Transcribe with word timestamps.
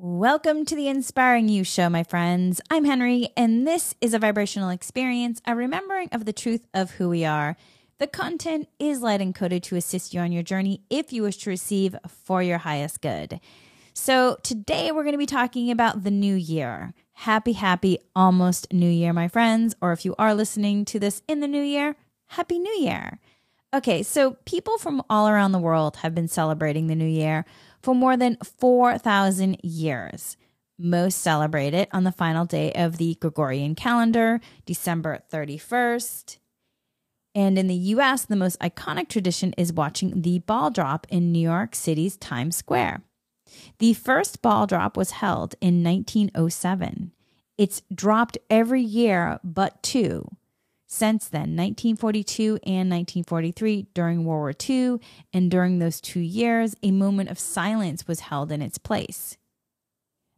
Welcome 0.00 0.64
to 0.66 0.76
the 0.76 0.86
Inspiring 0.86 1.48
You 1.48 1.64
Show, 1.64 1.90
my 1.90 2.04
friends. 2.04 2.60
I'm 2.70 2.84
Henry, 2.84 3.30
and 3.36 3.66
this 3.66 3.96
is 4.00 4.14
a 4.14 4.20
vibrational 4.20 4.70
experience, 4.70 5.42
a 5.44 5.56
remembering 5.56 6.08
of 6.12 6.24
the 6.24 6.32
truth 6.32 6.68
of 6.72 6.92
who 6.92 7.08
we 7.08 7.24
are. 7.24 7.56
The 7.98 8.06
content 8.06 8.68
is 8.78 9.02
light 9.02 9.20
encoded 9.20 9.64
to 9.64 9.74
assist 9.74 10.14
you 10.14 10.20
on 10.20 10.30
your 10.30 10.44
journey 10.44 10.82
if 10.88 11.12
you 11.12 11.24
wish 11.24 11.38
to 11.38 11.50
receive 11.50 11.96
for 12.06 12.44
your 12.44 12.58
highest 12.58 13.00
good. 13.00 13.40
So, 13.92 14.38
today 14.44 14.92
we're 14.92 15.02
going 15.02 15.14
to 15.14 15.18
be 15.18 15.26
talking 15.26 15.68
about 15.68 16.04
the 16.04 16.12
new 16.12 16.36
year. 16.36 16.94
Happy, 17.14 17.54
happy, 17.54 17.98
almost 18.14 18.72
new 18.72 18.88
year, 18.88 19.12
my 19.12 19.26
friends. 19.26 19.74
Or 19.80 19.90
if 19.90 20.04
you 20.04 20.14
are 20.16 20.32
listening 20.32 20.84
to 20.84 21.00
this 21.00 21.22
in 21.26 21.40
the 21.40 21.48
new 21.48 21.60
year, 21.60 21.96
happy 22.26 22.60
new 22.60 22.78
year. 22.78 23.18
Okay, 23.74 24.02
so 24.02 24.36
people 24.46 24.78
from 24.78 25.02
all 25.10 25.28
around 25.28 25.52
the 25.52 25.58
world 25.58 25.96
have 25.96 26.14
been 26.14 26.28
celebrating 26.28 26.86
the 26.86 26.94
new 26.94 27.04
year 27.04 27.44
for 27.82 27.94
more 27.94 28.16
than 28.16 28.36
4,000 28.42 29.58
years. 29.62 30.36
Most 30.78 31.18
celebrate 31.18 31.74
it 31.74 31.88
on 31.92 32.04
the 32.04 32.12
final 32.12 32.44
day 32.44 32.72
of 32.72 32.98
the 32.98 33.16
Gregorian 33.20 33.74
calendar, 33.74 34.40
December 34.64 35.22
31st. 35.32 36.38
And 37.34 37.58
in 37.58 37.66
the 37.66 37.74
US, 37.74 38.24
the 38.24 38.36
most 38.36 38.58
iconic 38.60 39.08
tradition 39.08 39.52
is 39.58 39.72
watching 39.72 40.22
the 40.22 40.38
ball 40.40 40.70
drop 40.70 41.06
in 41.10 41.32
New 41.32 41.40
York 41.40 41.74
City's 41.74 42.16
Times 42.16 42.56
Square. 42.56 43.02
The 43.78 43.94
first 43.94 44.42
ball 44.42 44.66
drop 44.66 44.96
was 44.96 45.12
held 45.12 45.54
in 45.60 45.82
1907. 45.82 47.12
It's 47.56 47.82
dropped 47.92 48.38
every 48.48 48.82
year 48.82 49.40
but 49.42 49.82
two 49.82 50.28
since 50.88 51.28
then 51.28 51.54
1942 51.54 52.58
and 52.64 52.90
1943 52.90 53.88
during 53.94 54.24
World 54.24 54.40
War 54.40 54.54
II. 54.68 54.98
And 55.32 55.50
during 55.50 55.78
those 55.78 56.00
two 56.00 56.20
years, 56.20 56.74
a 56.82 56.90
moment 56.90 57.28
of 57.28 57.38
silence 57.38 58.08
was 58.08 58.20
held 58.20 58.50
in 58.50 58.62
its 58.62 58.78
place. 58.78 59.36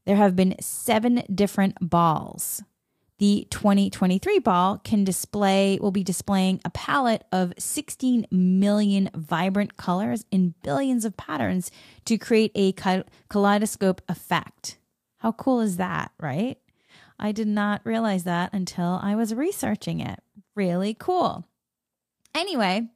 There 0.05 0.17
have 0.17 0.35
been 0.35 0.57
seven 0.61 1.23
different 1.33 1.77
balls. 1.81 2.63
The 3.19 3.47
2023 3.51 4.39
ball 4.39 4.79
can 4.79 5.05
display 5.05 5.79
will 5.81 5.91
be 5.91 6.03
displaying 6.03 6.61
a 6.64 6.70
palette 6.70 7.23
of 7.31 7.53
16 7.59 8.27
million 8.31 9.11
vibrant 9.14 9.77
colors 9.77 10.25
in 10.31 10.55
billions 10.62 11.05
of 11.05 11.19
patterns 11.19 11.70
to 12.07 12.17
create 12.19 12.51
a 12.55 12.75
kaleidoscope 13.29 14.01
effect. 14.09 14.79
How 15.19 15.33
cool 15.33 15.61
is 15.61 15.77
that, 15.77 16.12
right? 16.19 16.57
I 17.21 17.33
did 17.33 17.47
not 17.47 17.83
realize 17.85 18.25
that 18.25 18.53
until 18.53 18.99
I 19.03 19.15
was 19.15 19.35
researching 19.35 20.01
it 20.01 20.21
really 20.57 20.95
cool. 20.95 21.47
Anyway, 22.35 22.89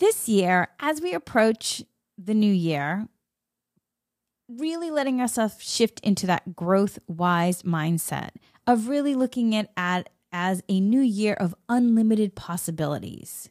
this 0.00 0.28
year, 0.28 0.68
as 0.80 1.00
we 1.00 1.14
approach 1.14 1.82
the 2.18 2.34
new 2.34 2.52
year, 2.52 3.06
really 4.48 4.90
letting 4.90 5.20
ourselves 5.20 5.62
shift 5.62 6.00
into 6.00 6.26
that 6.26 6.56
growth 6.56 6.98
wise 7.06 7.62
mindset 7.62 8.30
of 8.66 8.88
really 8.88 9.14
looking 9.14 9.54
at, 9.54 9.70
at 9.76 10.08
as 10.32 10.62
a 10.68 10.80
new 10.80 11.00
year 11.00 11.34
of 11.34 11.54
unlimited 11.68 12.34
possibilities. 12.34 13.50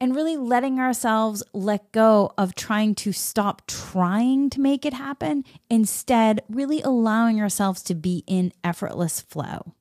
And 0.00 0.16
really 0.16 0.38
letting 0.38 0.80
ourselves 0.80 1.42
let 1.52 1.92
go 1.92 2.32
of 2.38 2.54
trying 2.54 2.94
to 2.96 3.12
stop 3.12 3.66
trying 3.66 4.48
to 4.50 4.60
make 4.60 4.86
it 4.86 4.94
happen, 4.94 5.44
instead, 5.68 6.42
really 6.48 6.80
allowing 6.80 7.38
ourselves 7.40 7.82
to 7.82 7.94
be 7.94 8.24
in 8.26 8.52
effortless 8.64 9.20
flow. 9.20 9.74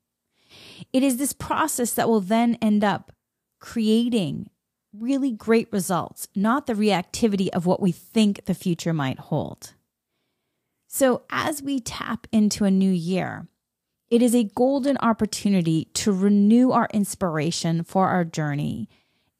It 0.91 1.03
is 1.03 1.17
this 1.17 1.31
process 1.31 1.93
that 1.93 2.09
will 2.09 2.19
then 2.19 2.57
end 2.61 2.83
up 2.83 3.13
creating 3.59 4.49
really 4.93 5.31
great 5.31 5.71
results, 5.71 6.27
not 6.35 6.67
the 6.67 6.73
reactivity 6.73 7.49
of 7.49 7.65
what 7.65 7.81
we 7.81 7.91
think 7.91 8.45
the 8.45 8.53
future 8.53 8.93
might 8.93 9.19
hold. 9.19 9.73
So, 10.87 11.21
as 11.29 11.61
we 11.61 11.79
tap 11.79 12.27
into 12.31 12.65
a 12.65 12.71
new 12.71 12.91
year, 12.91 13.47
it 14.09 14.23
is 14.23 14.33
a 14.33 14.45
golden 14.55 14.97
opportunity 14.97 15.85
to 15.93 16.11
renew 16.11 16.71
our 16.71 16.89
inspiration 16.91 17.83
for 17.83 18.07
our 18.07 18.25
journey. 18.25 18.89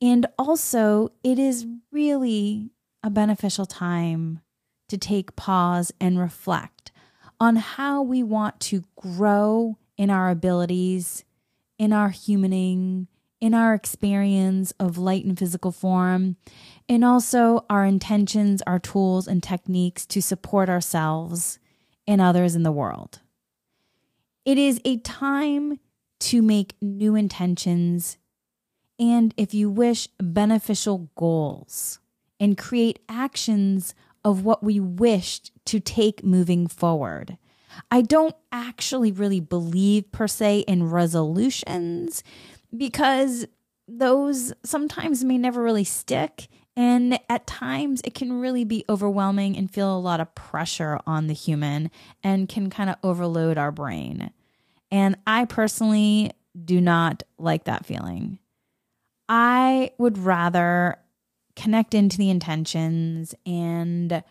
And 0.02 0.26
also, 0.38 1.10
it 1.24 1.38
is 1.40 1.68
really 1.92 2.72
a 3.04 3.10
beneficial 3.10 3.66
time 3.66 4.42
to 4.88 4.98
take 4.98 5.36
pause 5.36 5.92
and 6.00 6.20
reflect 6.20 6.92
on 7.40 7.58
how 7.58 8.02
we 8.02 8.24
want 8.24 8.60
to 8.60 8.84
grow 8.96 9.78
in 9.98 10.10
our 10.10 10.30
abilities 10.30 11.24
in 11.80 11.94
our 11.94 12.12
humaning, 12.12 13.08
in 13.40 13.54
our 13.54 13.74
experience 13.74 14.74
of 14.80 14.98
light 14.98 15.24
and 15.24 15.40
physical 15.40 15.72
form, 15.72 16.36
and 16.90 17.06
also 17.06 17.66
our 17.70 17.86
intentions, 17.86 18.62
our 18.68 18.78
tools, 18.78 19.28
and 19.28 19.42
techniques 19.42 20.06
to 20.06 20.22
support 20.22 20.70
ourselves 20.70 21.58
and 22.06 22.20
others 22.20 22.54
in 22.54 22.64
the 22.64 22.72
world. 22.72 23.22
It 24.46 24.58
is 24.58 24.82
a 24.84 24.98
time 24.98 25.80
to 26.20 26.42
make 26.42 26.76
new 26.82 27.16
intentions 27.16 28.18
and, 29.00 29.34
if 29.38 29.54
you 29.54 29.70
wish, 29.70 30.08
beneficial 30.20 31.10
goals 31.16 32.00
and 32.40 32.58
create 32.58 33.00
actions 33.08 33.96
of 34.24 34.44
what 34.44 34.64
we 34.64 34.80
wished 34.80 35.52
to 35.66 35.80
take 35.80 36.24
moving 36.24 36.68
forward. 36.68 37.38
I 37.90 38.02
don't 38.02 38.36
actually 38.52 39.12
really 39.12 39.40
believe 39.40 40.12
per 40.12 40.28
se 40.28 40.60
in 40.68 40.90
resolutions 40.90 42.24
because 42.76 43.46
those 43.88 44.54
sometimes 44.64 45.24
may 45.24 45.38
never 45.38 45.64
really 45.64 45.84
stick. 45.84 46.48
And 46.76 47.20
at 47.30 47.48
times, 47.48 48.02
it 48.04 48.14
can 48.14 48.40
really 48.40 48.64
be 48.64 48.86
overwhelming 48.88 49.58
and 49.58 49.70
feel 49.72 49.96
a 49.96 50.00
lot 50.00 50.20
of 50.20 50.34
pressure 50.36 51.00
on 51.06 51.28
the 51.28 51.34
human 51.34 51.92
and 52.24 52.48
can 52.48 52.70
kind 52.70 52.90
of 52.90 52.96
overload 53.04 53.58
our 53.58 53.72
brain. 53.72 54.32
And 54.92 55.18
I 55.28 55.46
personally 55.46 56.32
do 56.64 56.80
not 56.80 57.24
like 57.38 57.66
that 57.66 57.86
feeling. 57.86 58.40
I 59.30 59.92
would 60.00 60.18
rather 60.18 60.98
connect 61.56 61.94
into 61.94 62.18
the 62.18 62.30
intentions 62.30 63.36
and 63.46 64.24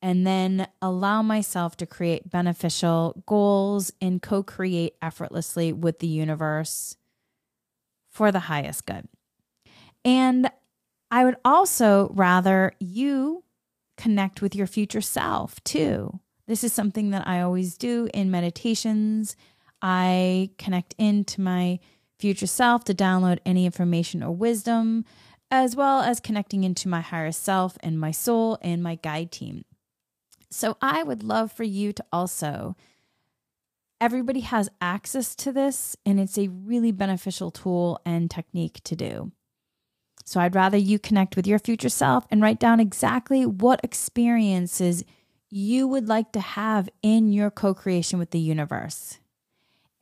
and 0.00 0.26
then 0.26 0.68
allow 0.82 1.22
myself 1.22 1.78
to 1.78 1.86
create 1.86 2.30
beneficial 2.30 3.22
goals 3.26 3.90
and 4.00 4.22
co 4.22 4.42
create 4.42 4.94
effortlessly 5.02 5.72
with 5.72 5.98
the 5.98 6.06
universe 6.06 6.96
for 8.10 8.30
the 8.30 8.40
highest 8.40 8.86
good. 8.86 9.08
And 10.04 10.50
I 11.10 11.24
would 11.24 11.36
also 11.44 12.10
rather 12.14 12.72
you 12.78 13.44
connect 13.96 14.42
with 14.42 14.54
your 14.54 14.66
future 14.66 15.00
self 15.00 15.62
too. 15.64 16.20
This 16.46 16.62
is 16.62 16.72
something 16.72 17.10
that 17.10 17.26
I 17.26 17.40
always 17.40 17.78
do 17.78 18.08
in 18.12 18.30
meditations. 18.30 19.36
I 19.80 20.50
connect 20.58 20.94
into 20.98 21.40
my 21.40 21.78
future 22.18 22.46
self 22.46 22.84
to 22.84 22.94
download 22.94 23.38
any 23.44 23.66
information 23.66 24.22
or 24.22 24.32
wisdom, 24.32 25.04
as 25.50 25.76
well 25.76 26.00
as 26.00 26.20
connecting 26.20 26.64
into 26.64 26.88
my 26.88 27.00
higher 27.00 27.32
self 27.32 27.76
and 27.80 27.98
my 27.98 28.10
soul 28.10 28.58
and 28.62 28.82
my 28.82 28.96
guide 28.96 29.30
team. 29.30 29.64
So 30.50 30.76
I 30.80 31.02
would 31.02 31.22
love 31.22 31.52
for 31.52 31.64
you 31.64 31.92
to 31.92 32.04
also. 32.12 32.76
Everybody 34.00 34.40
has 34.40 34.68
access 34.80 35.34
to 35.36 35.52
this, 35.52 35.96
and 36.04 36.20
it's 36.20 36.38
a 36.38 36.48
really 36.48 36.92
beneficial 36.92 37.50
tool 37.50 38.00
and 38.04 38.30
technique 38.30 38.80
to 38.84 38.96
do. 38.96 39.32
So 40.24 40.40
I'd 40.40 40.54
rather 40.54 40.76
you 40.76 40.98
connect 40.98 41.36
with 41.36 41.46
your 41.46 41.58
future 41.58 41.88
self 41.88 42.26
and 42.30 42.40
write 42.40 42.58
down 42.58 42.80
exactly 42.80 43.44
what 43.44 43.80
experiences 43.84 45.04
you 45.50 45.86
would 45.86 46.08
like 46.08 46.32
to 46.32 46.40
have 46.40 46.88
in 47.02 47.32
your 47.32 47.50
co 47.50 47.74
creation 47.74 48.18
with 48.18 48.30
the 48.30 48.38
universe. 48.38 49.18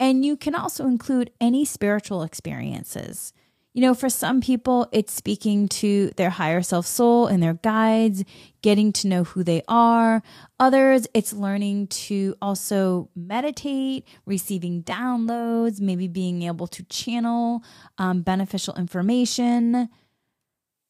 And 0.02 0.24
you 0.24 0.36
can 0.36 0.56
also 0.56 0.86
include 0.86 1.30
any 1.40 1.64
spiritual 1.64 2.24
experiences. 2.24 3.32
You 3.72 3.82
know, 3.82 3.94
for 3.94 4.08
some 4.08 4.40
people, 4.40 4.88
it's 4.90 5.12
speaking 5.12 5.68
to 5.68 6.10
their 6.16 6.28
higher 6.28 6.60
self 6.60 6.86
soul 6.86 7.28
and 7.28 7.40
their 7.40 7.54
guides, 7.54 8.24
getting 8.62 8.92
to 8.94 9.06
know 9.06 9.22
who 9.22 9.44
they 9.44 9.62
are. 9.68 10.20
Others, 10.58 11.06
it's 11.14 11.32
learning 11.32 11.86
to 11.86 12.34
also 12.42 13.10
meditate, 13.14 14.04
receiving 14.26 14.82
downloads, 14.82 15.80
maybe 15.80 16.08
being 16.08 16.42
able 16.42 16.66
to 16.66 16.82
channel 16.82 17.62
um, 17.96 18.22
beneficial 18.22 18.74
information. 18.74 19.88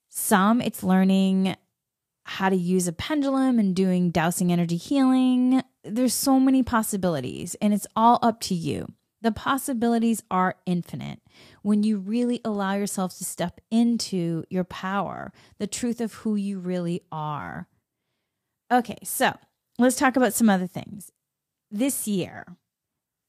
Some, 0.08 0.62
it's 0.62 0.82
learning 0.82 1.54
how 2.24 2.48
to 2.48 2.56
use 2.56 2.88
a 2.88 2.94
pendulum 2.94 3.58
and 3.58 3.76
doing 3.76 4.10
dowsing 4.10 4.50
energy 4.50 4.78
healing. 4.78 5.62
There's 5.84 6.14
so 6.14 6.40
many 6.40 6.62
possibilities, 6.62 7.56
and 7.60 7.74
it's 7.74 7.86
all 7.94 8.18
up 8.22 8.40
to 8.42 8.54
you. 8.54 8.86
The 9.22 9.32
possibilities 9.32 10.22
are 10.30 10.56
infinite 10.66 11.20
when 11.62 11.84
you 11.84 11.96
really 11.98 12.40
allow 12.44 12.74
yourself 12.74 13.16
to 13.18 13.24
step 13.24 13.60
into 13.70 14.42
your 14.50 14.64
power, 14.64 15.32
the 15.58 15.68
truth 15.68 16.00
of 16.00 16.12
who 16.14 16.34
you 16.34 16.58
really 16.58 17.02
are. 17.12 17.68
Okay, 18.72 18.98
so 19.04 19.36
let's 19.78 19.96
talk 19.96 20.16
about 20.16 20.34
some 20.34 20.50
other 20.50 20.66
things. 20.66 21.12
This 21.70 22.08
year, 22.08 22.56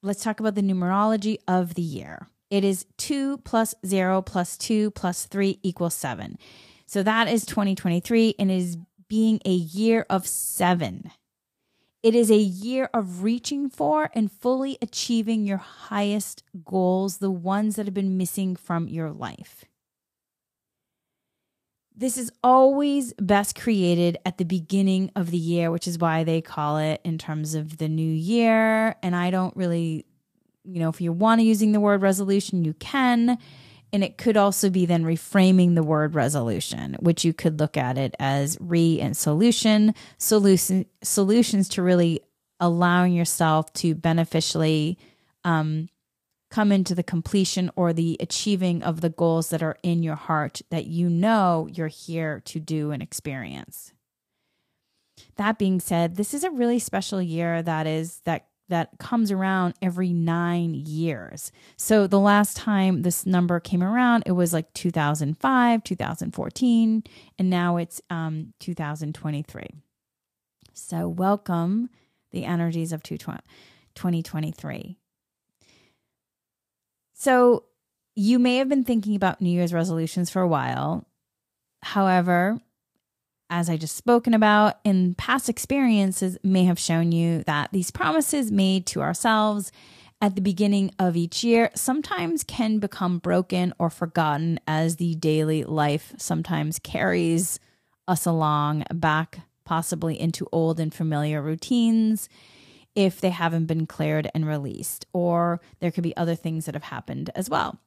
let's 0.01 0.24
talk 0.24 0.40
about 0.40 0.56
the 0.56 0.62
numerology 0.62 1.38
of 1.48 1.75
the 1.75 1.84
year. 1.84 2.28
It 2.50 2.63
is 2.63 2.86
2 2.98 3.38
plus 3.40 3.75
0 3.86 4.24
plus 4.24 4.57
2 4.57 4.92
plus 4.92 5.28
3 5.28 5.60
equals 5.62 5.94
7. 5.94 6.38
So 6.88 7.04
that 7.04 7.28
is 7.28 7.45
2023 7.45 8.36
and 8.40 8.51
is 8.51 8.78
being 9.07 9.40
a 9.45 9.51
year 9.54 10.07
of 10.10 10.25
seven. 10.25 11.12
It 12.04 12.16
is 12.16 12.30
a 12.30 12.38
year 12.38 12.90
of 12.94 13.24
reaching 13.24 13.70
for 13.70 14.10
and 14.14 14.30
fully 14.30 14.78
achieving 14.82 15.46
your 15.46 15.58
highest 15.58 16.44
goals, 16.66 17.20
the 17.20 17.32
ones 17.32 17.78
that 17.78 17.86
have 17.86 17.94
been 17.94 18.18
missing 18.18 18.58
from 18.58 18.90
your 18.90 19.10
life. 19.10 19.64
This 21.96 22.18
is 22.18 22.30
always 22.44 23.14
best 23.14 23.56
created 23.56 24.18
at 24.26 24.38
the 24.38 24.44
beginning 24.44 25.12
of 25.16 25.32
the 25.32 25.38
year, 25.38 25.72
which 25.72 25.88
is 25.88 25.98
why 25.98 26.26
they 26.26 26.42
call 26.42 26.78
it 26.78 27.00
in 27.06 27.18
terms 27.18 27.56
of 27.56 27.78
the 27.78 27.88
new 27.88 28.12
year. 28.12 28.96
And 29.02 29.16
I 29.16 29.30
don't 29.30 29.56
really, 29.56 30.06
you 30.66 30.80
know, 30.80 30.90
if 30.90 31.00
you 31.00 31.14
want 31.14 31.40
to 31.40 31.46
using 31.46 31.72
the 31.72 31.80
word 31.80 32.02
resolution, 32.02 32.66
you 32.66 32.74
can. 32.74 33.38
And 33.94 34.04
it 34.04 34.18
could 34.18 34.36
also 34.36 34.72
be 34.72 34.88
then 34.88 35.04
reframing 35.04 35.75
the 35.75 35.84
word 35.84 36.16
resolution, 36.16 36.95
which 37.00 37.24
you 37.24 37.31
could 37.31 37.60
look 37.60 37.78
at 37.78 37.98
it 37.98 38.16
as 38.19 38.57
re 38.60 39.00
and 39.00 39.16
solution, 39.16 39.94
solution 40.18 40.86
solutions 41.04 41.69
to 41.69 41.84
really 41.84 42.19
allowing 42.60 43.13
yourself 43.13 43.72
to 43.74 43.94
beneficially 43.94 44.98
um, 45.44 45.90
come 46.50 46.72
into 46.72 46.95
the 46.95 47.04
completion 47.04 47.69
or 47.75 47.94
the 47.94 48.18
achieving 48.19 48.81
of 48.84 49.01
the 49.01 49.10
goals 49.10 49.50
that 49.50 49.62
are 49.63 49.78
in 49.84 50.01
your 50.01 50.16
heart 50.16 50.62
that 50.69 50.86
you 50.86 51.10
know 51.10 51.68
you're 51.72 51.88
here 51.88 52.42
to 52.45 52.60
do 52.60 52.92
and 52.92 53.04
experience. 53.04 53.94
That 55.36 55.57
being 55.57 55.80
said, 55.80 56.16
this 56.16 56.34
is 56.34 56.44
a 56.44 56.51
really 56.51 56.80
special 56.80 57.22
year 57.22 57.62
that 57.62 57.88
is 57.88 58.22
that 58.25 58.48
that 58.69 58.89
comes 58.98 59.31
around 59.31 59.74
every 59.81 60.13
nine 60.13 60.74
years. 60.74 61.51
So 61.77 62.07
the 62.07 62.19
last 62.19 62.57
time 62.57 63.01
this 63.01 63.25
number 63.25 63.60
came 63.60 63.83
around, 63.83 64.24
it 64.25 64.31
was 64.31 64.54
like 64.54 64.74
2005, 64.74 65.83
2014, 65.83 67.04
and 67.38 67.50
now 67.50 67.77
it's 67.77 68.01
um, 68.10 68.54
2023. 68.60 69.68
So 70.74 71.07
welcome 71.07 71.89
the 72.31 72.45
energies 72.45 72.92
of 72.92 73.04
2023. 73.04 74.98
So 77.13 77.63
you 78.16 78.39
may 78.39 78.57
have 78.57 78.69
been 78.69 78.83
thinking 78.83 79.16
about 79.16 79.42
New 79.42 79.50
Year's 79.50 79.74
resolutions 79.74 80.30
for 80.30 80.42
a 80.42 80.48
while. 80.48 81.06
However, 81.81 82.59
as 83.54 83.70
I 83.70 83.78
just 83.78 83.96
spoken 83.96 84.34
about 84.34 84.80
in 84.84 85.14
past 85.14 85.48
experiences, 85.48 86.40
may 86.44 86.64
have 86.64 86.80
shown 86.80 87.12
you 87.12 87.44
that 87.44 87.72
these 87.72 87.92
promises 87.92 88.52
made 88.52 88.88
to 88.88 89.02
ourselves 89.04 89.72
at 90.20 90.34
the 90.34 90.42
beginning 90.42 90.90
of 90.98 91.16
each 91.16 91.44
year 91.44 91.70
sometimes 91.76 92.44
can 92.44 92.80
become 92.80 93.20
broken 93.20 93.72
or 93.78 93.92
forgotten 93.92 94.60
as 94.66 94.96
the 94.96 95.14
daily 95.14 95.64
life 95.64 96.16
sometimes 96.18 96.80
carries 96.80 97.60
us 98.08 98.26
along 98.26 98.86
back, 98.92 99.42
possibly 99.66 100.20
into 100.20 100.50
old 100.52 100.80
and 100.80 100.92
familiar 100.92 101.40
routines 101.40 102.30
if 102.96 103.22
they 103.22 103.30
haven't 103.30 103.68
been 103.68 103.86
cleared 103.86 104.32
and 104.34 104.48
released, 104.48 105.06
or 105.14 105.62
there 105.80 105.92
could 105.92 106.04
be 106.04 106.18
other 106.18 106.34
things 106.34 106.66
that 106.66 106.74
have 106.74 106.86
happened 106.86 107.30
as 107.36 107.52
well. 107.52 107.80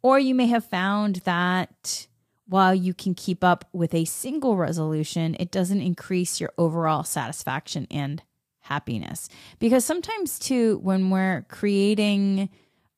Or 0.00 0.18
you 0.18 0.34
may 0.34 0.46
have 0.46 0.64
found 0.64 1.16
that 1.26 2.06
while 2.50 2.74
you 2.74 2.92
can 2.92 3.14
keep 3.14 3.44
up 3.44 3.64
with 3.72 3.94
a 3.94 4.04
single 4.04 4.56
resolution, 4.56 5.36
it 5.38 5.52
doesn't 5.52 5.80
increase 5.80 6.40
your 6.40 6.52
overall 6.58 7.04
satisfaction 7.04 7.86
and 7.92 8.24
happiness. 8.62 9.28
Because 9.60 9.84
sometimes, 9.84 10.36
too, 10.36 10.80
when 10.82 11.10
we're 11.10 11.46
creating, 11.48 12.48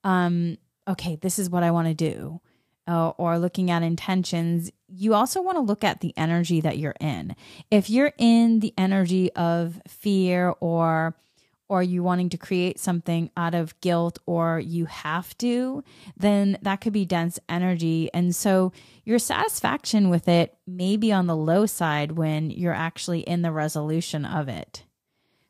um, 0.05 0.57
okay, 0.89 1.17
this 1.17 1.39
is 1.39 1.51
what 1.51 1.63
I 1.63 1.71
want 1.71 1.87
to 1.89 1.95
do, 1.95 2.41
uh, 2.89 3.11
or 3.11 3.39
looking 3.39 3.71
at 3.71 3.83
intentions, 3.83 4.71
you 4.89 5.13
also 5.13 5.43
want 5.43 5.57
to 5.57 5.63
look 5.63 5.85
at 5.85 6.01
the 6.01 6.15
energy 6.17 6.63
that 6.63 6.79
you're 6.79 6.97
in. 6.99 7.37
If 7.71 7.91
you're 7.91 8.15
in 8.17 8.61
the 8.61 8.73
energy 8.79 9.31
of 9.33 9.83
fear 9.87 10.55
or 10.61 11.15
or 11.73 11.83
you 11.83 12.03
wanting 12.03 12.29
to 12.29 12.37
create 12.37 12.79
something 12.79 13.31
out 13.35 13.55
of 13.55 13.81
guilt 13.81 14.19
or 14.27 14.61
you 14.61 14.85
have 14.85 15.35
to, 15.39 15.83
then 16.19 16.59
that 16.61 16.83
could 16.83 16.93
be 16.93 17.07
dense 17.07 17.41
energy. 17.49 18.11
And 18.13 18.37
so 18.37 18.73
your 19.05 19.19
satisfaction 19.19 20.11
with 20.11 20.29
it 20.29 20.55
may 20.67 20.99
be 20.99 21.13
on 21.13 21.29
the 21.29 21.35
low 21.35 21.65
side 21.65 22.13
when 22.13 22.51
you're 22.51 22.75
actually 22.75 23.21
in 23.21 23.41
the 23.41 23.51
resolution 23.51 24.27
of 24.27 24.51
it. 24.51 24.85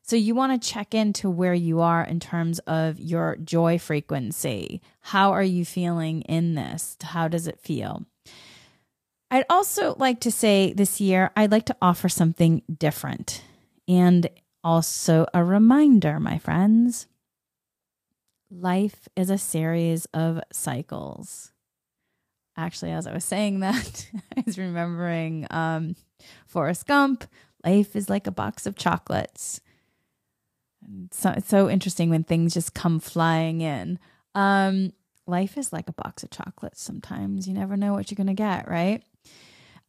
So 0.01 0.15
you 0.15 0.33
want 0.33 0.61
to 0.61 0.65
check 0.65 0.93
into 0.93 1.29
where 1.29 1.53
you 1.53 1.81
are 1.81 2.05
in 2.05 2.21
terms 2.21 2.59
of 2.59 3.01
your 3.01 3.35
joy 3.43 3.77
frequency. 3.77 4.81
How 5.01 5.33
are 5.33 5.43
you 5.43 5.65
feeling 5.65 6.21
in 6.21 6.55
this? 6.55 6.95
How 7.03 7.27
does 7.27 7.47
it 7.47 7.59
feel? 7.59 8.05
I'd 9.29 9.45
also 9.49 9.93
like 9.99 10.21
to 10.21 10.31
say 10.31 10.71
this 10.71 11.01
year, 11.01 11.31
I'd 11.35 11.51
like 11.51 11.65
to 11.65 11.75
offer 11.81 12.07
something 12.07 12.61
different. 12.73 13.41
And 13.89 14.29
also, 14.63 15.25
a 15.33 15.43
reminder, 15.43 16.19
my 16.19 16.37
friends 16.37 17.07
life 18.53 19.07
is 19.15 19.29
a 19.29 19.37
series 19.37 20.05
of 20.13 20.39
cycles. 20.51 21.51
Actually, 22.55 22.91
as 22.91 23.07
I 23.07 23.13
was 23.13 23.25
saying 23.25 23.61
that, 23.61 24.07
I 24.37 24.43
was 24.45 24.57
remembering 24.57 25.47
um, 25.49 25.95
Forrest 26.45 26.85
Gump. 26.85 27.25
Life 27.65 27.95
is 27.95 28.09
like 28.09 28.27
a 28.27 28.31
box 28.31 28.65
of 28.65 28.75
chocolates. 28.75 29.59
So 31.11 31.31
it's 31.31 31.47
so 31.47 31.69
interesting 31.69 32.09
when 32.09 32.23
things 32.23 32.53
just 32.53 32.73
come 32.73 32.99
flying 32.99 33.61
in. 33.61 33.97
Um, 34.35 34.93
life 35.25 35.57
is 35.57 35.71
like 35.71 35.87
a 35.89 35.93
box 35.93 36.23
of 36.23 36.29
chocolates. 36.29 36.83
Sometimes 36.83 37.47
you 37.47 37.53
never 37.53 37.77
know 37.77 37.93
what 37.93 38.11
you're 38.11 38.17
gonna 38.17 38.33
get, 38.33 38.69
right? 38.69 39.03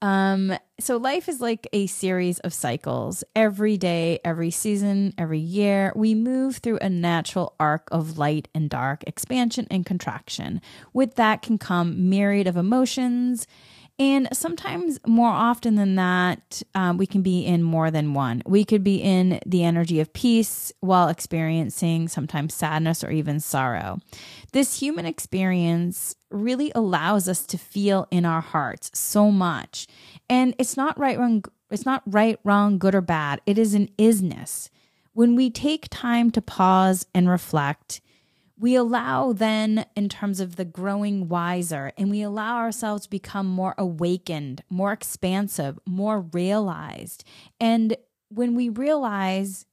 Um, 0.04 0.54
so 0.78 0.98
life 0.98 1.30
is 1.30 1.40
like 1.40 1.66
a 1.72 1.86
series 1.86 2.38
of 2.40 2.52
cycles. 2.52 3.24
Every 3.34 3.78
day, 3.78 4.20
every 4.22 4.50
season, 4.50 5.14
every 5.16 5.38
year, 5.38 5.94
we 5.96 6.14
move 6.14 6.58
through 6.58 6.76
a 6.82 6.90
natural 6.90 7.54
arc 7.58 7.88
of 7.90 8.18
light 8.18 8.46
and 8.54 8.68
dark, 8.68 9.02
expansion 9.06 9.66
and 9.70 9.86
contraction. 9.86 10.60
With 10.92 11.14
that 11.14 11.40
can 11.40 11.56
come 11.56 12.10
myriad 12.10 12.46
of 12.46 12.58
emotions 12.58 13.46
and 13.98 14.28
sometimes, 14.32 14.98
more 15.06 15.28
often 15.28 15.76
than 15.76 15.94
that, 15.94 16.62
um, 16.74 16.98
we 16.98 17.06
can 17.06 17.22
be 17.22 17.46
in 17.46 17.62
more 17.62 17.92
than 17.92 18.12
one. 18.12 18.42
We 18.44 18.64
could 18.64 18.82
be 18.82 18.96
in 18.96 19.38
the 19.46 19.62
energy 19.62 20.00
of 20.00 20.12
peace 20.12 20.72
while 20.80 21.08
experiencing 21.08 22.08
sometimes 22.08 22.54
sadness 22.54 23.04
or 23.04 23.12
even 23.12 23.38
sorrow. 23.38 24.00
This 24.52 24.80
human 24.80 25.06
experience 25.06 26.16
really 26.34 26.72
allows 26.74 27.28
us 27.28 27.46
to 27.46 27.58
feel 27.58 28.06
in 28.10 28.24
our 28.24 28.40
hearts 28.40 28.90
so 28.98 29.30
much. 29.30 29.86
And 30.28 30.54
it's 30.58 30.76
not 30.76 30.98
right, 30.98 31.18
wrong, 31.18 31.44
it's 31.70 31.86
not 31.86 32.02
right, 32.06 32.38
wrong, 32.44 32.78
good 32.78 32.94
or 32.94 33.00
bad. 33.00 33.40
It 33.46 33.58
is 33.58 33.74
an 33.74 33.88
isness. 33.98 34.68
When 35.12 35.36
we 35.36 35.48
take 35.50 35.88
time 35.90 36.30
to 36.32 36.42
pause 36.42 37.06
and 37.14 37.28
reflect, 37.28 38.00
we 38.58 38.74
allow 38.74 39.32
then 39.32 39.86
in 39.96 40.08
terms 40.08 40.40
of 40.40 40.56
the 40.56 40.64
growing 40.64 41.28
wiser 41.28 41.92
and 41.98 42.10
we 42.10 42.22
allow 42.22 42.56
ourselves 42.56 43.04
to 43.04 43.10
become 43.10 43.46
more 43.46 43.74
awakened 43.76 44.62
more 44.70 44.92
expansive 44.92 45.78
more 45.86 46.20
realized 46.20 47.24
and 47.60 47.96
when 48.28 48.54
we 48.54 48.68
realize 48.68 49.66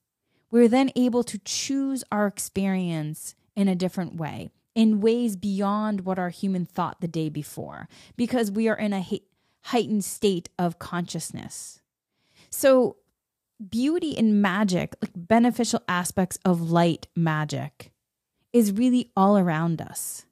we're 0.49 0.67
then 0.67 0.91
able 0.95 1.23
to 1.23 1.37
choose 1.39 2.03
our 2.11 2.27
experience 2.27 3.35
in 3.55 3.67
a 3.67 3.75
different 3.75 4.15
way 4.15 4.49
in 4.75 5.01
ways 5.01 5.35
beyond 5.35 6.01
what 6.01 6.19
our 6.19 6.29
human 6.29 6.65
thought 6.65 7.01
the 7.01 7.07
day 7.07 7.29
before 7.29 7.87
because 8.15 8.51
we 8.51 8.67
are 8.67 8.77
in 8.77 8.93
a 8.93 9.05
heightened 9.63 10.03
state 10.03 10.49
of 10.57 10.79
consciousness 10.79 11.81
so 12.49 12.97
beauty 13.69 14.17
and 14.17 14.41
magic 14.41 14.95
like 15.01 15.11
beneficial 15.15 15.81
aspects 15.87 16.39
of 16.43 16.71
light 16.71 17.07
magic 17.15 17.91
is 18.53 18.71
really 18.71 19.11
all 19.15 19.37
around 19.37 19.81
us. 19.81 20.25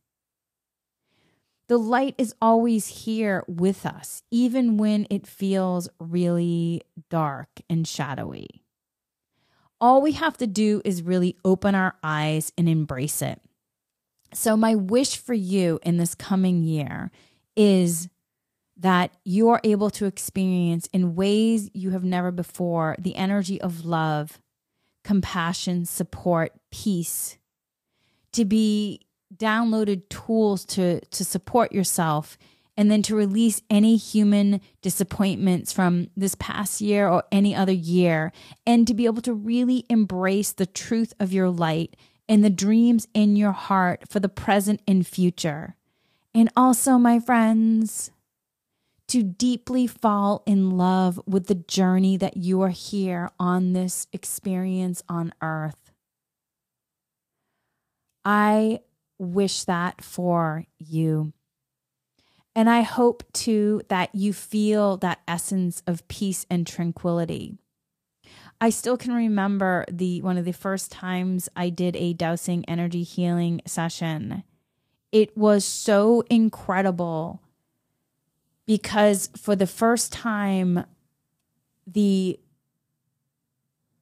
The 1.68 1.78
light 1.78 2.16
is 2.18 2.34
always 2.42 2.88
here 2.88 3.44
with 3.48 3.86
us, 3.86 4.24
even 4.32 4.78
when 4.78 5.06
it 5.10 5.28
feels 5.28 5.88
really 6.00 6.82
dark 7.10 7.62
and 7.70 7.88
shadowy. 7.88 8.64
All 9.80 10.02
we 10.02 10.14
have 10.14 10.36
to 10.38 10.48
do 10.48 10.82
is 10.84 11.04
really 11.04 11.38
open 11.46 11.76
our 11.76 11.96
eyes 12.04 12.52
and 12.58 12.68
embrace 12.68 13.22
it. 13.22 13.40
So, 14.34 14.56
my 14.56 14.76
wish 14.76 15.18
for 15.18 15.34
you 15.34 15.80
in 15.84 15.98
this 15.98 16.16
coming 16.16 16.64
year 16.64 17.12
is 17.56 18.10
that 18.78 19.12
you 19.26 19.50
are 19.50 19.60
able 19.64 19.90
to 19.90 20.06
experience 20.06 20.88
in 20.94 21.16
ways 21.16 21.70
you 21.74 21.90
have 21.92 22.04
never 22.04 22.32
before 22.32 22.96
the 23.00 23.16
energy 23.16 23.60
of 23.60 23.86
love, 23.86 24.40
compassion, 25.04 25.86
support, 25.86 26.54
peace, 26.72 27.38
to 28.32 28.46
be 28.46 29.02
downloaded 29.36 30.08
tools 30.10 30.66
to 30.66 31.00
to 31.02 31.24
support 31.24 31.72
yourself 31.72 32.38
and 32.76 32.90
then 32.90 33.02
to 33.02 33.16
release 33.16 33.62
any 33.70 33.98
human 33.98 34.62
disappointments 34.82 35.74
from 35.74 36.10
this 36.16 36.34
past 36.36 36.80
year 36.80 37.08
or 37.10 37.24
any 37.32 37.54
other 37.54 37.74
year 37.74 38.32
and 38.66 38.88
to 38.88 38.94
be 38.94 39.06
able 39.06 39.22
to 39.22 39.34
really 39.34 39.86
embrace 39.90 40.54
the 40.54 40.66
truth 40.66 41.14
of 41.20 41.34
your 41.34 41.50
light 41.50 41.96
and 42.30 42.46
the 42.46 42.50
dreams 42.52 43.08
in 43.16 43.36
your 43.36 43.52
heart 43.52 44.04
for 44.08 44.20
the 44.20 44.30
present 44.30 44.82
and 44.88 45.06
future. 45.06 45.76
And 46.34 46.50
also, 46.56 47.00
my 47.00 47.20
friends, 47.20 48.12
to 49.08 49.24
deeply 49.24 49.88
fall 49.88 50.44
in 50.46 50.78
love 50.78 51.20
with 51.26 51.48
the 51.48 51.56
journey 51.56 52.16
that 52.18 52.38
you 52.38 52.62
are 52.62 52.70
here 52.70 53.32
on 53.40 53.74
this 53.74 54.06
experience 54.14 55.02
on 55.10 55.34
earth. 55.42 55.92
I 58.24 58.82
wish 59.18 59.64
that 59.64 60.04
for 60.04 60.66
you. 60.78 61.34
And 62.56 62.70
I 62.70 62.82
hope 62.82 63.24
too 63.34 63.82
that 63.90 64.14
you 64.14 64.34
feel 64.34 64.98
that 64.98 65.22
essence 65.28 65.82
of 65.88 66.08
peace 66.08 66.46
and 66.50 66.68
tranquility. 66.68 67.58
I 68.62 68.70
still 68.70 68.98
can 68.98 69.14
remember 69.14 69.86
the 69.90 70.22
one 70.22 70.38
of 70.38 70.46
the 70.46 70.52
first 70.52 70.92
times 70.92 71.48
I 71.56 71.70
did 71.70 71.96
a 71.96 72.14
dowsing 72.14 72.66
energy 72.66 73.04
healing 73.04 73.62
session. 73.66 74.44
It 75.12 75.36
was 75.38 75.64
so 75.64 76.24
incredible 76.30 77.42
because 78.66 79.30
for 79.38 79.56
the 79.56 79.68
first 79.68 80.12
time 80.12 80.86
the 81.88 82.40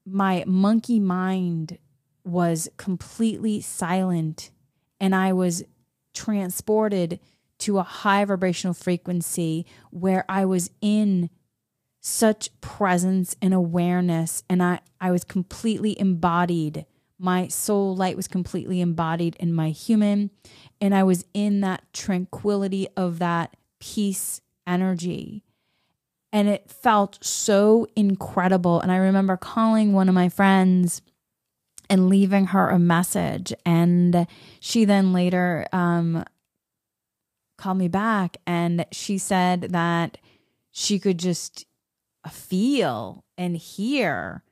my 0.06 0.44
monkey 0.48 1.00
mind 1.00 1.78
was 2.24 2.68
completely 2.78 3.62
silent 3.62 4.52
and 5.00 5.14
I 5.14 5.34
was 5.34 5.64
transported 6.14 7.20
to 7.60 7.78
a 7.78 7.84
high 7.84 8.26
vibrational 8.26 8.74
frequency 8.74 9.66
where 9.92 10.26
I 10.28 10.46
was 10.46 10.70
in 10.82 11.30
such 12.00 12.50
presence 12.62 13.36
and 13.42 13.54
awareness 13.54 14.44
and 14.50 14.62
I, 14.64 14.80
I 15.02 15.12
was 15.12 15.24
completely 15.24 16.00
embodied. 16.00 16.86
My 17.20 17.48
soul 17.48 17.96
light 17.96 18.16
was 18.16 18.28
completely 18.28 18.82
embodied 18.82 19.36
in 19.40 19.54
my 19.54 19.70
human 19.70 20.32
and 20.80 20.94
I 20.96 21.04
was 21.04 21.26
in 21.34 21.62
that 21.62 21.84
tranquility 21.94 22.88
of 22.96 23.20
that 23.20 23.56
peace 23.80 24.42
energy. 24.66 25.44
And 26.32 26.48
it 26.48 26.70
felt 26.70 27.24
so 27.24 27.88
incredible. 27.96 28.82
And 28.82 28.92
I 28.92 28.98
remember 28.98 29.38
calling 29.38 29.94
one 29.94 30.10
of 30.10 30.16
my 30.16 30.30
friends 30.30 31.02
and 31.90 32.10
leaving 32.10 32.48
her 32.48 32.70
a 32.70 32.78
message. 32.78 33.54
And 33.66 34.28
she 34.60 34.86
then 34.86 35.14
later 35.14 35.66
um, 35.72 36.26
called 37.58 37.78
me 37.78 37.88
back 37.88 38.38
and 38.46 38.86
she 38.92 39.18
said 39.18 39.62
that 39.72 40.18
she 40.72 41.00
could 41.00 41.18
just 41.18 41.66
feel 42.28 43.24
and 43.38 43.58
hear 43.58 44.44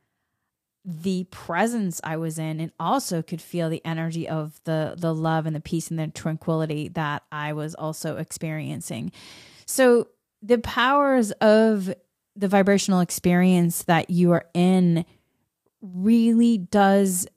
the 0.86 1.24
presence 1.32 2.00
I 2.04 2.18
was 2.18 2.38
in 2.38 2.60
and 2.60 2.72
also 2.80 3.24
could 3.24 3.42
feel 3.42 3.70
the 3.70 3.84
energy 3.84 4.30
of 4.30 4.60
the 4.66 4.96
the 4.96 5.16
love 5.16 5.48
and 5.48 5.56
the 5.56 5.60
peace 5.62 5.90
and 5.90 6.00
the 6.00 6.08
tranquility 6.08 6.90
that 6.90 7.24
I 7.32 7.54
was 7.54 7.74
also 7.74 8.18
experiencing. 8.18 9.12
So 9.66 10.10
the 10.44 10.60
powers 10.60 11.32
of 11.32 11.92
the 12.36 12.48
vibrational 12.48 13.00
experience 13.00 13.84
that 13.84 14.12
you 14.12 14.32
are 14.34 14.46
in 14.54 15.06
really 15.82 16.60
does 16.60 17.28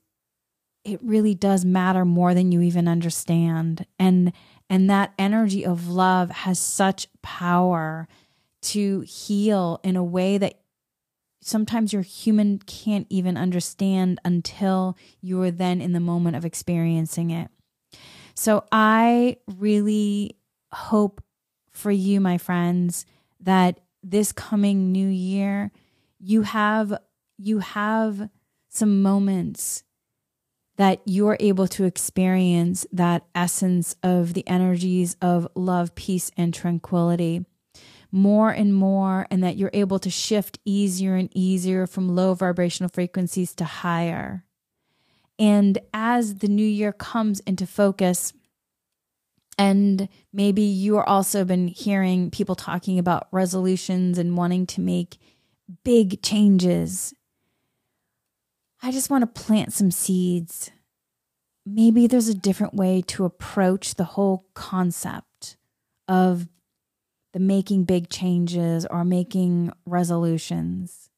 it 0.85 1.01
really 1.03 1.35
does 1.35 1.65
matter 1.65 2.05
more 2.05 2.35
than 2.35 2.53
you 2.53 2.61
even 2.61 2.87
understand 2.87 3.87
and 3.99 4.33
and 4.69 4.91
that 4.91 5.15
energy 5.19 5.65
of 5.65 5.89
love 5.89 6.31
has 6.31 6.59
such 6.59 7.09
power 7.23 8.09
to 8.61 9.01
heal 9.01 9.81
in 9.83 9.97
a 9.97 10.05
way 10.05 10.39
that 10.39 10.61
sometimes 11.41 11.93
your 11.93 12.03
human 12.03 12.59
can't 12.59 13.07
even 13.09 13.37
understand 13.37 14.21
until 14.25 14.97
you 15.21 15.41
are 15.43 15.51
then 15.51 15.81
in 15.81 15.93
the 15.93 16.01
moment 16.01 16.37
of 16.37 16.45
experiencing 16.45 17.31
it. 17.31 17.49
So 18.35 18.65
I 18.71 19.39
really 19.57 20.37
hope 20.73 21.23
for 21.73 21.91
you, 21.91 22.21
my 22.21 22.39
friends, 22.39 23.07
that 23.41 23.81
this 24.03 24.33
coming 24.33 24.93
new 24.93 25.09
year, 25.09 25.71
you 26.19 26.43
have 26.43 26.99
you 27.37 27.61
have 27.61 28.29
some 28.69 29.01
moments 29.03 29.85
that 30.77 31.01
you're 31.05 31.37
able 31.41 31.67
to 31.67 31.85
experience 31.85 32.87
that 32.93 33.25
essence 33.35 33.97
of 34.03 34.35
the 34.35 34.47
energies 34.47 35.17
of 35.21 35.49
love, 35.55 35.95
peace, 35.95 36.31
and 36.37 36.55
tranquility 36.55 37.45
more 38.11 38.51
and 38.51 38.75
more, 38.75 39.27
and 39.31 39.43
that 39.43 39.57
you're 39.57 39.71
able 39.73 39.99
to 39.99 40.11
shift 40.11 40.59
easier 40.65 41.15
and 41.15 41.31
easier 41.35 41.87
from 41.87 42.15
low 42.15 42.35
vibrational 42.35 42.91
frequencies 42.93 43.55
to 43.57 43.65
higher. 43.65 44.45
And 45.39 45.79
as 45.93 46.37
the 46.37 46.49
new 46.49 46.67
year 46.67 46.93
comes 46.93 47.41
into 47.41 47.67
focus, 47.67 48.33
and 49.59 50.09
maybe 50.33 50.63
you 50.63 50.97
are 50.97 51.09
also 51.09 51.45
been 51.45 51.69
hearing 51.69 52.31
people 52.31 52.55
talking 52.55 52.99
about 52.99 53.29
resolutions 53.33 54.17
and 54.17 54.37
wanting 54.37 54.67
to 54.67 54.81
make 54.81 55.19
big 55.85 56.23
changes. 56.23 57.13
I 58.83 58.93
just 58.93 59.11
want 59.11 59.23
to 59.23 59.43
plant 59.43 59.73
some 59.73 59.91
seeds. 59.91 60.71
Maybe 61.67 62.07
there's 62.07 62.29
a 62.29 62.35
different 62.35 62.75
way 62.75 63.03
to 63.09 63.25
approach 63.25 63.97
the 63.97 64.05
whole 64.05 64.47
concept 64.55 65.57
of 66.07 66.49
the 67.39 67.45
making 67.45 67.85
big 67.85 68.09
changes 68.09 68.85
or 68.87 69.05
making 69.05 69.71
resolutions. 69.87 71.09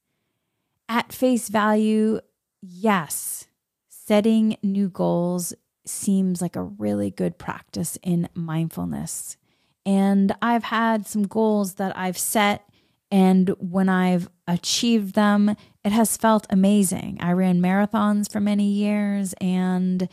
At 0.87 1.15
face 1.15 1.49
value, 1.49 2.21
yes, 2.61 3.47
setting 3.89 4.59
new 4.63 4.91
goals 4.91 5.55
seems 5.87 6.43
like 6.43 6.57
a 6.57 6.63
really 6.63 7.11
good 7.11 7.39
practice 7.39 7.97
in 8.03 8.29
mindfulness. 8.35 9.39
And 9.87 10.35
I've 10.43 10.65
had 10.65 11.07
some 11.07 11.23
goals 11.23 11.75
that 11.77 11.97
I've 11.97 12.19
set, 12.19 12.69
and 13.11 13.49
when 13.59 13.89
I've 13.89 14.29
achieved 14.47 15.15
them, 15.15 15.57
it 15.83 15.93
has 15.93 16.19
felt 16.19 16.47
amazing. 16.51 17.17
I 17.23 17.33
ran 17.33 17.63
marathons 17.63 18.31
for 18.31 18.41
many 18.41 18.67
years, 18.67 19.33
and 19.41 20.07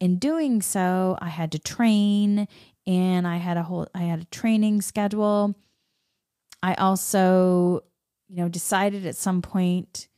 in 0.00 0.18
doing 0.18 0.60
so, 0.60 1.16
I 1.18 1.30
had 1.30 1.50
to 1.52 1.58
train 1.58 2.46
and 2.86 3.26
I 3.26 3.36
had 3.36 3.56
a 3.56 3.62
whole 3.62 3.88
I 3.94 4.02
had 4.02 4.20
a 4.20 4.24
training 4.26 4.82
schedule. 4.82 5.54
I 6.62 6.74
also, 6.74 7.84
you 8.28 8.36
know, 8.36 8.48
decided 8.48 9.06
at 9.06 9.16
some 9.16 9.42
point 9.42 10.08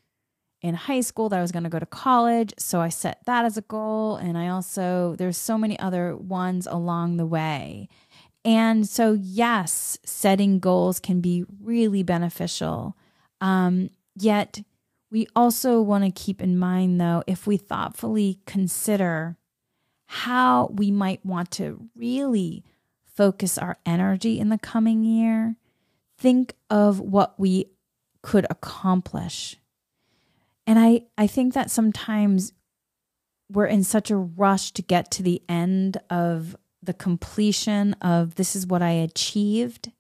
in 0.60 0.74
high 0.74 1.00
school 1.00 1.28
that 1.28 1.38
I 1.38 1.42
was 1.42 1.52
going 1.52 1.64
to 1.64 1.70
go 1.70 1.78
to 1.78 1.86
college. 1.86 2.52
So 2.58 2.80
I 2.80 2.88
set 2.88 3.24
that 3.26 3.44
as 3.44 3.56
a 3.56 3.62
goal. 3.62 4.16
And 4.16 4.36
I 4.36 4.48
also, 4.48 5.14
there's 5.16 5.36
so 5.36 5.56
many 5.56 5.78
other 5.78 6.16
ones 6.16 6.66
along 6.66 7.16
the 7.16 7.26
way. 7.26 7.88
And 8.44 8.88
so, 8.88 9.12
yes, 9.12 9.98
setting 10.04 10.58
goals 10.58 11.00
can 11.00 11.20
be 11.20 11.44
really 11.60 12.02
beneficial. 12.02 12.96
Um, 13.40 13.90
yet, 14.16 14.60
we 15.10 15.26
also 15.34 15.80
want 15.80 16.04
to 16.04 16.10
keep 16.10 16.42
in 16.42 16.58
mind, 16.58 17.00
though, 17.00 17.22
if 17.26 17.46
we 17.46 17.56
thoughtfully 17.56 18.40
consider 18.46 19.37
how 20.08 20.70
we 20.72 20.90
might 20.90 21.24
want 21.24 21.50
to 21.52 21.88
really 21.96 22.64
focus 23.14 23.56
our 23.56 23.78
energy 23.86 24.40
in 24.40 24.48
the 24.48 24.58
coming 24.58 25.04
year, 25.04 25.56
think 26.18 26.54
of 26.68 27.00
what 27.00 27.38
we 27.38 27.66
could 28.22 28.46
accomplish 28.50 29.56
and 30.68 30.78
I, 30.78 31.06
I 31.16 31.26
think 31.26 31.54
that 31.54 31.70
sometimes 31.70 32.52
we're 33.50 33.64
in 33.64 33.82
such 33.84 34.10
a 34.10 34.18
rush 34.18 34.70
to 34.72 34.82
get 34.82 35.10
to 35.12 35.22
the 35.22 35.40
end 35.48 35.96
of 36.10 36.54
the 36.82 36.92
completion 36.92 37.94
of 38.02 38.34
this 38.34 38.54
is 38.54 38.66
what 38.66 38.82
I 38.82 38.90
achieved 38.90 39.90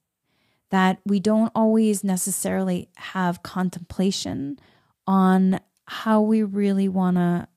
that 0.70 0.98
we 1.06 1.20
don't 1.20 1.50
always 1.54 2.04
necessarily 2.04 2.90
have 2.96 3.42
contemplation 3.42 4.58
on 5.06 5.58
how 5.86 6.20
we 6.20 6.42
really 6.42 6.86
want 6.86 7.16
to 7.16 7.48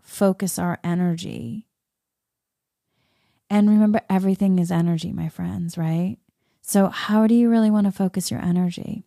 focus 0.00 0.56
our 0.56 0.78
energy. 0.84 1.66
And 3.50 3.68
remember, 3.68 4.00
everything 4.08 4.58
is 4.58 4.70
energy, 4.70 5.12
my 5.12 5.28
friends, 5.28 5.76
right? 5.76 6.16
So, 6.62 6.86
how 6.86 7.26
do 7.26 7.34
you 7.34 7.50
really 7.50 7.70
want 7.70 7.86
to 7.86 7.92
focus 7.92 8.30
your 8.30 8.40
energy? 8.40 9.04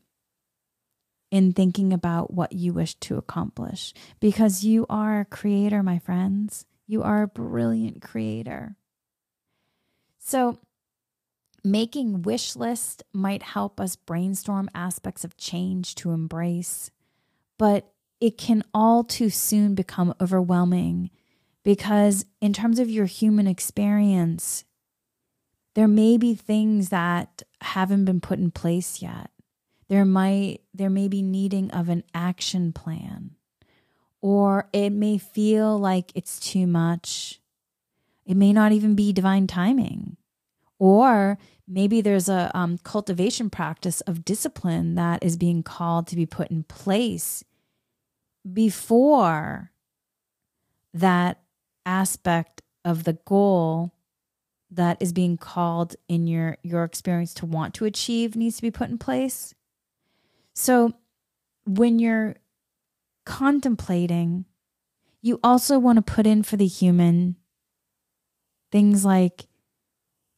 in 1.33 1.51
thinking 1.51 1.91
about 1.91 2.31
what 2.31 2.53
you 2.53 2.71
wish 2.71 2.93
to 2.93 3.17
accomplish 3.17 3.91
because 4.19 4.63
you 4.63 4.85
are 4.87 5.21
a 5.21 5.25
creator, 5.25 5.81
my 5.81 5.97
friends. 5.97 6.67
You 6.85 7.01
are 7.01 7.23
a 7.23 7.27
brilliant 7.27 8.03
creator. 8.03 8.75
So, 10.19 10.59
making 11.63 12.21
wish 12.21 12.55
lists 12.55 13.01
might 13.13 13.41
help 13.41 13.79
us 13.79 13.95
brainstorm 13.95 14.69
aspects 14.75 15.23
of 15.23 15.35
change 15.35 15.95
to 15.95 16.11
embrace, 16.11 16.91
but 17.57 17.91
it 18.21 18.37
can 18.37 18.63
all 18.71 19.03
too 19.03 19.31
soon 19.31 19.73
become 19.73 20.13
overwhelming 20.21 21.09
because, 21.63 22.25
in 22.41 22.53
terms 22.53 22.79
of 22.79 22.89
your 22.89 23.05
human 23.05 23.47
experience, 23.47 24.65
there 25.75 25.87
may 25.87 26.17
be 26.17 26.35
things 26.35 26.89
that 26.89 27.41
haven't 27.61 28.05
been 28.05 28.21
put 28.21 28.39
in 28.39 28.51
place 28.51 29.01
yet. 29.01 29.31
There 29.89 30.05
might 30.05 30.61
there 30.73 30.89
may 30.89 31.07
be 31.07 31.21
needing 31.21 31.71
of 31.71 31.89
an 31.89 32.03
action 32.13 32.73
plan. 32.73 33.31
Or 34.21 34.69
it 34.71 34.91
may 34.91 35.17
feel 35.17 35.77
like 35.77 36.11
it's 36.15 36.39
too 36.39 36.65
much. 36.65 37.41
It 38.25 38.37
may 38.37 38.53
not 38.53 38.71
even 38.71 38.95
be 38.95 39.11
divine 39.11 39.47
timing. 39.47 40.15
Or 40.79 41.37
maybe 41.67 42.01
there's 42.01 42.29
a 42.29 42.49
um, 42.53 42.77
cultivation 42.77 43.49
practice 43.49 44.01
of 44.01 44.23
discipline 44.23 44.95
that 44.95 45.23
is 45.23 45.35
being 45.35 45.61
called 45.61 46.07
to 46.07 46.15
be 46.15 46.25
put 46.25 46.49
in 46.49 46.63
place 46.63 47.43
before 48.51 49.71
that 50.93 51.42
aspect 51.85 52.61
of 52.85 53.03
the 53.03 53.17
goal 53.25 53.93
that 54.71 54.97
is 55.01 55.13
being 55.13 55.37
called 55.37 55.95
in 56.07 56.27
your 56.27 56.57
your 56.63 56.83
experience 56.83 57.33
to 57.35 57.45
want 57.45 57.73
to 57.75 57.85
achieve 57.85 58.35
needs 58.35 58.55
to 58.57 58.61
be 58.61 58.71
put 58.71 58.89
in 58.89 58.97
place. 58.97 59.53
So 60.53 60.93
when 61.65 61.99
you're 61.99 62.35
contemplating 63.25 64.45
you 65.21 65.39
also 65.41 65.79
want 65.79 65.95
to 65.95 66.01
put 66.01 66.27
in 66.27 66.43
for 66.43 66.57
the 66.57 66.67
human 66.67 67.37
things 68.71 69.05
like 69.05 69.47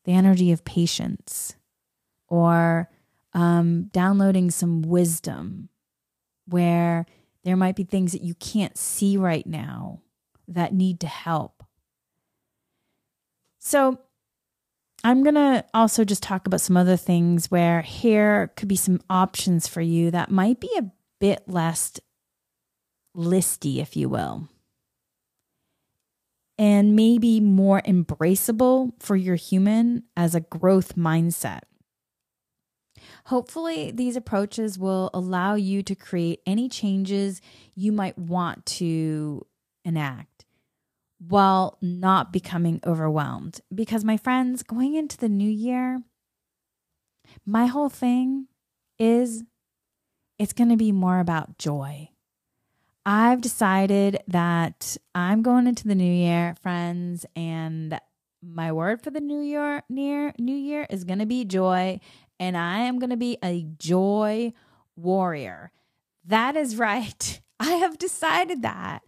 the 0.06 0.14
energy 0.14 0.52
of 0.52 0.64
patience 0.64 1.56
or 2.28 2.90
um, 3.34 3.86
downloading 3.92 4.52
some 4.52 4.84
wisdom 4.84 5.70
where 6.46 7.08
there 7.44 7.58
might 7.58 7.76
be 7.76 7.84
things 7.84 8.12
that 8.12 8.22
you 8.22 8.36
can't 8.36 8.78
see 8.78 9.18
right 9.18 9.48
now 9.48 10.02
that 10.48 10.74
need 10.74 11.00
to 11.02 11.08
help. 11.08 11.64
So, 13.60 14.00
I'm 15.04 15.22
going 15.22 15.36
to 15.36 15.64
also 15.74 16.04
just 16.04 16.24
talk 16.24 16.48
about 16.48 16.62
some 16.62 16.78
other 16.78 16.98
things 16.98 17.52
where 17.52 17.82
here 17.82 18.52
could 18.56 18.68
be 18.68 18.76
some 18.76 19.02
options 19.08 19.68
for 19.68 19.82
you 19.82 20.10
that 20.12 20.32
might 20.32 20.60
be 20.60 20.72
a 20.78 20.92
bit 21.20 21.44
less 21.48 22.00
listy, 23.16 23.78
if 23.78 23.96
you 23.96 24.10
will 24.10 24.50
and 26.58 26.96
maybe 26.96 27.40
more 27.40 27.82
embraceable 27.82 28.92
for 29.00 29.16
your 29.16 29.36
human 29.36 30.04
as 30.16 30.36
a 30.36 30.42
growth 30.42 30.96
mindset. 30.96 31.62
Hopefully, 33.26 33.92
these 33.92 34.16
approaches 34.16 34.80
will 34.80 35.10
allow 35.14 35.56
you 35.56 35.84
to 35.84 35.96
create 35.96 36.42
any 36.46 36.70
changes 36.70 37.42
you 37.76 37.92
might 37.92 38.18
want 38.18 38.66
to 38.66 39.46
enact 39.84 40.35
while 41.28 41.78
not 41.82 42.34
becoming 42.34 42.80
overwhelmed. 42.86 43.62
Because, 43.74 44.04
my 44.04 44.18
friends, 44.18 44.64
going 44.64 44.96
into 44.96 45.18
the 45.18 45.30
new 45.30 45.50
year, 45.50 46.02
my 47.46 47.66
whole 47.66 47.90
thing 47.90 48.48
is 49.00 49.44
it's 50.38 50.54
going 50.54 50.70
to 50.70 50.78
be 50.78 50.92
more 50.92 51.20
about 51.20 51.58
joy. 51.58 52.10
I've 53.06 53.42
decided 53.42 54.20
that 54.28 54.98
I'm 55.14 55.44
going 55.44 55.68
into 55.68 55.88
the 55.88 55.96
new 55.96 56.12
year, 56.12 56.56
friends, 56.62 57.26
and 57.36 58.00
my 58.42 58.72
word 58.72 59.02
for 59.02 59.10
the 59.10 59.22
new 59.22 59.42
year 59.42 59.82
near 59.90 60.32
new 60.38 60.56
year 60.56 60.86
is 60.90 61.04
going 61.04 61.18
to 61.18 61.26
be 61.26 61.44
joy 61.46 62.00
and 62.40 62.56
I 62.56 62.80
am 62.82 63.00
going 63.00 63.10
to 63.10 63.18
be 63.18 63.38
a 63.44 63.66
joy 63.80 64.54
warrior. 64.96 65.72
That 66.26 66.56
is 66.56 66.76
right. 66.78 67.42
I 67.60 67.72
have 67.72 67.98
decided 67.98 68.62
that. 68.64 69.04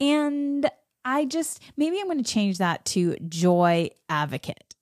And 0.00 0.68
I 1.04 1.24
just 1.24 1.60
maybe 1.76 1.98
I'm 2.00 2.06
going 2.06 2.22
to 2.22 2.24
change 2.24 2.58
that 2.58 2.84
to 2.86 3.16
joy 3.28 3.90
advocate 4.08 4.74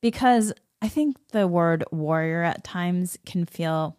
because 0.00 0.52
I 0.82 0.88
think 0.88 1.16
the 1.30 1.46
word 1.46 1.84
warrior 1.90 2.42
at 2.42 2.64
times 2.64 3.18
can 3.24 3.46
feel 3.46 3.96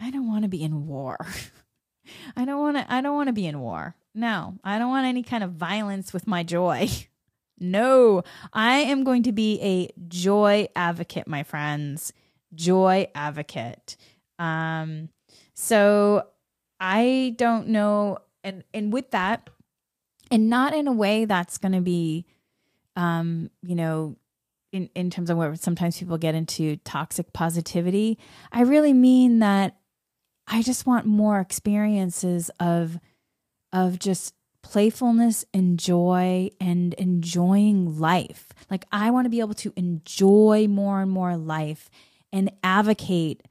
I 0.00 0.10
don't 0.10 0.28
want 0.28 0.42
to 0.42 0.48
be 0.48 0.62
in 0.62 0.86
war. 0.86 1.16
I 2.36 2.44
don't 2.44 2.60
want 2.60 2.76
to 2.76 2.92
I 2.92 3.00
don't 3.00 3.14
want 3.14 3.28
to 3.28 3.32
be 3.32 3.46
in 3.46 3.60
war. 3.60 3.96
No, 4.14 4.58
I 4.62 4.78
don't 4.78 4.90
want 4.90 5.06
any 5.06 5.22
kind 5.22 5.42
of 5.42 5.52
violence 5.52 6.12
with 6.12 6.26
my 6.26 6.42
joy. 6.42 6.88
no, 7.58 8.22
I 8.52 8.78
am 8.78 9.04
going 9.04 9.22
to 9.24 9.32
be 9.32 9.60
a 9.62 9.88
joy 10.08 10.68
advocate, 10.76 11.26
my 11.26 11.42
friends. 11.42 12.12
Joy 12.54 13.08
advocate. 13.14 13.96
Um 14.38 15.08
so 15.54 16.26
I 16.78 17.34
don't 17.38 17.68
know 17.68 18.18
and 18.44 18.64
and 18.74 18.92
with 18.92 19.10
that 19.12 19.48
and 20.32 20.50
not 20.50 20.74
in 20.74 20.88
a 20.88 20.92
way 20.92 21.24
that's 21.24 21.58
going 21.58 21.72
to 21.72 21.80
be 21.80 22.26
um 22.96 23.50
you 23.62 23.76
know 23.76 24.16
in, 24.72 24.88
in 24.94 25.10
terms 25.10 25.30
of 25.30 25.36
where 25.36 25.54
sometimes 25.54 25.98
people 25.98 26.18
get 26.18 26.34
into 26.34 26.76
toxic 26.78 27.32
positivity, 27.32 28.18
I 28.50 28.62
really 28.62 28.94
mean 28.94 29.40
that 29.40 29.76
I 30.48 30.62
just 30.62 30.86
want 30.86 31.06
more 31.06 31.40
experiences 31.40 32.50
of 32.58 32.98
of 33.72 33.98
just 33.98 34.34
playfulness 34.62 35.44
and 35.52 35.78
joy 35.78 36.50
and 36.60 36.94
enjoying 36.94 37.98
life. 37.98 38.48
Like 38.70 38.86
I 38.92 39.10
want 39.10 39.26
to 39.26 39.30
be 39.30 39.40
able 39.40 39.54
to 39.54 39.72
enjoy 39.76 40.66
more 40.68 41.02
and 41.02 41.10
more 41.10 41.36
life 41.36 41.90
and 42.32 42.50
advocate 42.62 43.42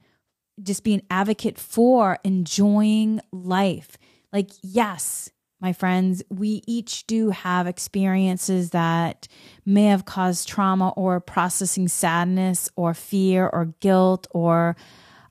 just 0.62 0.84
be 0.84 0.94
an 0.94 1.02
advocate 1.10 1.58
for 1.58 2.18
enjoying 2.24 3.20
life. 3.32 3.96
Like 4.32 4.50
yes, 4.62 5.30
my 5.62 5.72
friends, 5.72 6.24
we 6.28 6.60
each 6.66 7.06
do 7.06 7.30
have 7.30 7.68
experiences 7.68 8.70
that 8.70 9.28
may 9.64 9.84
have 9.84 10.04
caused 10.04 10.48
trauma 10.48 10.88
or 10.96 11.20
processing 11.20 11.86
sadness 11.86 12.68
or 12.74 12.92
fear 12.94 13.48
or 13.48 13.72
guilt 13.78 14.26
or 14.32 14.76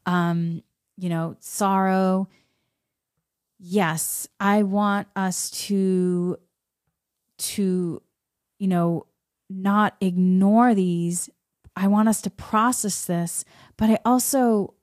um 0.06 0.64
you 0.98 1.10
know, 1.10 1.36
sorrow. 1.40 2.30
Yes, 3.60 4.28
I 4.40 4.64
want 4.64 5.08
us 5.16 5.52
to 5.68 6.38
to 7.38 8.02
you 8.58 8.68
know, 8.68 9.08
not 9.50 9.98
ignore 10.00 10.74
these. 10.74 11.30
I 11.76 11.88
want 11.88 12.08
us 12.08 12.22
to 12.22 12.30
process 12.30 13.06
this, 13.06 13.44
but 13.76 13.90
I 13.90 14.00
also 14.06 14.76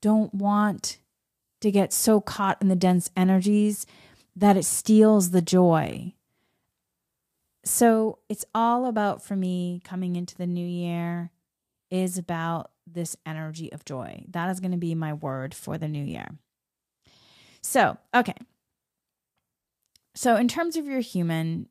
don't 0.00 0.32
want 0.34 0.98
to 1.62 1.70
get 1.70 1.92
so 1.92 2.20
caught 2.20 2.60
in 2.60 2.68
the 2.68 2.76
dense 2.76 3.10
energies 3.16 3.86
that 4.36 4.56
it 4.56 4.64
steals 4.64 5.30
the 5.30 5.42
joy. 5.42 6.14
So 7.64 8.18
it's 8.28 8.44
all 8.54 8.86
about 8.86 9.22
for 9.22 9.36
me 9.36 9.80
coming 9.84 10.16
into 10.16 10.36
the 10.36 10.46
new 10.46 10.66
year 10.66 11.30
is 11.90 12.18
about 12.18 12.70
this 12.86 13.16
energy 13.26 13.72
of 13.72 13.84
joy. 13.84 14.24
That 14.30 14.50
is 14.50 14.60
going 14.60 14.72
to 14.72 14.78
be 14.78 14.94
my 14.94 15.12
word 15.12 15.54
for 15.54 15.78
the 15.78 15.88
new 15.88 16.02
year. 16.02 16.26
So, 17.60 17.96
okay. 18.14 18.34
So, 20.14 20.36
in 20.36 20.48
terms 20.48 20.76
of 20.76 20.86
your 20.86 21.00
human, 21.00 21.68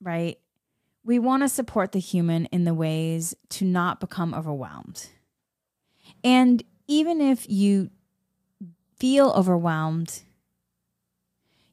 right, 0.00 0.38
we 1.04 1.18
want 1.18 1.42
to 1.42 1.48
support 1.48 1.92
the 1.92 2.00
human 2.00 2.46
in 2.46 2.64
the 2.64 2.74
ways 2.74 3.34
to 3.50 3.64
not 3.64 4.00
become 4.00 4.34
overwhelmed. 4.34 5.08
And 6.24 6.62
even 6.88 7.20
if 7.20 7.48
you 7.48 7.90
feel 8.96 9.30
overwhelmed, 9.30 10.22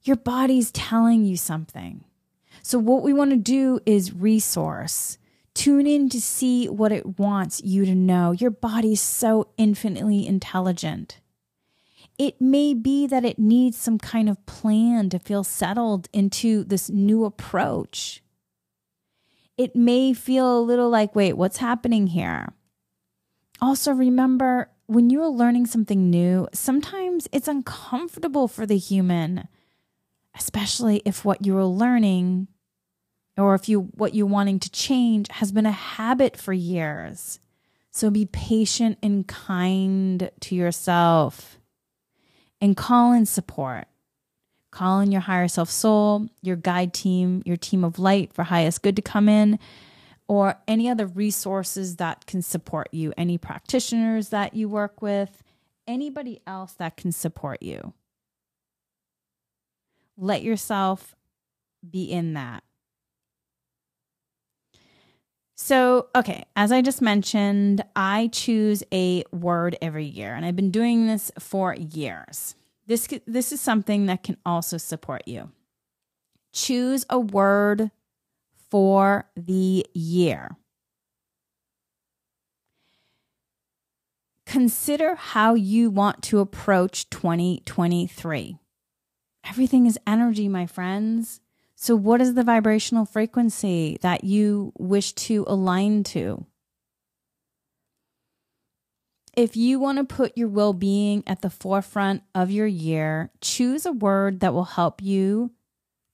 your 0.08 0.18
body's 0.18 0.72
telling 0.72 1.26
you 1.26 1.38
something. 1.38 2.04
So, 2.64 2.80
what 2.80 3.04
we 3.04 3.14
want 3.14 3.32
to 3.32 3.38
do 3.38 3.80
is 3.86 4.14
resource 4.14 5.18
Tune 5.58 5.88
in 5.88 6.08
to 6.10 6.22
see 6.22 6.70
what 6.70 6.92
it 6.92 7.18
wants 7.18 7.64
you 7.64 7.84
to 7.84 7.96
know. 7.96 8.32
Your 8.32 8.52
body's 8.52 9.02
so 9.02 9.48
infinitely 9.58 10.28
intelligent. 10.28 11.20
It 12.20 12.40
may 12.40 12.76
be 12.76 13.08
that 13.08 13.26
it 13.26 13.40
needs 13.40 13.76
some 13.76 13.98
kind 13.98 14.30
of 14.30 14.46
plan 14.46 15.10
to 15.10 15.18
feel 15.18 15.44
settled 15.44 16.10
into 16.14 16.64
this 16.64 16.92
new 16.92 17.26
approach. 17.26 18.22
It 19.58 19.76
may 19.76 20.14
feel 20.14 20.60
a 20.60 20.62
little 20.62 20.92
like, 20.92 21.16
wait, 21.16 21.34
what's 21.34 21.58
happening 21.58 22.06
here? 22.06 22.54
Also, 23.60 23.92
remember 23.92 24.70
when 24.86 25.10
you're 25.10 25.28
learning 25.28 25.66
something 25.66 26.12
new, 26.12 26.48
sometimes 26.54 27.28
it's 27.32 27.48
uncomfortable 27.48 28.48
for 28.48 28.68
the 28.68 28.78
human, 28.78 29.48
especially 30.38 31.02
if 31.06 31.26
what 31.26 31.46
you're 31.46 31.66
learning 31.66 32.48
or 33.38 33.56
if 33.56 33.68
you 33.68 33.82
what 33.94 34.14
you're 34.14 34.26
wanting 34.26 34.60
to 34.60 34.72
change 34.72 35.28
has 35.32 35.52
been 35.52 35.66
a 35.66 35.72
habit 35.72 36.38
for 36.38 36.54
years. 36.54 37.40
So 37.92 38.10
be 38.10 38.26
patient 38.26 39.00
and 39.02 39.28
kind 39.28 40.30
to 40.42 40.56
yourself 40.56 41.60
and 42.62 42.78
call 42.78 43.14
in 43.14 43.26
support. 43.26 43.86
Call 44.72 45.00
in 45.00 45.12
your 45.12 45.22
higher 45.22 45.48
self 45.48 45.70
soul, 45.70 46.28
your 46.42 46.56
guide 46.56 46.94
team, 46.94 47.42
your 47.46 47.58
team 47.58 47.84
of 47.84 47.98
light 47.98 48.34
for 48.34 48.44
highest 48.44 48.84
good 48.84 48.96
to 48.96 49.02
come 49.02 49.28
in, 49.28 49.58
or 50.28 50.60
any 50.68 50.90
other 50.90 51.08
resources 51.08 51.96
that 51.96 52.26
can 52.26 52.42
support 52.42 52.90
you, 52.92 53.14
any 53.18 53.38
practitioners 53.38 54.30
that 54.30 54.54
you 54.54 54.70
work 54.70 55.02
with, 55.02 55.42
anybody 55.88 56.42
else 56.46 56.74
that 56.74 56.98
can 56.98 57.12
support 57.12 57.64
you. 57.64 57.94
Let 60.18 60.44
yourself 60.44 61.16
be 61.88 62.12
in 62.12 62.34
that. 62.34 62.64
So, 65.60 66.08
okay, 66.16 66.46
as 66.56 66.72
I 66.72 66.82
just 66.82 67.02
mentioned, 67.02 67.84
I 67.96 68.30
choose 68.32 68.84
a 68.94 69.24
word 69.32 69.76
every 69.82 70.06
year, 70.06 70.34
and 70.36 70.46
I've 70.46 70.56
been 70.56 70.72
doing 70.72 71.08
this 71.08 71.32
for 71.40 71.74
years. 71.74 72.56
This, 72.86 73.08
this 73.26 73.52
is 73.52 73.60
something 73.60 74.06
that 74.06 74.24
can 74.24 74.38
also 74.46 74.78
support 74.78 75.24
you. 75.28 75.52
Choose 76.54 77.06
a 77.10 77.20
word 77.20 77.92
for 78.70 79.26
the 79.36 79.86
year. 79.94 80.56
Consider 84.46 85.16
how 85.16 85.56
you 85.56 85.90
want 85.90 86.24
to 86.24 86.40
approach 86.40 87.10
2023. 87.10 88.58
Everything 89.50 89.86
is 89.86 90.00
energy, 90.06 90.48
my 90.48 90.66
friends. 90.66 91.40
So, 91.76 91.96
what 91.96 92.22
is 92.22 92.34
the 92.34 92.44
vibrational 92.44 93.06
frequency 93.06 93.98
that 94.02 94.24
you 94.24 94.74
wish 94.78 95.14
to 95.14 95.46
align 95.48 96.04
to? 96.06 96.46
If 99.36 99.56
you 99.56 99.80
want 99.80 100.00
to 100.00 100.04
put 100.04 100.36
your 100.36 100.48
well 100.48 100.74
being 100.74 101.24
at 101.28 101.42
the 101.42 101.52
forefront 101.52 102.24
of 102.34 102.50
your 102.50 102.66
year, 102.66 103.30
choose 103.40 103.86
a 103.86 103.92
word 103.92 104.40
that 104.40 104.54
will 104.54 104.66
help 104.66 105.02
you 105.02 105.52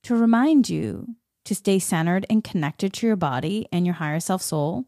to 0.03 0.15
remind 0.15 0.69
you 0.69 1.15
to 1.45 1.55
stay 1.55 1.79
centered 1.79 2.25
and 2.29 2.43
connected 2.43 2.93
to 2.93 3.07
your 3.07 3.15
body 3.15 3.67
and 3.71 3.85
your 3.85 3.95
higher 3.95 4.19
self 4.19 4.41
soul. 4.41 4.85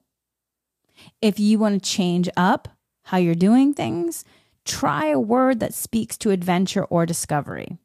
If 1.21 1.39
you 1.39 1.57
want 1.57 1.81
to 1.81 1.89
change 1.89 2.29
up 2.35 2.67
how 3.03 3.17
you're 3.17 3.35
doing 3.35 3.73
things, 3.73 4.25
try 4.65 5.07
a 5.07 5.19
word 5.19 5.61
that 5.61 5.73
speaks 5.73 6.17
to 6.17 6.31
adventure 6.31 6.83
or 6.83 7.05
discovery. 7.05 7.77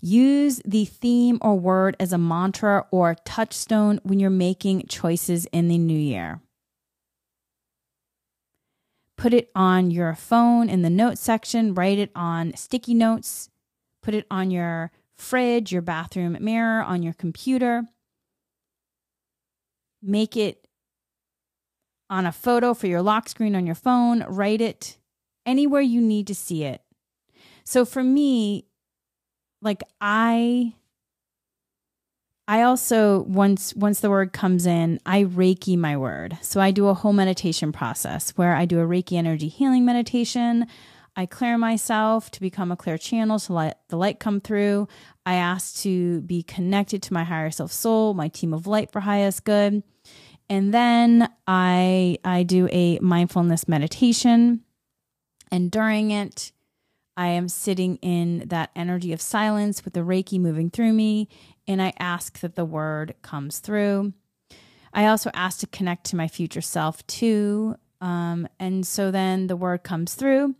Use 0.00 0.60
the 0.64 0.84
theme 0.84 1.38
or 1.40 1.58
word 1.58 1.96
as 2.00 2.12
a 2.12 2.18
mantra 2.18 2.86
or 2.90 3.16
touchstone 3.24 4.00
when 4.02 4.18
you're 4.20 4.30
making 4.30 4.86
choices 4.88 5.46
in 5.46 5.68
the 5.68 5.78
new 5.78 5.98
year 5.98 6.40
put 9.20 9.34
it 9.34 9.50
on 9.54 9.90
your 9.90 10.14
phone 10.14 10.70
in 10.70 10.80
the 10.80 10.88
notes 10.88 11.20
section, 11.20 11.74
write 11.74 11.98
it 11.98 12.10
on 12.14 12.56
sticky 12.56 12.94
notes, 12.94 13.50
put 14.02 14.14
it 14.14 14.26
on 14.30 14.50
your 14.50 14.90
fridge, 15.14 15.70
your 15.70 15.82
bathroom 15.82 16.38
mirror, 16.40 16.82
on 16.82 17.02
your 17.02 17.12
computer. 17.12 17.82
Make 20.02 20.38
it 20.38 20.66
on 22.08 22.24
a 22.24 22.32
photo 22.32 22.72
for 22.72 22.86
your 22.86 23.02
lock 23.02 23.28
screen 23.28 23.54
on 23.54 23.66
your 23.66 23.74
phone, 23.74 24.24
write 24.26 24.62
it 24.62 24.96
anywhere 25.44 25.82
you 25.82 26.00
need 26.00 26.26
to 26.26 26.34
see 26.34 26.64
it. 26.64 26.80
So 27.62 27.84
for 27.84 28.02
me, 28.02 28.64
like 29.62 29.82
I 30.00 30.74
I 32.48 32.62
also 32.62 33.20
once 33.22 33.74
once 33.74 34.00
the 34.00 34.10
word 34.10 34.32
comes 34.32 34.66
in, 34.66 34.98
I 35.06 35.22
reiki 35.22 35.76
my 35.76 35.96
word. 35.96 36.36
So 36.42 36.60
I 36.60 36.72
do 36.72 36.88
a 36.88 36.94
whole 36.94 37.12
meditation 37.12 37.70
process 37.70 38.30
where 38.30 38.56
I 38.56 38.64
do 38.64 38.80
a 38.80 38.86
reiki 38.86 39.16
energy 39.16 39.46
healing 39.48 39.84
meditation. 39.84 40.66
I 41.16 41.26
clear 41.26 41.58
myself 41.58 42.30
to 42.32 42.40
become 42.40 42.72
a 42.72 42.76
clear 42.76 42.98
channel 42.98 43.38
to 43.38 43.52
let 43.52 43.80
the 43.88 43.96
light 43.96 44.18
come 44.18 44.40
through. 44.40 44.88
I 45.24 45.34
ask 45.34 45.76
to 45.82 46.22
be 46.22 46.42
connected 46.42 47.02
to 47.04 47.12
my 47.12 47.24
higher 47.24 47.52
self 47.52 47.70
soul, 47.72 48.14
my 48.14 48.26
team 48.26 48.52
of 48.52 48.66
light 48.66 48.90
for 48.90 48.98
highest 48.98 49.44
good. 49.44 49.84
And 50.48 50.74
then 50.74 51.30
I 51.46 52.18
I 52.24 52.42
do 52.42 52.68
a 52.72 52.98
mindfulness 52.98 53.68
meditation. 53.68 54.62
And 55.52 55.70
during 55.70 56.10
it, 56.10 56.50
I 57.20 57.26
am 57.26 57.50
sitting 57.50 57.96
in 57.96 58.44
that 58.46 58.70
energy 58.74 59.12
of 59.12 59.20
silence 59.20 59.84
with 59.84 59.92
the 59.92 60.00
Reiki 60.00 60.40
moving 60.40 60.70
through 60.70 60.94
me 60.94 61.28
and 61.68 61.82
I 61.82 61.92
ask 61.98 62.40
that 62.40 62.54
the 62.54 62.64
word 62.64 63.14
comes 63.20 63.58
through. 63.58 64.14
I 64.94 65.04
also 65.04 65.30
ask 65.34 65.60
to 65.60 65.66
connect 65.66 66.06
to 66.06 66.16
my 66.16 66.28
future 66.28 66.62
self 66.62 67.06
too. 67.06 67.74
Um, 68.00 68.48
and 68.58 68.86
so 68.86 69.10
then 69.10 69.48
the 69.48 69.56
word 69.56 69.82
comes 69.82 70.14
through. 70.14 70.54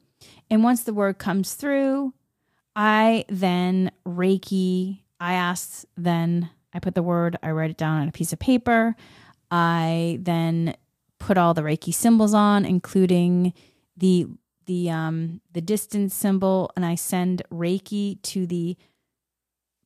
And 0.51 0.63
once 0.63 0.83
the 0.83 0.93
word 0.93 1.17
comes 1.17 1.55
through, 1.55 2.13
I 2.77 3.25
then 3.31 3.91
Reiki, 4.07 5.01
I 5.19 5.33
ask, 5.33 5.87
then 5.97 6.51
I 6.75 6.79
put 6.79 6.95
the 6.95 7.03
word, 7.03 7.39
I 7.43 7.53
write 7.53 7.71
it 7.71 7.79
down 7.79 8.03
on 8.03 8.09
a 8.09 8.13
piece 8.13 8.35
of 8.35 8.39
paper. 8.39 8.97
I 9.51 10.19
then 10.21 10.77
put 11.19 11.39
all 11.39 11.55
the 11.55 11.63
Reiki 11.63 11.95
symbols 11.95 12.35
on, 12.35 12.67
including 12.67 13.55
the 13.97 14.27
the 14.71 14.89
um 14.89 15.41
the 15.51 15.61
distance 15.61 16.15
symbol, 16.15 16.71
and 16.77 16.87
I 16.87 16.95
send 16.95 17.43
Reiki 17.53 18.23
to 18.23 18.47
the 18.47 18.77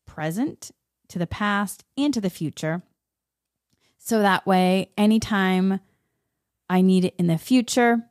present 0.04 0.72
to 1.08 1.18
the 1.18 1.26
past, 1.26 1.84
and 1.96 2.12
to 2.12 2.20
the 2.20 2.28
future. 2.28 2.82
So 3.96 4.20
that 4.20 4.46
way, 4.46 4.90
anytime 4.98 5.80
I 6.68 6.82
need 6.82 7.06
it 7.06 7.14
in 7.18 7.28
the 7.28 7.38
future, 7.38 8.02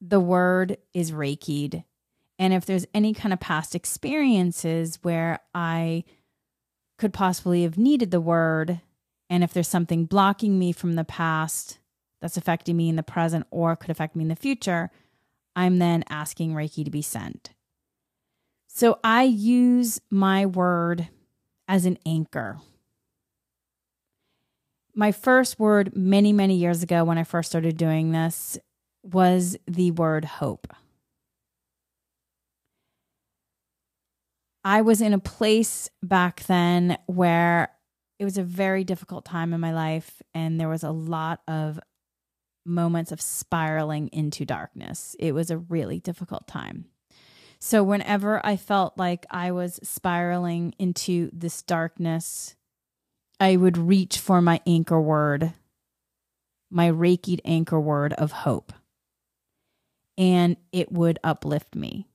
the 0.00 0.20
word 0.20 0.78
is 0.94 1.12
Reiki'd. 1.12 1.84
And 2.38 2.54
if 2.54 2.64
there's 2.64 2.86
any 2.94 3.12
kind 3.12 3.32
of 3.34 3.40
past 3.40 3.74
experiences 3.74 4.98
where 5.02 5.40
I 5.54 6.04
could 6.96 7.12
possibly 7.12 7.64
have 7.64 7.76
needed 7.76 8.10
the 8.10 8.20
word, 8.20 8.80
and 9.28 9.44
if 9.44 9.52
there's 9.52 9.68
something 9.68 10.06
blocking 10.06 10.58
me 10.58 10.72
from 10.72 10.94
the 10.94 11.04
past 11.04 11.78
that's 12.22 12.38
affecting 12.38 12.76
me 12.76 12.88
in 12.88 12.96
the 12.96 13.02
present 13.02 13.46
or 13.50 13.76
could 13.76 13.90
affect 13.90 14.16
me 14.16 14.22
in 14.22 14.28
the 14.28 14.36
future, 14.36 14.90
I'm 15.58 15.80
then 15.80 16.04
asking 16.08 16.52
Reiki 16.52 16.84
to 16.84 16.90
be 16.90 17.02
sent. 17.02 17.50
So 18.68 19.00
I 19.02 19.24
use 19.24 20.00
my 20.08 20.46
word 20.46 21.08
as 21.66 21.84
an 21.84 21.98
anchor. 22.06 22.60
My 24.94 25.10
first 25.10 25.58
word 25.58 25.96
many, 25.96 26.32
many 26.32 26.54
years 26.54 26.84
ago 26.84 27.02
when 27.02 27.18
I 27.18 27.24
first 27.24 27.50
started 27.50 27.76
doing 27.76 28.12
this 28.12 28.56
was 29.02 29.56
the 29.66 29.90
word 29.90 30.24
hope. 30.24 30.68
I 34.62 34.82
was 34.82 35.00
in 35.00 35.12
a 35.12 35.18
place 35.18 35.90
back 36.04 36.44
then 36.44 36.98
where 37.06 37.72
it 38.20 38.24
was 38.24 38.38
a 38.38 38.44
very 38.44 38.84
difficult 38.84 39.24
time 39.24 39.52
in 39.52 39.60
my 39.60 39.72
life, 39.72 40.22
and 40.34 40.60
there 40.60 40.68
was 40.68 40.84
a 40.84 40.92
lot 40.92 41.40
of 41.48 41.80
moments 42.68 43.10
of 43.10 43.20
spiraling 43.20 44.08
into 44.08 44.44
darkness. 44.44 45.16
It 45.18 45.32
was 45.32 45.50
a 45.50 45.58
really 45.58 45.98
difficult 45.98 46.46
time. 46.46 46.86
So 47.58 47.82
whenever 47.82 48.44
I 48.46 48.56
felt 48.56 48.96
like 48.96 49.26
I 49.30 49.50
was 49.50 49.80
spiraling 49.82 50.74
into 50.78 51.30
this 51.32 51.62
darkness, 51.62 52.54
I 53.40 53.56
would 53.56 53.76
reach 53.76 54.18
for 54.18 54.40
my 54.40 54.60
anchor 54.66 55.00
word, 55.00 55.52
my 56.70 56.90
Reiki 56.90 57.40
anchor 57.44 57.80
word 57.80 58.12
of 58.12 58.30
hope, 58.30 58.72
and 60.16 60.56
it 60.72 60.92
would 60.92 61.18
uplift 61.24 61.74
me. 61.74 62.06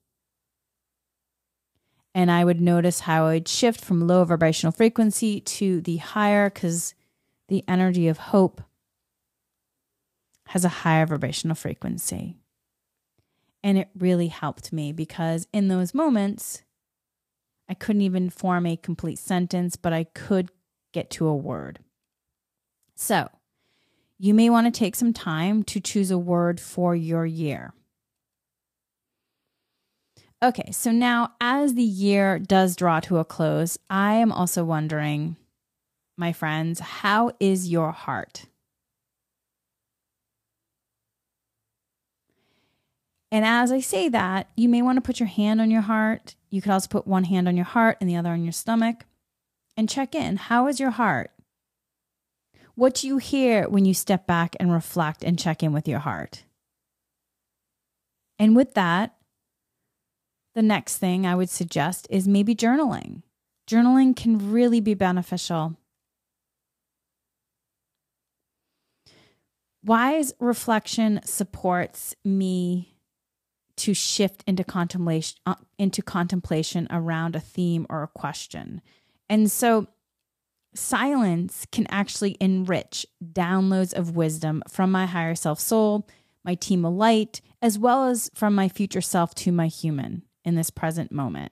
And 2.15 2.29
I 2.29 2.45
would 2.45 2.61
notice 2.61 3.01
how 3.01 3.25
I'd 3.25 3.47
shift 3.47 3.81
from 3.81 4.07
low 4.07 4.23
vibrational 4.23 4.71
frequency 4.71 5.41
to 5.41 5.81
the 5.81 5.97
higher 5.97 6.49
because 6.49 6.93
the 7.47 7.63
energy 7.67 8.07
of 8.07 8.17
hope 8.17 8.61
has 10.47 10.65
a 10.65 10.69
higher 10.69 11.05
vibrational 11.05 11.55
frequency. 11.55 12.37
And 13.63 13.77
it 13.77 13.89
really 13.97 14.27
helped 14.27 14.73
me 14.73 14.91
because 14.91 15.47
in 15.53 15.69
those 15.69 15.93
moments, 15.93 16.63
I 17.69 17.73
couldn't 17.73 18.01
even 18.01 18.29
form 18.29 18.65
a 18.65 18.75
complete 18.75 19.19
sentence, 19.19 19.75
but 19.75 19.93
I 19.93 20.03
could 20.03 20.49
get 20.91 21.09
to 21.11 21.27
a 21.27 21.35
word. 21.35 21.79
So, 22.95 23.29
you 24.19 24.33
may 24.33 24.49
want 24.49 24.73
to 24.73 24.77
take 24.77 24.95
some 24.95 25.13
time 25.13 25.63
to 25.63 25.79
choose 25.79 26.11
a 26.11 26.17
word 26.17 26.59
for 26.59 26.95
your 26.95 27.25
year. 27.25 27.73
Okay, 30.43 30.71
so 30.71 30.91
now 30.91 31.33
as 31.39 31.73
the 31.73 31.83
year 31.83 32.37
does 32.37 32.75
draw 32.75 32.99
to 33.01 33.17
a 33.17 33.25
close, 33.25 33.77
I 33.89 34.15
am 34.15 34.31
also 34.31 34.65
wondering, 34.65 35.37
my 36.17 36.33
friends, 36.33 36.81
how 36.81 37.31
is 37.39 37.69
your 37.69 37.91
heart? 37.91 38.45
And 43.33 43.43
as 43.43 43.71
I 43.71 43.79
say 43.79 44.09
that, 44.09 44.49
you 44.55 44.69
may 44.69 44.83
want 44.83 44.97
to 44.97 45.01
put 45.01 45.19
your 45.19 45.27
hand 45.27 45.59
on 45.59 45.71
your 45.71 45.81
heart. 45.81 46.35
You 46.51 46.61
could 46.61 46.71
also 46.71 46.87
put 46.87 47.07
one 47.07 47.23
hand 47.23 47.47
on 47.47 47.55
your 47.57 47.65
heart 47.65 47.97
and 47.99 48.07
the 48.07 48.15
other 48.15 48.29
on 48.29 48.43
your 48.43 48.51
stomach 48.51 49.05
and 49.75 49.89
check 49.89 50.13
in. 50.13 50.37
How 50.37 50.67
is 50.67 50.79
your 50.79 50.91
heart? 50.91 51.31
What 52.75 52.93
do 52.93 53.07
you 53.07 53.17
hear 53.17 53.67
when 53.67 53.85
you 53.85 53.95
step 53.95 54.27
back 54.27 54.55
and 54.59 54.71
reflect 54.71 55.23
and 55.23 55.39
check 55.39 55.63
in 55.63 55.73
with 55.73 55.87
your 55.87 55.97
heart? 55.97 56.43
And 58.37 58.55
with 58.55 58.75
that, 58.75 59.15
the 60.53 60.61
next 60.61 60.97
thing 60.97 61.25
I 61.25 61.33
would 61.33 61.49
suggest 61.49 62.05
is 62.11 62.27
maybe 62.27 62.53
journaling. 62.53 63.23
Journaling 63.67 64.15
can 64.15 64.51
really 64.51 64.79
be 64.79 64.93
beneficial. 64.93 65.75
Wise 69.83 70.33
reflection 70.39 71.19
supports 71.25 72.15
me 72.23 72.92
to 73.75 73.93
shift 73.93 74.43
into 74.45 74.63
contemplation 74.63 75.37
uh, 75.45 75.55
into 75.77 76.01
contemplation 76.01 76.87
around 76.89 77.35
a 77.35 77.39
theme 77.39 77.85
or 77.89 78.03
a 78.03 78.07
question. 78.07 78.81
And 79.29 79.51
so 79.51 79.87
silence 80.75 81.65
can 81.71 81.87
actually 81.89 82.37
enrich 82.39 83.05
downloads 83.23 83.93
of 83.93 84.15
wisdom 84.15 84.63
from 84.67 84.91
my 84.91 85.05
higher 85.05 85.35
self 85.35 85.59
soul, 85.59 86.07
my 86.43 86.55
team 86.55 86.85
of 86.85 86.93
light, 86.93 87.41
as 87.61 87.79
well 87.79 88.07
as 88.07 88.29
from 88.33 88.55
my 88.55 88.69
future 88.69 89.01
self 89.01 89.33
to 89.35 89.51
my 89.51 89.67
human 89.67 90.23
in 90.43 90.55
this 90.55 90.69
present 90.69 91.11
moment. 91.11 91.51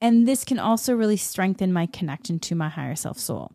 And 0.00 0.28
this 0.28 0.44
can 0.44 0.58
also 0.58 0.94
really 0.94 1.16
strengthen 1.16 1.72
my 1.72 1.86
connection 1.86 2.38
to 2.40 2.54
my 2.54 2.68
higher 2.68 2.96
self 2.96 3.18
soul. 3.18 3.52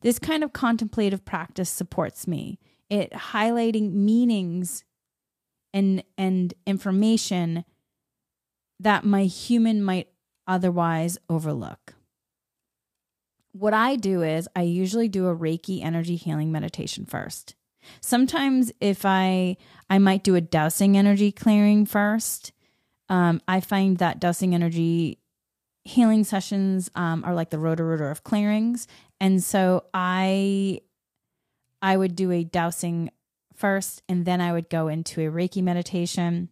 This 0.00 0.18
kind 0.18 0.44
of 0.44 0.52
contemplative 0.52 1.24
practice 1.24 1.70
supports 1.70 2.26
me. 2.26 2.58
It 2.88 3.12
highlighting 3.12 3.92
meanings 3.92 4.84
and 5.72 6.02
and 6.16 6.54
information 6.66 7.64
that 8.80 9.04
my 9.04 9.24
human 9.24 9.82
might 9.82 10.08
otherwise 10.46 11.18
overlook. 11.28 11.94
What 13.52 13.74
I 13.74 13.96
do 13.96 14.22
is 14.22 14.48
I 14.54 14.62
usually 14.62 15.08
do 15.08 15.26
a 15.26 15.36
Reiki 15.36 15.82
energy 15.82 16.16
healing 16.16 16.52
meditation 16.52 17.06
first. 17.06 17.54
Sometimes 18.00 18.72
if 18.80 19.04
I 19.04 19.56
I 19.90 19.98
might 19.98 20.22
do 20.22 20.34
a 20.34 20.40
dowsing 20.40 20.96
energy 20.96 21.32
clearing 21.32 21.86
first. 21.86 22.52
Um, 23.08 23.40
I 23.48 23.60
find 23.60 23.96
that 23.98 24.20
dowsing 24.20 24.54
energy 24.54 25.18
healing 25.84 26.24
sessions 26.24 26.90
um, 26.94 27.24
are 27.24 27.34
like 27.34 27.48
the 27.48 27.58
Roto-Rooter 27.58 28.10
of 28.10 28.22
clearings, 28.22 28.86
and 29.20 29.42
so 29.42 29.84
I 29.94 30.82
I 31.80 31.96
would 31.96 32.14
do 32.14 32.30
a 32.32 32.44
dowsing 32.44 33.10
first, 33.58 34.02
and 34.08 34.24
then 34.24 34.40
I 34.40 34.52
would 34.52 34.70
go 34.70 34.88
into 34.88 35.20
a 35.20 35.30
Reiki 35.30 35.62
meditation, 35.62 36.48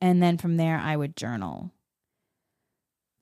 and 0.00 0.22
then 0.22 0.38
from 0.38 0.56
there 0.56 0.78
I 0.78 0.96
would 0.96 1.16
journal. 1.16 1.72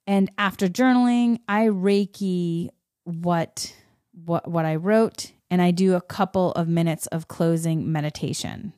And 0.07 0.31
after 0.38 0.69
journaling, 0.69 1.40
I 1.49 1.66
Reiki 1.66 2.71
what 3.05 3.75
what 4.12 4.49
what 4.49 4.64
I 4.64 4.77
wrote 4.77 5.33
and 5.51 5.62
I 5.62 5.71
do 5.71 5.95
a 5.95 6.01
couple 6.01 6.53
of 6.53 6.69
minutes 6.69 7.07
of 7.09 7.29
closing 7.29 7.90
meditation. 7.90 8.73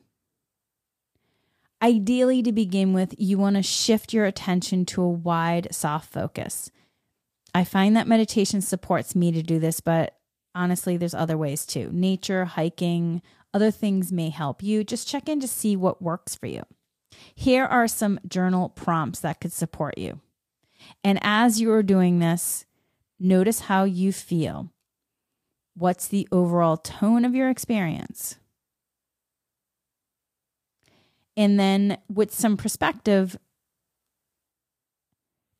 Ideally, 1.81 2.43
to 2.43 2.51
begin 2.51 2.93
with, 2.93 3.15
you 3.17 3.37
want 3.37 3.55
to 3.55 3.63
shift 3.63 4.13
your 4.13 4.25
attention 4.25 4.85
to 4.87 5.01
a 5.01 5.09
wide, 5.09 5.69
soft 5.71 6.11
focus. 6.11 6.69
I 7.55 7.63
find 7.63 7.95
that 7.95 8.07
meditation 8.07 8.61
supports 8.61 9.15
me 9.15 9.31
to 9.31 9.41
do 9.41 9.59
this, 9.59 9.79
but 9.79 10.17
honestly, 10.53 10.97
there's 10.97 11.13
other 11.13 11.37
ways 11.37 11.65
too. 11.65 11.89
Nature, 11.91 12.45
hiking, 12.45 13.21
other 13.53 13.71
things 13.71 14.11
may 14.11 14.29
help 14.29 14.61
you. 14.61 14.83
Just 14.83 15.07
check 15.07 15.27
in 15.27 15.39
to 15.39 15.47
see 15.47 15.75
what 15.75 16.01
works 16.01 16.35
for 16.35 16.47
you. 16.47 16.63
Here 17.35 17.65
are 17.65 17.87
some 17.87 18.19
journal 18.27 18.69
prompts 18.69 19.19
that 19.21 19.41
could 19.41 19.53
support 19.53 19.97
you. 19.97 20.19
And 21.03 21.19
as 21.21 21.59
you 21.59 21.71
are 21.71 21.83
doing 21.83 22.19
this, 22.19 22.65
notice 23.19 23.61
how 23.61 23.83
you 23.83 24.13
feel. 24.13 24.71
What's 25.75 26.07
the 26.07 26.27
overall 26.31 26.77
tone 26.77 27.25
of 27.25 27.35
your 27.35 27.49
experience? 27.49 28.37
And 31.37 31.59
then, 31.59 31.97
with 32.09 32.33
some 32.33 32.57
perspective, 32.57 33.37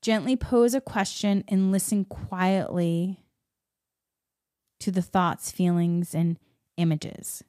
gently 0.01 0.35
pose 0.35 0.73
a 0.73 0.81
question 0.81 1.43
and 1.47 1.71
listen 1.71 2.03
quietly 2.03 3.19
to 4.81 4.91
the 4.91 5.01
thoughts, 5.01 5.51
feelings, 5.51 6.13
and 6.13 6.37
images. 6.75 7.43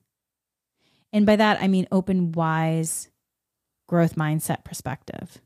And 1.12 1.26
by 1.26 1.36
that, 1.36 1.60
I 1.60 1.68
mean 1.68 1.88
open, 1.90 2.32
wise, 2.32 3.08
growth 3.88 4.14
mindset 4.14 4.64
perspective. 4.64 5.38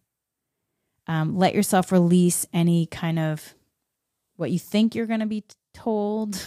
Um, 1.06 1.36
let 1.36 1.54
yourself 1.54 1.92
release 1.92 2.46
any 2.52 2.86
kind 2.86 3.18
of 3.18 3.54
what 4.36 4.50
you 4.50 4.58
think 4.58 4.94
you're 4.94 5.06
going 5.06 5.20
to 5.20 5.26
be 5.26 5.44
told 5.72 6.40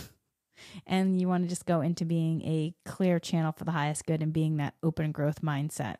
and 0.87 1.19
you 1.19 1.27
want 1.27 1.43
to 1.43 1.49
just 1.49 1.65
go 1.65 1.81
into 1.81 2.05
being 2.05 2.41
a 2.41 2.73
clear 2.85 3.19
channel 3.19 3.51
for 3.51 3.63
the 3.63 3.71
highest 3.71 4.05
good 4.05 4.21
and 4.21 4.33
being 4.33 4.57
that 4.57 4.75
open 4.83 5.11
growth 5.11 5.41
mindset. 5.41 5.97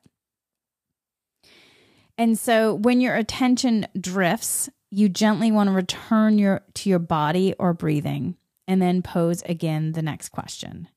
And 2.17 2.38
so 2.38 2.73
when 2.73 2.99
your 2.99 3.15
attention 3.15 3.88
drifts, 3.99 4.69
you 4.89 5.10
gently 5.10 5.51
want 5.51 5.67
to 5.67 5.73
return 5.73 6.39
your 6.39 6.62
to 6.75 6.89
your 6.89 6.99
body 6.99 7.53
or 7.60 7.73
breathing 7.73 8.38
and 8.67 8.82
then 8.82 9.01
pose 9.01 9.43
again 9.43 9.91
the 9.91 10.01
next 10.01 10.30
question. 10.30 10.88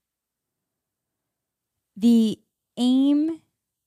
The 2.00 2.38
aim 2.78 3.42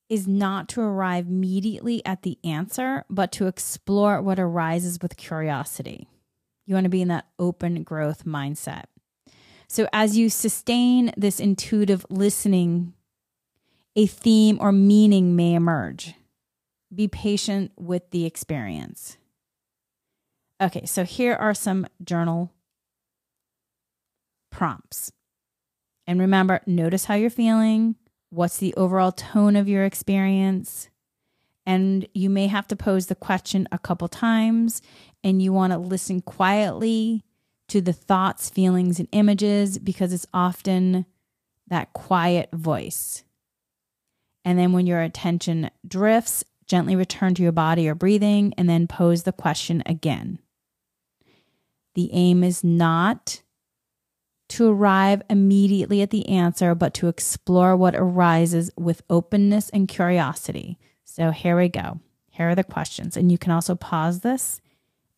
is 0.07 0.27
not 0.27 0.69
to 0.69 0.81
arrive 0.81 1.25
immediately 1.25 2.05
at 2.05 2.21
the 2.21 2.37
answer, 2.43 3.05
but 3.09 3.31
to 3.31 3.47
explore 3.47 4.21
what 4.21 4.37
arises 4.37 4.99
with 5.01 5.17
curiosity. 5.17 6.07
You 6.67 6.75
want 6.75 6.83
to 6.83 6.91
be 6.91 7.01
in 7.01 7.07
that 7.07 7.25
open 7.39 7.81
growth 7.81 8.23
mindset. 8.23 8.83
So, 9.67 9.87
as 9.91 10.15
you 10.15 10.29
sustain 10.29 11.11
this 11.17 11.39
intuitive 11.39 12.05
listening, 12.07 12.93
a 13.95 14.05
theme 14.05 14.59
or 14.61 14.71
meaning 14.71 15.35
may 15.35 15.55
emerge. 15.55 16.13
Be 16.93 17.07
patient 17.07 17.71
with 17.75 18.11
the 18.11 18.27
experience. 18.27 19.17
Okay, 20.61 20.85
so 20.85 21.03
here 21.03 21.33
are 21.33 21.55
some 21.55 21.87
journal 22.03 22.53
prompts. 24.51 25.11
And 26.05 26.19
remember, 26.19 26.61
notice 26.67 27.05
how 27.05 27.15
you're 27.15 27.31
feeling. 27.31 27.95
What's 28.33 28.57
the 28.57 28.73
overall 28.73 29.11
tone 29.11 29.55
of 29.55 29.69
your 29.69 29.85
experience? 29.85 30.89
And 31.67 32.07
you 32.15 32.31
may 32.31 32.47
have 32.47 32.67
to 32.69 32.75
pose 32.75 33.05
the 33.05 33.13
question 33.13 33.67
a 33.71 33.77
couple 33.77 34.07
times, 34.07 34.81
and 35.23 35.39
you 35.39 35.53
want 35.53 35.71
to 35.71 35.77
listen 35.77 36.19
quietly 36.19 37.23
to 37.67 37.79
the 37.79 37.93
thoughts, 37.93 38.49
feelings, 38.49 38.99
and 38.99 39.07
images 39.11 39.77
because 39.77 40.11
it's 40.11 40.25
often 40.33 41.05
that 41.67 41.93
quiet 41.93 42.49
voice. 42.51 43.23
And 44.43 44.57
then 44.57 44.73
when 44.73 44.87
your 44.87 45.01
attention 45.01 45.69
drifts, 45.87 46.43
gently 46.65 46.95
return 46.95 47.35
to 47.35 47.43
your 47.43 47.51
body 47.51 47.87
or 47.87 47.93
breathing 47.93 48.51
and 48.57 48.67
then 48.67 48.87
pose 48.87 49.23
the 49.23 49.31
question 49.31 49.83
again. 49.85 50.39
The 51.93 52.09
aim 52.11 52.43
is 52.43 52.63
not 52.63 53.42
to 54.53 54.71
arrive 54.71 55.23
immediately 55.31 56.03
at 56.03 56.11
the 56.11 56.27
answer, 56.29 56.75
but 56.75 56.93
to 56.95 57.07
explore 57.07 57.75
what 57.75 57.95
arises 57.95 58.69
with 58.77 59.01
openness 59.09 59.69
and 59.69 59.87
curiosity. 59.87 60.77
So 61.03 61.31
here 61.31 61.57
we 61.57 61.69
go. 61.69 61.99
Here 62.29 62.49
are 62.49 62.55
the 62.55 62.63
questions. 62.63 63.17
And 63.17 63.31
you 63.31 63.39
can 63.39 63.51
also 63.51 63.73
pause 63.73 64.19
this 64.19 64.61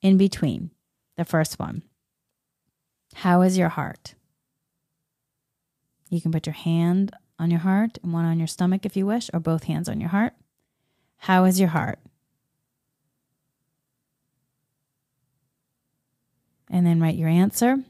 in 0.02 0.18
between. 0.18 0.72
The 1.18 1.26
first 1.26 1.60
one 1.60 1.84
how 3.16 3.42
is 3.42 3.58
your 3.58 3.70
heart? 3.70 4.16
You 6.10 6.20
can 6.20 6.32
put 6.32 6.46
your 6.46 6.54
hand 6.54 7.12
on 7.40 7.50
your 7.50 7.62
heart 7.62 7.98
and 8.04 8.14
one 8.14 8.26
on 8.26 8.40
your 8.40 8.48
stomach 8.48 8.86
if 8.86 8.98
you 8.98 9.06
wish, 9.06 9.30
or 9.34 9.40
both 9.40 9.64
hands 9.64 9.88
on 9.88 10.02
your 10.02 10.10
heart. 10.10 10.34
How 11.18 11.46
is 11.46 11.60
your 11.60 11.70
heart? 11.70 12.00
And 16.70 16.86
then 16.86 17.02
write 17.02 17.16
your 17.16 17.30
answer. 17.30 17.84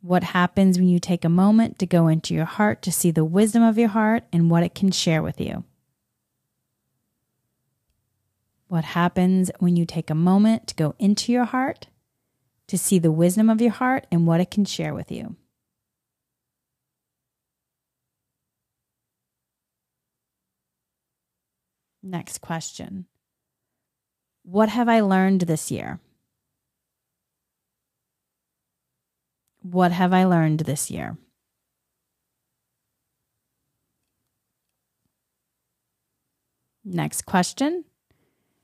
What 0.00 0.22
happens 0.22 0.78
when 0.78 0.88
you 0.88 0.98
take 0.98 1.24
a 1.24 1.28
moment 1.28 1.78
to 1.78 1.86
go 1.86 2.08
into 2.08 2.34
your 2.34 2.44
heart 2.44 2.82
to 2.82 2.92
see 2.92 3.10
the 3.10 3.24
wisdom 3.24 3.62
of 3.62 3.78
your 3.78 3.88
heart 3.88 4.24
and 4.32 4.50
what 4.50 4.62
it 4.62 4.74
can 4.74 4.90
share 4.90 5.22
with 5.22 5.40
you? 5.40 5.64
What 8.68 8.84
happens 8.84 9.50
when 9.58 9.76
you 9.76 9.84
take 9.84 10.10
a 10.10 10.14
moment 10.14 10.66
to 10.68 10.74
go 10.74 10.94
into 10.98 11.32
your 11.32 11.46
heart 11.46 11.88
to 12.68 12.78
see 12.78 12.98
the 12.98 13.10
wisdom 13.10 13.50
of 13.50 13.60
your 13.60 13.72
heart 13.72 14.06
and 14.12 14.26
what 14.26 14.40
it 14.40 14.50
can 14.50 14.64
share 14.64 14.94
with 14.94 15.10
you. 15.10 15.36
Next 22.02 22.40
question 22.40 23.06
What 24.44 24.68
have 24.68 24.88
I 24.88 25.00
learned 25.00 25.42
this 25.42 25.70
year? 25.70 25.98
What 29.70 29.92
have 29.92 30.12
I 30.14 30.24
learned 30.24 30.60
this 30.60 30.90
year? 30.90 31.16
Next 36.84 37.26
question 37.26 37.84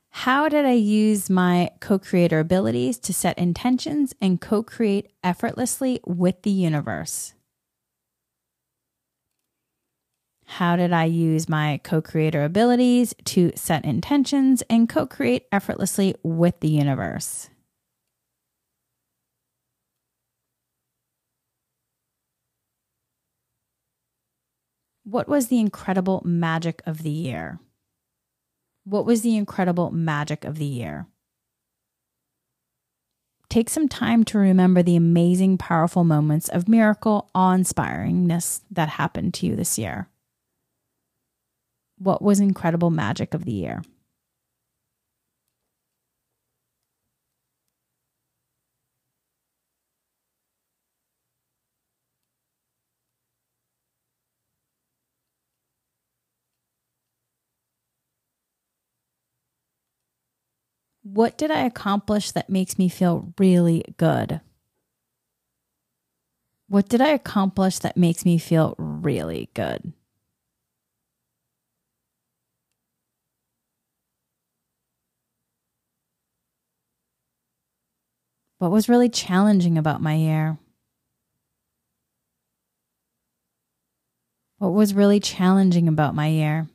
how 0.09 0.47
did 0.47 0.65
I 0.65 0.71
use 0.71 1.29
my 1.29 1.71
co 1.81 1.99
creator 1.99 2.39
abilities 2.39 2.97
to 2.99 3.13
set 3.13 3.37
intentions 3.37 4.15
and 4.21 4.39
co 4.39 4.63
create 4.63 5.11
effortlessly 5.21 5.99
with 6.07 6.41
the 6.43 6.51
universe? 6.51 7.33
How 10.45 10.77
did 10.77 10.93
I 10.93 11.03
use 11.03 11.49
my 11.49 11.81
co 11.83 12.01
creator 12.01 12.45
abilities 12.45 13.13
to 13.25 13.51
set 13.55 13.83
intentions 13.83 14.63
and 14.69 14.87
co 14.87 15.05
create 15.05 15.47
effortlessly 15.51 16.15
with 16.23 16.61
the 16.61 16.69
universe? 16.69 17.49
What 25.05 25.27
was 25.27 25.49
the 25.49 25.59
incredible 25.59 26.23
magic 26.25 26.81
of 26.87 27.03
the 27.03 27.11
year? 27.11 27.59
What 28.85 29.05
was 29.05 29.21
the 29.21 29.37
incredible 29.37 29.91
magic 29.91 30.43
of 30.43 30.57
the 30.57 30.65
year? 30.65 31.05
Take 33.47 33.69
some 33.69 33.87
time 33.87 34.23
to 34.25 34.39
remember 34.39 34.81
the 34.81 34.95
amazing, 34.95 35.59
powerful 35.59 36.03
moments 36.03 36.49
of 36.49 36.67
miracle, 36.67 37.29
awe 37.35 37.53
inspiringness 37.53 38.61
that 38.71 38.89
happened 38.89 39.35
to 39.35 39.45
you 39.45 39.55
this 39.55 39.77
year. 39.77 40.09
What 41.99 42.23
was 42.23 42.39
incredible 42.39 42.89
magic 42.89 43.35
of 43.35 43.45
the 43.45 43.53
year? 43.53 43.83
What 61.05 61.37
did 61.37 61.51
I 61.51 61.59
accomplish 61.59 62.31
that 62.31 62.49
makes 62.49 62.79
me 62.79 62.89
feel 62.89 63.31
really 63.37 63.85
good? 63.97 64.41
What 66.67 66.89
did 66.89 66.99
I 66.99 67.09
accomplish 67.09 67.77
that 67.77 67.95
makes 67.95 68.25
me 68.25 68.39
feel 68.39 68.73
really 68.79 69.51
good? 69.53 69.93
What 78.57 78.71
was 78.71 78.89
really 78.89 79.09
challenging 79.09 79.77
about 79.77 80.01
my 80.01 80.15
year? 80.15 80.57
What 84.57 84.73
was 84.73 84.95
really 84.95 85.19
challenging 85.19 85.87
about 85.87 86.15
my 86.15 86.29
year? 86.29 86.67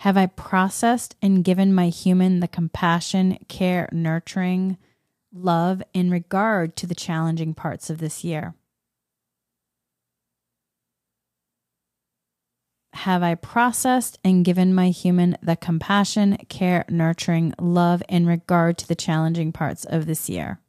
Have 0.00 0.16
I 0.16 0.28
processed 0.28 1.14
and 1.20 1.44
given 1.44 1.74
my 1.74 1.90
human 1.90 2.40
the 2.40 2.48
compassion, 2.48 3.36
care, 3.48 3.86
nurturing, 3.92 4.78
love 5.30 5.82
in 5.92 6.10
regard 6.10 6.74
to 6.76 6.86
the 6.86 6.94
challenging 6.94 7.52
parts 7.52 7.90
of 7.90 7.98
this 7.98 8.24
year? 8.24 8.54
Have 12.94 13.22
I 13.22 13.34
processed 13.34 14.18
and 14.24 14.42
given 14.42 14.74
my 14.74 14.88
human 14.88 15.36
the 15.42 15.54
compassion, 15.54 16.38
care, 16.48 16.86
nurturing, 16.88 17.52
love 17.60 18.02
in 18.08 18.24
regard 18.24 18.78
to 18.78 18.88
the 18.88 18.94
challenging 18.94 19.52
parts 19.52 19.84
of 19.84 20.06
this 20.06 20.30
year? 20.30 20.60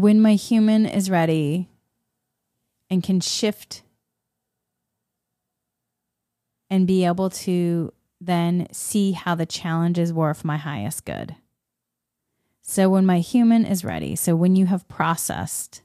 When 0.00 0.20
my 0.20 0.34
human 0.34 0.86
is 0.86 1.10
ready 1.10 1.68
and 2.88 3.02
can 3.02 3.20
shift 3.20 3.82
and 6.70 6.86
be 6.86 7.04
able 7.04 7.28
to 7.28 7.92
then 8.20 8.66
see 8.72 9.12
how 9.12 9.34
the 9.34 9.46
challenges 9.46 10.12
were 10.12 10.32
for 10.32 10.46
my 10.46 10.56
highest 10.56 11.04
good. 11.04 11.36
So 12.62 12.88
when 12.88 13.04
my 13.04 13.18
human 13.18 13.66
is 13.66 13.84
ready, 13.84 14.16
so 14.16 14.34
when 14.34 14.56
you 14.56 14.66
have 14.66 14.88
processed 14.88 15.82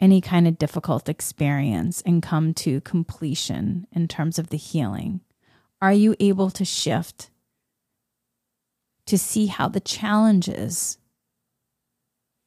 any 0.00 0.20
kind 0.20 0.48
of 0.48 0.58
difficult 0.58 1.08
experience 1.08 2.02
and 2.02 2.22
come 2.22 2.52
to 2.54 2.80
completion 2.80 3.86
in 3.92 4.08
terms 4.08 4.38
of 4.38 4.48
the 4.48 4.56
healing, 4.56 5.20
are 5.80 5.92
you 5.92 6.16
able 6.18 6.50
to 6.50 6.64
shift 6.64 7.30
to 9.06 9.16
see 9.16 9.46
how 9.46 9.68
the 9.68 9.80
challenges 9.80 10.98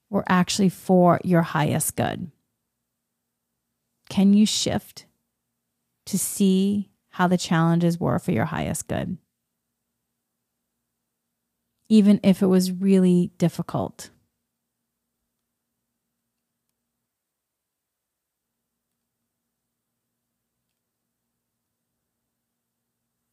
were 0.10 0.24
actually 0.28 0.70
for 0.70 1.20
your 1.24 1.42
highest 1.42 1.96
good? 1.96 2.32
Can 4.10 4.34
you 4.34 4.46
shift 4.46 5.06
to 6.08 6.18
see 6.18 6.90
how 7.10 7.28
the 7.28 7.38
challenges 7.38 8.00
were 8.00 8.18
for 8.20 8.32
your 8.32 8.46
highest 8.46 8.88
good? 8.88 9.18
Even 11.90 12.20
if 12.24 12.42
it 12.42 12.48
was 12.48 12.72
really 12.72 13.32
difficult. 13.38 14.10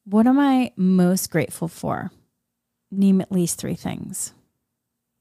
What 0.04 0.26
am 0.26 0.38
I 0.38 0.72
most 0.76 1.30
grateful 1.30 1.68
for? 1.68 2.12
Name 2.92 3.20
at 3.20 3.32
least 3.32 3.58
three 3.58 3.74
things. 3.74 4.32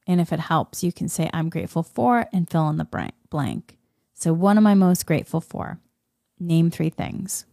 And 0.07 0.21
if 0.21 0.31
it 0.31 0.39
helps, 0.39 0.83
you 0.83 0.91
can 0.91 1.09
say, 1.09 1.29
I'm 1.33 1.49
grateful 1.49 1.83
for 1.83 2.27
and 2.31 2.49
fill 2.49 2.69
in 2.69 2.77
the 2.77 3.11
blank. 3.29 3.77
So, 4.13 4.33
what 4.33 4.57
am 4.57 4.67
I 4.67 4.75
most 4.75 5.05
grateful 5.05 5.41
for? 5.41 5.79
Name 6.39 6.69
three 6.69 6.89
things. 6.89 7.45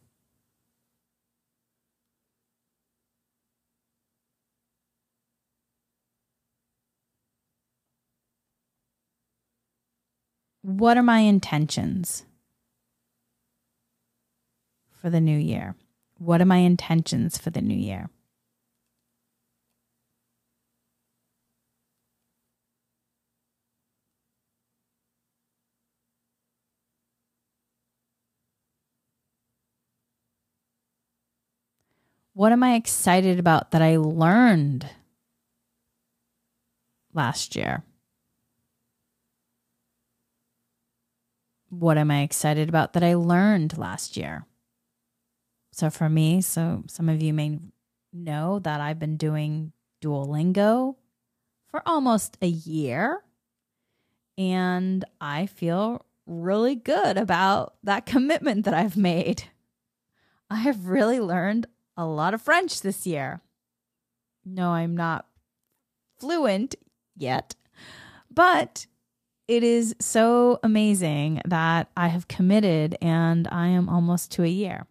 What 10.62 10.96
are 10.96 11.02
my 11.02 11.20
intentions 11.20 12.24
for 15.00 15.10
the 15.10 15.20
new 15.20 15.36
year? 15.36 15.74
What 16.18 16.40
are 16.40 16.46
my 16.46 16.58
intentions 16.58 17.36
for 17.36 17.50
the 17.50 17.60
new 17.60 17.76
year? 17.76 18.10
What 32.42 32.50
am 32.50 32.64
I 32.64 32.74
excited 32.74 33.38
about 33.38 33.70
that 33.70 33.82
I 33.82 33.98
learned 33.98 34.90
last 37.14 37.54
year? 37.54 37.84
What 41.68 41.96
am 41.96 42.10
I 42.10 42.22
excited 42.22 42.68
about 42.68 42.94
that 42.94 43.04
I 43.04 43.14
learned 43.14 43.78
last 43.78 44.16
year? 44.16 44.44
So, 45.70 45.88
for 45.88 46.08
me, 46.08 46.40
so 46.40 46.82
some 46.88 47.08
of 47.08 47.22
you 47.22 47.32
may 47.32 47.60
know 48.12 48.58
that 48.58 48.80
I've 48.80 48.98
been 48.98 49.16
doing 49.16 49.72
Duolingo 50.02 50.96
for 51.70 51.80
almost 51.86 52.38
a 52.42 52.48
year. 52.48 53.22
And 54.36 55.04
I 55.20 55.46
feel 55.46 56.04
really 56.26 56.74
good 56.74 57.18
about 57.18 57.74
that 57.84 58.04
commitment 58.14 58.64
that 58.64 58.74
I've 58.74 58.96
made. 58.96 59.44
I 60.50 60.56
have 60.56 60.88
really 60.88 61.20
learned 61.20 61.66
a 61.96 62.04
lot 62.04 62.34
of 62.34 62.42
French 62.42 62.80
this 62.80 63.06
year. 63.06 63.40
No, 64.44 64.70
I'm 64.70 64.96
not 64.96 65.26
fluent 66.18 66.74
yet, 67.16 67.54
but 68.30 68.86
it 69.48 69.62
is 69.62 69.94
so 70.00 70.58
amazing 70.62 71.42
that 71.44 71.90
I 71.96 72.08
have 72.08 72.28
committed 72.28 72.96
and 73.02 73.46
I 73.48 73.68
am 73.68 73.88
almost 73.88 74.30
to 74.32 74.44
a 74.44 74.48
year. 74.48 74.86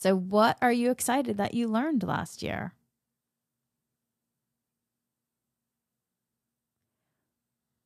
So, 0.00 0.14
what 0.14 0.56
are 0.62 0.72
you 0.72 0.90
excited 0.90 1.36
that 1.38 1.54
you 1.54 1.66
learned 1.66 2.04
last 2.04 2.42
year? 2.42 2.72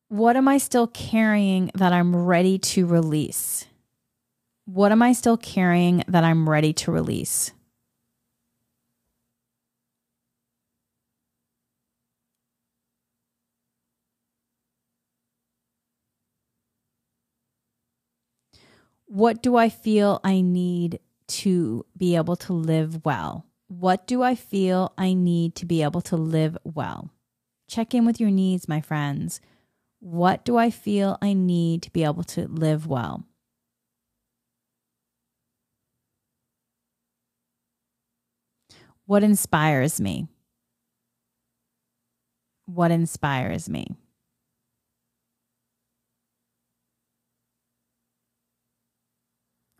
What 0.08 0.36
am 0.36 0.46
I 0.46 0.58
still 0.58 0.86
carrying 0.86 1.70
that 1.74 1.94
I'm 1.94 2.14
ready 2.14 2.58
to 2.58 2.84
release? 2.86 3.64
What 4.66 4.92
am 4.92 5.00
I 5.00 5.14
still 5.14 5.38
carrying 5.38 6.04
that 6.06 6.22
I'm 6.22 6.48
ready 6.48 6.74
to 6.74 6.92
release? 6.92 7.52
What 19.14 19.42
do 19.42 19.56
I 19.56 19.68
feel 19.68 20.22
I 20.24 20.40
need 20.40 20.98
to 21.26 21.84
be 21.94 22.16
able 22.16 22.34
to 22.36 22.54
live 22.54 23.04
well? 23.04 23.44
What 23.68 24.06
do 24.06 24.22
I 24.22 24.34
feel 24.34 24.94
I 24.96 25.12
need 25.12 25.54
to 25.56 25.66
be 25.66 25.82
able 25.82 26.00
to 26.00 26.16
live 26.16 26.56
well? 26.64 27.10
Check 27.68 27.92
in 27.92 28.06
with 28.06 28.20
your 28.20 28.30
needs, 28.30 28.68
my 28.68 28.80
friends. 28.80 29.42
What 30.00 30.46
do 30.46 30.56
I 30.56 30.70
feel 30.70 31.18
I 31.20 31.34
need 31.34 31.82
to 31.82 31.90
be 31.90 32.04
able 32.04 32.24
to 32.24 32.48
live 32.48 32.86
well? 32.86 33.26
What 39.04 39.22
inspires 39.22 40.00
me? 40.00 40.28
What 42.64 42.90
inspires 42.90 43.68
me? 43.68 43.88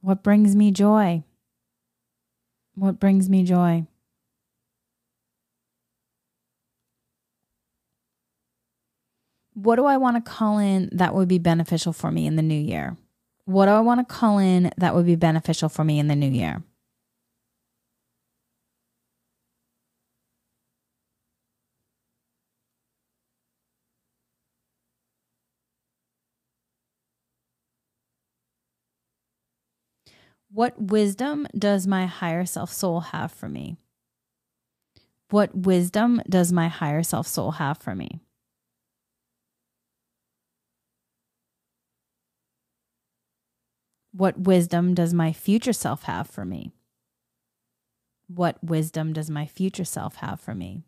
What 0.03 0.25
brings 0.25 0.57
me 0.57 0.73
joy? 0.73 1.23
What 2.75 2.99
brings 2.99 3.31
me 3.31 3.45
joy? 3.45 3.87
What 9.55 9.77
do 9.77 9.85
I 9.85 9.99
want 9.99 10.17
to 10.17 10.29
call 10.29 10.59
in 10.59 10.89
that 10.91 11.15
would 11.15 11.29
be 11.29 11.39
beneficial 11.39 11.93
for 11.93 12.11
me 12.11 12.27
in 12.27 12.35
the 12.35 12.43
new 12.43 12.59
year? 12.59 12.97
What 13.45 13.67
do 13.67 13.73
I 13.73 13.81
want 13.81 14.01
to 14.01 14.15
call 14.15 14.39
in 14.39 14.73
that 14.77 14.97
would 14.97 15.07
be 15.07 15.15
beneficial 15.15 15.69
for 15.69 15.85
me 15.85 16.01
in 16.01 16.09
the 16.09 16.17
new 16.17 16.31
year? 16.31 16.65
What 30.55 30.79
wisdom 30.79 31.47
does 31.57 31.87
my 31.87 32.05
higher 32.05 32.45
self 32.45 32.71
soul 32.71 33.01
have 33.01 33.33
for 33.33 33.49
me? 33.49 33.79
What 35.31 35.55
wisdom 35.55 36.21
does 36.29 36.53
my 36.53 36.69
higher 36.69 37.03
self 37.03 37.27
soul 37.27 37.53
have 37.53 37.79
for 37.79 37.95
me? 37.95 38.21
What 44.13 44.41
wisdom 44.41 44.93
does 44.93 45.15
my 45.15 45.33
future 45.33 45.73
self 45.73 46.03
have 46.03 46.29
for 46.29 46.45
me? 46.45 46.73
What 48.27 48.63
wisdom 48.63 49.15
does 49.15 49.31
my 49.31 49.47
future 49.47 49.87
self 49.87 50.17
have 50.17 50.39
for 50.39 50.55
me? 50.55 50.85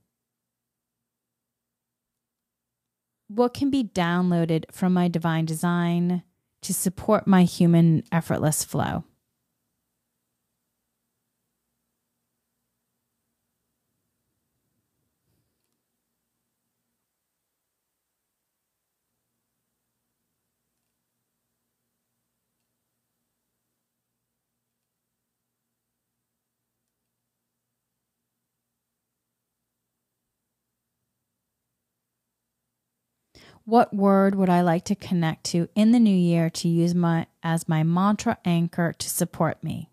What 3.29 3.55
can 3.55 3.71
be 3.71 3.83
downloaded 3.83 4.67
from 4.71 4.93
my 4.93 5.09
divine 5.09 5.47
design 5.47 6.23
to 6.61 6.75
support 6.75 7.27
my 7.27 7.45
human 7.45 8.05
effortless 8.13 8.63
flow? 8.63 9.05
What 33.67 33.95
word 33.95 34.35
would 34.35 34.51
I 34.51 34.61
like 34.61 34.85
to 34.85 34.95
connect 34.95 35.45
to 35.45 35.69
in 35.75 35.93
the 35.93 35.99
new 35.99 36.15
year 36.15 36.51
to 36.51 36.69
use 36.69 36.95
my 36.95 37.27
as 37.43 37.67
my 37.67 37.83
mantra 37.83 38.37
anchor 38.45 38.93
to 38.93 39.09
support 39.09 39.65
me? 39.65 39.89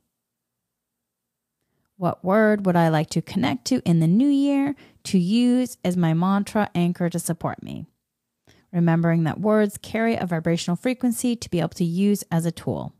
What 1.95 2.25
word 2.25 2.65
would 2.65 2.75
I 2.75 2.89
like 2.89 3.09
to 3.11 3.21
connect 3.21 3.65
to 3.65 3.81
in 3.85 3.99
the 3.99 4.07
new 4.07 4.27
year 4.27 4.75
to 5.05 5.17
use 5.17 5.77
as 5.85 5.95
my 5.95 6.13
mantra 6.13 6.69
anchor 6.75 7.09
to 7.09 7.19
support 7.19 7.63
me? 7.63 7.85
Remembering 8.73 9.23
that 9.23 9.39
words 9.39 9.77
carry 9.77 10.15
a 10.15 10.25
vibrational 10.25 10.75
frequency 10.75 11.37
to 11.37 11.49
be 11.49 11.59
able 11.59 11.69
to 11.69 11.85
use 11.85 12.23
as 12.29 12.45
a 12.45 12.51
tool. 12.51 12.93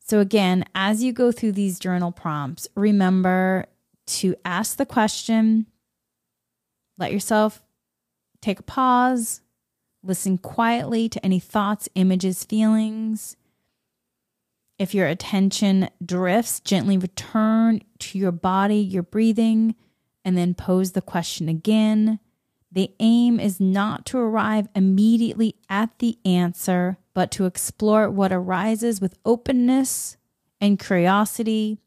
So, 0.00 0.20
again, 0.20 0.64
as 0.74 1.02
you 1.02 1.12
go 1.14 1.32
through 1.32 1.52
these 1.52 1.78
journal 1.78 2.12
prompts, 2.12 2.68
remember 2.74 3.66
to 4.06 4.34
ask 4.44 4.76
the 4.76 4.84
question, 4.84 5.66
let 6.98 7.12
yourself 7.12 7.63
Take 8.44 8.60
a 8.60 8.64
pause, 8.64 9.40
listen 10.02 10.36
quietly 10.36 11.08
to 11.08 11.24
any 11.24 11.40
thoughts, 11.40 11.88
images, 11.94 12.44
feelings. 12.44 13.38
If 14.78 14.92
your 14.92 15.06
attention 15.06 15.88
drifts, 16.04 16.60
gently 16.60 16.98
return 16.98 17.80
to 18.00 18.18
your 18.18 18.32
body, 18.32 18.76
your 18.76 19.02
breathing, 19.02 19.76
and 20.26 20.36
then 20.36 20.52
pose 20.52 20.92
the 20.92 21.00
question 21.00 21.48
again. 21.48 22.18
The 22.70 22.92
aim 23.00 23.40
is 23.40 23.60
not 23.60 24.04
to 24.08 24.18
arrive 24.18 24.68
immediately 24.74 25.54
at 25.70 25.98
the 25.98 26.18
answer, 26.26 26.98
but 27.14 27.30
to 27.30 27.46
explore 27.46 28.10
what 28.10 28.30
arises 28.30 29.00
with 29.00 29.16
openness 29.24 30.18
and 30.60 30.78
curiosity 30.78 31.78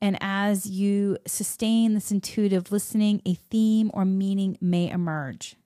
and 0.00 0.18
as 0.20 0.66
you 0.66 1.18
sustain 1.26 1.94
this 1.94 2.10
intuitive 2.10 2.70
listening, 2.70 3.22
a 3.24 3.34
theme 3.34 3.90
or 3.94 4.04
meaning 4.04 4.58
may 4.60 4.90
emerge. 4.90 5.56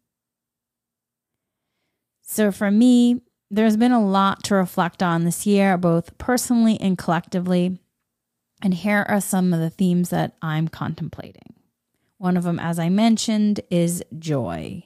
So 2.22 2.53
for 2.53 2.70
me, 2.70 3.22
there's 3.51 3.76
been 3.76 3.93
a 3.93 4.05
lot 4.05 4.45
to 4.45 4.55
reflect 4.55 5.03
on 5.03 5.24
this 5.24 5.47
year, 5.47 5.76
both 5.76 6.16
personally 6.18 6.78
and 6.81 6.97
collectively. 6.97 7.81
And 8.62 8.72
here 8.74 9.05
are 9.09 9.20
some 9.20 9.53
of 9.53 9.59
the 9.59 9.70
themes 9.70 10.11
that 10.11 10.37
I'm 10.41 10.68
contemplating. 10.68 11.55
One 12.18 12.37
of 12.37 12.45
them, 12.45 12.61
as 12.61 12.78
I 12.78 12.89
mentioned, 12.89 13.61
is 13.70 14.05
joy. 14.18 14.85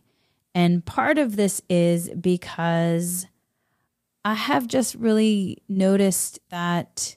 And 0.55 0.87
part 0.87 1.19
of 1.19 1.37
this 1.37 1.61
is 1.69 2.09
because 2.11 3.27
I 4.25 4.35
have 4.35 4.67
just 4.67 4.95
really 4.95 5.63
noticed 5.69 6.39
that 6.51 7.17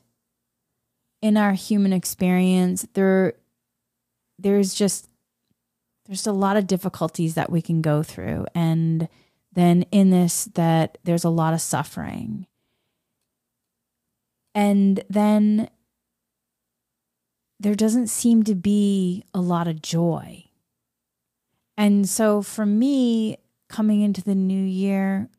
in 1.21 1.37
our 1.37 1.53
human 1.53 1.93
experience, 1.93 2.87
there 2.93 3.33
there's 4.39 4.73
just 4.73 5.09
there's 6.05 6.27
a 6.27 6.31
lot 6.31 6.57
of 6.57 6.67
difficulties 6.67 7.35
that 7.35 7.51
we 7.51 7.61
can 7.61 7.81
go 7.81 8.01
through 8.01 8.45
and 8.55 9.09
then 9.51 9.83
in 9.91 10.11
this 10.11 10.45
that 10.53 10.97
there's 11.03 11.23
a 11.23 11.29
lot 11.29 11.53
of 11.53 11.61
suffering. 11.61 12.45
And 14.53 15.03
then 15.09 15.69
there 17.59 17.75
doesn't 17.75 18.07
seem 18.07 18.43
to 18.43 18.55
be 18.55 19.23
a 19.33 19.39
lot 19.39 19.67
of 19.67 19.81
joy. 19.81 20.45
And 21.75 22.07
so 22.07 22.41
for 22.41 22.65
me, 22.65 23.37
coming 23.67 24.01
into 24.01 24.23
the 24.23 24.35
new 24.35 24.63
year, 24.63 25.29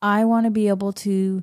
I 0.00 0.24
want 0.24 0.46
to 0.46 0.50
be 0.50 0.68
able 0.68 0.92
to 0.92 1.42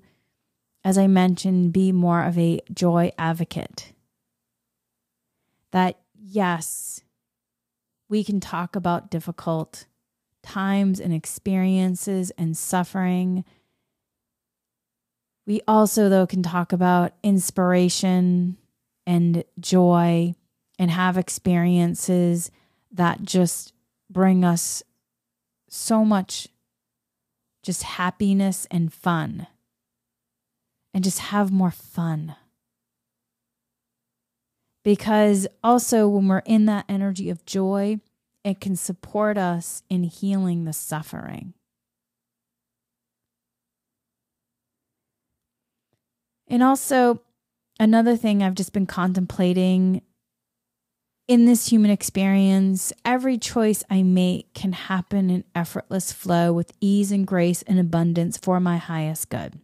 as 0.83 0.97
I 0.97 1.07
mentioned, 1.07 1.73
be 1.73 1.91
more 1.91 2.23
of 2.23 2.37
a 2.37 2.59
joy 2.73 3.11
advocate. 3.17 3.93
That, 5.71 5.99
yes, 6.19 7.01
we 8.09 8.23
can 8.23 8.39
talk 8.39 8.75
about 8.75 9.09
difficult 9.09 9.85
times 10.43 10.99
and 10.99 11.13
experiences 11.13 12.31
and 12.37 12.55
suffering. 12.55 13.45
We 15.47 15.61
also, 15.67 16.09
though, 16.09 16.27
can 16.27 16.43
talk 16.43 16.73
about 16.73 17.13
inspiration 17.23 18.57
and 19.07 19.43
joy 19.59 20.35
and 20.77 20.91
have 20.91 21.17
experiences 21.17 22.51
that 22.91 23.23
just 23.23 23.73
bring 24.09 24.43
us 24.43 24.83
so 25.69 26.03
much 26.05 26.47
just 27.63 27.83
happiness 27.83 28.67
and 28.69 28.93
fun 28.93 29.47
and 30.93 31.03
just 31.03 31.19
have 31.19 31.51
more 31.51 31.71
fun. 31.71 32.35
Because 34.83 35.47
also, 35.63 36.07
when 36.07 36.27
we're 36.27 36.39
in 36.39 36.65
that 36.65 36.85
energy 36.89 37.29
of 37.29 37.45
joy, 37.45 37.99
it 38.43 38.59
can 38.59 38.75
support 38.75 39.37
us 39.37 39.83
in 39.89 40.03
healing 40.03 40.65
the 40.65 40.73
suffering. 40.73 41.53
And 46.47 46.61
also, 46.61 47.21
another 47.79 48.17
thing 48.17 48.43
I've 48.43 48.55
just 48.55 48.73
been 48.73 48.85
contemplating 48.85 50.01
in 51.27 51.45
this 51.45 51.69
human 51.69 51.89
experience, 51.89 52.91
every 53.05 53.37
choice 53.37 53.83
I 53.89 54.03
make 54.03 54.53
can 54.53 54.73
happen 54.73 55.29
in 55.29 55.45
effortless 55.55 56.11
flow 56.11 56.51
with 56.51 56.73
ease 56.81 57.11
and 57.11 57.25
grace 57.25 57.61
and 57.63 57.79
abundance 57.79 58.37
for 58.37 58.59
my 58.59 58.75
highest 58.75 59.29
good. 59.29 59.62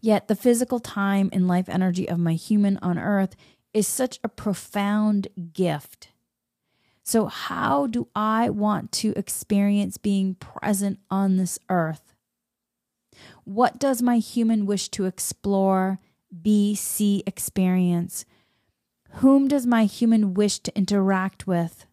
Yet 0.00 0.28
the 0.28 0.36
physical 0.36 0.80
time 0.80 1.30
and 1.32 1.48
life 1.48 1.68
energy 1.68 2.08
of 2.08 2.18
my 2.18 2.34
human 2.34 2.78
on 2.78 2.98
earth 2.98 3.34
is 3.72 3.86
such 3.86 4.18
a 4.22 4.28
profound 4.28 5.28
gift. 5.52 6.08
So, 7.02 7.26
how 7.26 7.86
do 7.86 8.08
I 8.14 8.50
want 8.50 8.92
to 8.92 9.14
experience 9.16 9.96
being 9.96 10.34
present 10.34 10.98
on 11.10 11.36
this 11.36 11.58
earth? 11.70 12.14
What 13.44 13.78
does 13.78 14.02
my 14.02 14.18
human 14.18 14.66
wish 14.66 14.88
to 14.90 15.06
explore, 15.06 16.00
be, 16.42 16.74
see, 16.74 17.22
experience? 17.26 18.26
Whom 19.22 19.48
does 19.48 19.66
my 19.66 19.84
human 19.84 20.34
wish 20.34 20.58
to 20.60 20.76
interact 20.76 21.46
with? 21.46 21.86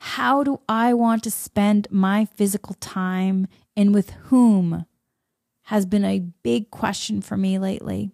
How 0.00 0.44
do 0.44 0.60
I 0.68 0.92
want 0.92 1.22
to 1.24 1.30
spend 1.30 1.88
my 1.90 2.26
physical 2.26 2.74
time 2.74 3.48
and 3.76 3.94
with 3.94 4.10
whom? 4.28 4.84
Has 5.66 5.84
been 5.84 6.04
a 6.04 6.20
big 6.20 6.70
question 6.70 7.20
for 7.20 7.36
me 7.36 7.58
lately. 7.58 8.12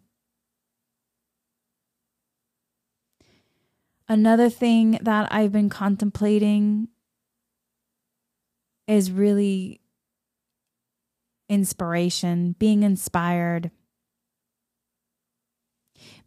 Another 4.09 4.49
thing 4.49 4.99
that 5.03 5.31
I've 5.31 5.53
been 5.53 5.69
contemplating 5.69 6.89
is 8.89 9.13
really 9.13 9.83
inspiration, 11.51 12.57
being 12.59 12.83
inspired. 12.83 13.71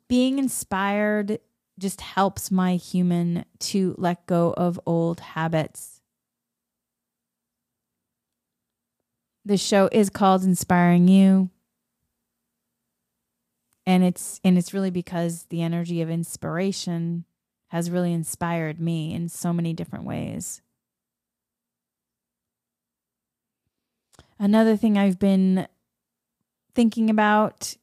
Being 0.08 0.38
inspired 0.38 1.40
just 1.80 2.02
helps 2.02 2.52
my 2.52 2.76
human 2.76 3.46
to 3.62 3.96
let 3.98 4.28
go 4.28 4.54
of 4.56 4.80
old 4.86 5.22
habits 5.22 5.95
The 9.46 9.58
show 9.58 9.88
is 9.91 10.10
called 10.10 10.43
Inspiring 10.43 11.08
You. 11.08 11.52
And 13.86 14.04
it's 14.04 14.41
and 14.43 14.58
it's 14.58 14.74
really 14.74 14.89
because 14.89 15.43
the 15.50 15.62
energy 15.62 16.02
of 16.02 16.10
inspiration 16.10 17.26
has 17.68 17.91
really 17.91 18.12
inspired 18.12 18.80
me 18.80 19.14
in 19.14 19.30
so 19.30 19.54
many 19.54 19.74
different 19.74 20.06
ways. 20.06 20.62
Another 24.39 24.76
thing 24.76 24.98
I've 24.98 25.20
been 25.20 25.68
thinking 26.74 27.12
about 27.12 27.78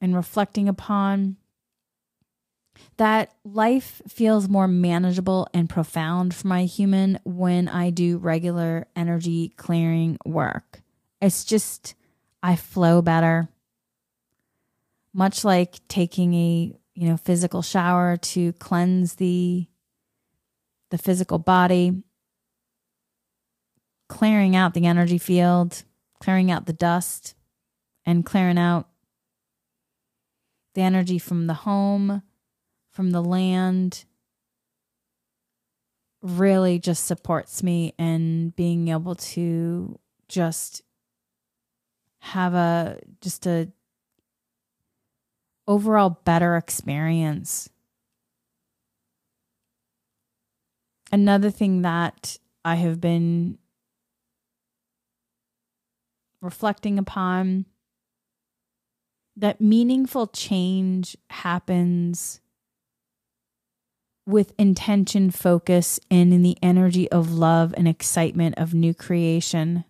and 0.00 0.14
reflecting 0.14 0.68
upon 0.68 1.36
that 2.96 3.34
life 3.44 4.00
feels 4.08 4.48
more 4.48 4.68
manageable 4.68 5.48
and 5.54 5.68
profound 5.68 6.34
for 6.34 6.46
my 6.46 6.64
human 6.64 7.18
when 7.24 7.68
I 7.68 7.90
do 7.90 8.18
regular 8.18 8.86
energy 8.94 9.50
clearing 9.56 10.18
work. 10.24 10.82
It's 11.20 11.44
just, 11.44 11.94
I 12.42 12.56
flow 12.56 13.02
better. 13.02 13.48
Much 15.14 15.44
like 15.44 15.80
taking 15.88 16.34
a, 16.34 16.74
you 16.94 17.08
know, 17.08 17.16
physical 17.16 17.62
shower 17.62 18.16
to 18.18 18.52
cleanse 18.54 19.16
the 19.16 19.66
the 20.90 20.98
physical 20.98 21.38
body, 21.38 22.02
clearing 24.08 24.54
out 24.54 24.74
the 24.74 24.84
energy 24.84 25.16
field, 25.16 25.84
clearing 26.20 26.50
out 26.50 26.66
the 26.66 26.72
dust, 26.74 27.34
and 28.04 28.26
clearing 28.26 28.58
out 28.58 28.88
the 30.74 30.82
energy 30.82 31.18
from 31.18 31.46
the 31.46 31.54
home, 31.54 32.22
from 32.92 33.10
the 33.10 33.22
land, 33.22 34.04
really 36.20 36.78
just 36.78 37.04
supports 37.06 37.62
me 37.62 37.94
in 37.98 38.50
being 38.50 38.88
able 38.88 39.14
to 39.16 39.98
just 40.28 40.82
have 42.20 42.54
a 42.54 43.00
just 43.20 43.46
a 43.46 43.68
overall 45.66 46.20
better 46.24 46.56
experience. 46.56 47.68
Another 51.10 51.50
thing 51.50 51.82
that 51.82 52.38
I 52.64 52.76
have 52.76 53.00
been 53.00 53.58
reflecting 56.40 56.98
upon 56.98 57.66
that 59.36 59.60
meaningful 59.60 60.26
change 60.26 61.16
happens 61.30 62.41
with 64.26 64.54
intention, 64.58 65.30
focus, 65.30 65.98
and 66.10 66.32
in 66.32 66.42
the 66.42 66.56
energy 66.62 67.10
of 67.10 67.32
love 67.32 67.74
and 67.76 67.88
excitement 67.88 68.56
of 68.56 68.74
new 68.74 68.94
creation. 68.94 69.84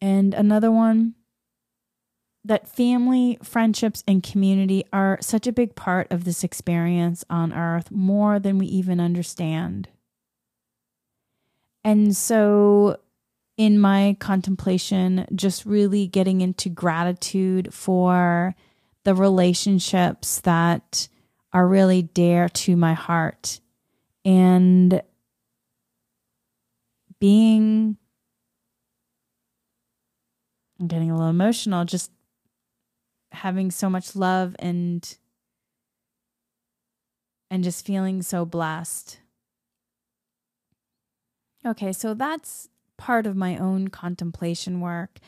And 0.00 0.34
another 0.34 0.70
one 0.70 1.14
that 2.44 2.68
family, 2.68 3.38
friendships, 3.42 4.04
and 4.06 4.22
community 4.22 4.84
are 4.92 5.18
such 5.20 5.48
a 5.48 5.52
big 5.52 5.74
part 5.74 6.06
of 6.12 6.22
this 6.22 6.44
experience 6.44 7.24
on 7.28 7.52
earth, 7.52 7.90
more 7.90 8.38
than 8.38 8.56
we 8.56 8.66
even 8.66 9.00
understand. 9.00 9.88
And 11.82 12.16
so, 12.16 12.98
in 13.56 13.78
my 13.78 14.16
contemplation, 14.20 15.26
just 15.34 15.64
really 15.64 16.06
getting 16.06 16.40
into 16.40 16.68
gratitude 16.68 17.72
for 17.72 18.54
the 19.04 19.14
relationships 19.14 20.40
that 20.40 21.08
are 21.52 21.66
really 21.66 22.02
dear 22.02 22.48
to 22.50 22.76
my 22.76 22.92
heart 22.92 23.60
and 24.24 25.00
being 27.18 27.96
I'm 30.78 30.88
getting 30.88 31.10
a 31.10 31.14
little 31.14 31.30
emotional 31.30 31.84
just 31.84 32.10
having 33.32 33.70
so 33.70 33.88
much 33.88 34.14
love 34.14 34.54
and 34.58 35.16
and 37.50 37.62
just 37.62 37.86
feeling 37.86 38.22
so 38.22 38.44
blessed. 38.44 39.20
Okay, 41.64 41.92
so 41.92 42.12
that's 42.12 42.68
part 42.96 43.26
of 43.26 43.36
my 43.36 43.56
own 43.56 43.88
contemplation 43.88 44.80
work. 44.80 45.18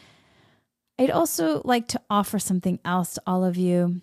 I'd 0.98 1.10
also 1.10 1.62
like 1.64 1.86
to 1.88 2.00
offer 2.10 2.38
something 2.38 2.80
else 2.84 3.14
to 3.14 3.22
all 3.26 3.44
of 3.44 3.56
you. 3.56 4.00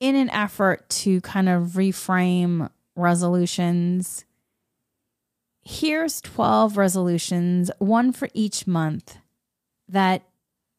In 0.00 0.14
an 0.14 0.30
effort 0.30 0.88
to 0.90 1.20
kind 1.22 1.48
of 1.48 1.70
reframe 1.70 2.70
resolutions, 2.94 4.24
here's 5.62 6.20
12 6.20 6.76
resolutions, 6.76 7.70
one 7.78 8.12
for 8.12 8.28
each 8.34 8.66
month, 8.66 9.16
that 9.88 10.22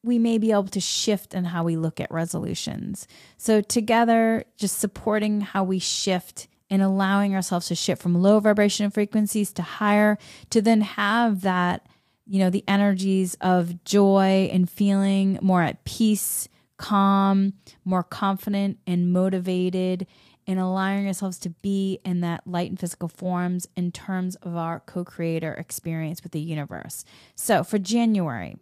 we 0.04 0.20
may 0.20 0.38
be 0.38 0.52
able 0.52 0.68
to 0.68 0.80
shift 0.80 1.34
in 1.34 1.46
how 1.46 1.64
we 1.64 1.76
look 1.76 2.00
at 2.00 2.12
resolutions. 2.12 3.08
So, 3.38 3.62
together, 3.62 4.46
just 4.56 4.78
supporting 4.78 5.42
how 5.42 5.64
we 5.64 5.80
shift 5.80 6.48
and 6.70 6.82
allowing 6.82 7.36
ourselves 7.36 7.68
to 7.68 7.76
shift 7.76 8.02
from 8.02 8.22
low 8.22 8.40
vibration 8.40 8.90
frequencies 8.90 9.52
to 9.54 9.62
higher, 9.62 10.18
to 10.50 10.62
then 10.62 10.82
have 10.82 11.42
that, 11.42 11.88
you 12.26 12.40
know, 12.40 12.50
the 12.50 12.64
energies 12.68 13.36
of 13.42 13.84
joy 13.84 14.50
and 14.52 14.70
feeling 14.70 15.38
more 15.42 15.62
at 15.62 15.84
peace, 15.86 16.48
calm, 16.78 17.54
more 17.84 18.04
confident 18.04 18.80
and 18.88 19.12
motivated 19.14 20.08
and 20.48 20.60
allowing 20.60 21.08
ourselves 21.08 21.40
to 21.40 21.50
be 21.50 22.00
in 22.06 22.22
that 22.22 22.46
light 22.46 22.70
and 22.70 22.80
physical 22.80 23.08
forms 23.08 23.68
in 23.76 23.92
terms 23.92 24.36
of 24.38 24.56
our 24.56 24.80
co 24.80 25.04
creator 25.04 25.54
experience 25.54 26.22
with 26.24 26.32
the 26.32 26.40
universe. 26.40 27.04
So 27.36 27.64
for 27.64 27.80
January, 27.80 28.58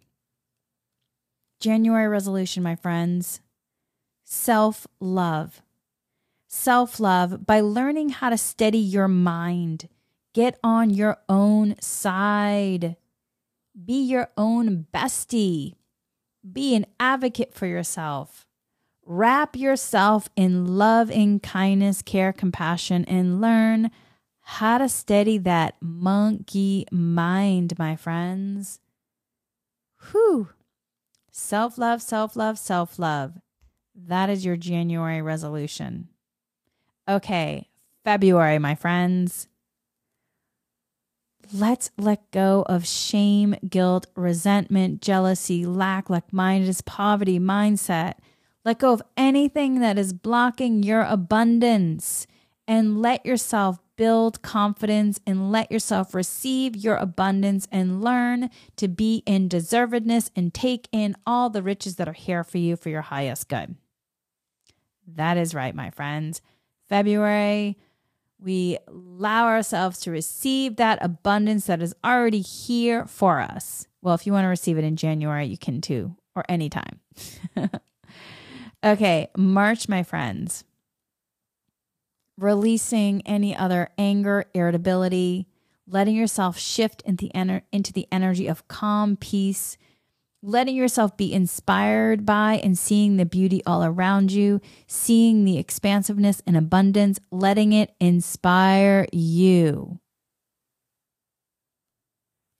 January 1.60 2.08
resolution, 2.08 2.62
my 2.62 2.76
friends, 2.76 3.40
self 4.24 4.86
love. 5.00 5.62
Self 6.56 7.00
love 7.00 7.44
by 7.44 7.60
learning 7.60 8.10
how 8.10 8.30
to 8.30 8.38
steady 8.38 8.78
your 8.78 9.08
mind. 9.08 9.88
Get 10.34 10.56
on 10.62 10.88
your 10.88 11.18
own 11.28 11.74
side. 11.80 12.94
Be 13.84 14.00
your 14.00 14.30
own 14.36 14.86
bestie. 14.94 15.74
Be 16.50 16.76
an 16.76 16.86
advocate 17.00 17.54
for 17.54 17.66
yourself. 17.66 18.46
Wrap 19.04 19.56
yourself 19.56 20.28
in 20.36 20.78
love 20.78 21.10
and 21.10 21.42
kindness, 21.42 22.02
care, 22.02 22.32
compassion, 22.32 23.04
and 23.06 23.40
learn 23.40 23.90
how 24.40 24.78
to 24.78 24.88
steady 24.88 25.38
that 25.38 25.74
monkey 25.82 26.86
mind, 26.92 27.76
my 27.80 27.96
friends. 27.96 28.78
Whew. 30.12 30.50
Self 31.32 31.78
love, 31.78 32.00
self 32.00 32.36
love, 32.36 32.60
self 32.60 32.96
love. 32.96 33.40
That 33.92 34.30
is 34.30 34.44
your 34.46 34.56
January 34.56 35.20
resolution. 35.20 36.10
Okay, 37.08 37.68
February, 38.04 38.58
my 38.58 38.74
friends. 38.74 39.48
Let's 41.52 41.90
let 41.98 42.30
go 42.30 42.64
of 42.66 42.86
shame, 42.86 43.54
guilt, 43.68 44.06
resentment, 44.16 45.02
jealousy, 45.02 45.66
lack, 45.66 46.08
like 46.08 46.32
mindedness, 46.32 46.80
poverty, 46.80 47.38
mindset 47.38 48.14
let 48.64 48.78
go 48.78 48.94
of 48.94 49.02
anything 49.16 49.80
that 49.80 49.98
is 49.98 50.14
blocking 50.14 50.82
your 50.82 51.02
abundance 51.02 52.26
and 52.66 53.00
let 53.02 53.24
yourself 53.26 53.78
build 53.96 54.40
confidence 54.40 55.20
and 55.26 55.52
let 55.52 55.70
yourself 55.70 56.14
receive 56.14 56.74
your 56.74 56.96
abundance 56.96 57.68
and 57.70 58.02
learn 58.02 58.48
to 58.76 58.88
be 58.88 59.22
in 59.26 59.48
deservedness 59.48 60.30
and 60.34 60.54
take 60.54 60.88
in 60.90 61.14
all 61.26 61.50
the 61.50 61.62
riches 61.62 61.96
that 61.96 62.08
are 62.08 62.14
here 62.14 62.42
for 62.42 62.58
you 62.58 62.74
for 62.74 62.88
your 62.88 63.02
highest 63.02 63.48
good. 63.48 63.76
That 65.06 65.36
is 65.36 65.54
right, 65.54 65.74
my 65.74 65.90
friends. 65.90 66.40
February, 66.88 67.78
we 68.38 68.78
allow 68.88 69.46
ourselves 69.46 70.00
to 70.00 70.10
receive 70.10 70.76
that 70.76 70.98
abundance 71.00 71.66
that 71.66 71.82
is 71.82 71.94
already 72.04 72.40
here 72.40 73.06
for 73.06 73.40
us. 73.40 73.86
Well, 74.02 74.14
if 74.14 74.26
you 74.26 74.32
want 74.32 74.44
to 74.44 74.48
receive 74.48 74.76
it 74.78 74.84
in 74.84 74.96
January, 74.96 75.46
you 75.46 75.56
can 75.56 75.80
too, 75.80 76.16
or 76.34 76.44
anytime. 76.48 77.00
Okay, 78.84 79.30
March, 79.34 79.88
my 79.88 80.02
friends. 80.02 80.62
Releasing 82.36 83.22
any 83.22 83.56
other 83.56 83.88
anger, 83.96 84.44
irritability, 84.52 85.46
letting 85.88 86.14
yourself 86.14 86.58
shift 86.58 87.00
into 87.06 87.26
the, 87.26 87.62
into 87.72 87.94
the 87.94 88.06
energy 88.12 88.46
of 88.46 88.68
calm, 88.68 89.16
peace, 89.16 89.78
letting 90.44 90.76
yourself 90.76 91.16
be 91.16 91.32
inspired 91.32 92.26
by 92.26 92.60
and 92.62 92.76
seeing 92.78 93.16
the 93.16 93.24
beauty 93.24 93.62
all 93.64 93.82
around 93.82 94.30
you, 94.30 94.60
seeing 94.86 95.44
the 95.44 95.56
expansiveness 95.56 96.42
and 96.46 96.54
abundance, 96.54 97.18
letting 97.30 97.72
it 97.72 97.94
inspire 97.98 99.06
you. 99.10 99.98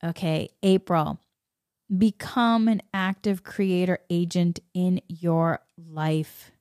Okay, 0.03 0.49
April. 0.63 1.21
Become 1.95 2.69
an 2.69 2.81
active 2.95 3.45
creator 3.45 3.99
agent 4.09 4.61
in 4.73 5.03
your 5.07 5.61
life. 5.77 6.53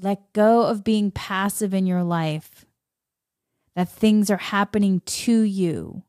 Let 0.00 0.32
go 0.32 0.62
of 0.62 0.84
being 0.84 1.10
passive 1.10 1.74
in 1.74 1.84
your 1.84 2.02
life, 2.02 2.64
that 3.76 3.90
things 3.90 4.30
are 4.30 4.38
happening 4.38 5.00
to 5.00 5.42
you, 5.42 6.02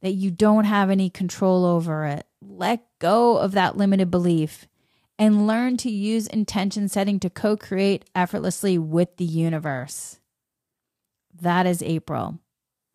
that 0.00 0.12
you 0.12 0.30
don't 0.30 0.64
have 0.64 0.88
any 0.88 1.10
control 1.10 1.66
over 1.66 2.06
it. 2.06 2.26
Let 2.40 2.87
go 2.98 3.38
of 3.38 3.52
that 3.52 3.76
limited 3.76 4.10
belief 4.10 4.66
and 5.18 5.46
learn 5.46 5.76
to 5.78 5.90
use 5.90 6.26
intention 6.26 6.88
setting 6.88 7.18
to 7.20 7.30
co 7.30 7.56
create 7.56 8.04
effortlessly 8.14 8.78
with 8.78 9.16
the 9.16 9.24
universe. 9.24 10.20
That 11.40 11.66
is 11.66 11.82
April, 11.82 12.38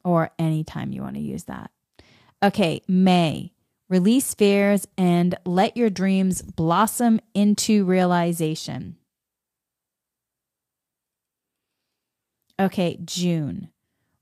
or 0.04 0.32
anytime 0.38 0.92
you 0.92 1.02
want 1.02 1.16
to 1.16 1.22
use 1.22 1.46
that. 1.46 1.72
Okay, 2.42 2.82
May 2.88 3.54
Release 3.90 4.34
fears 4.34 4.88
and 4.98 5.36
let 5.46 5.78
your 5.78 5.90
dreams 5.90 6.42
blossom 6.42 7.20
into 7.34 7.86
realization. 7.86 8.96
Okay, 12.60 12.98
June. 13.04 13.70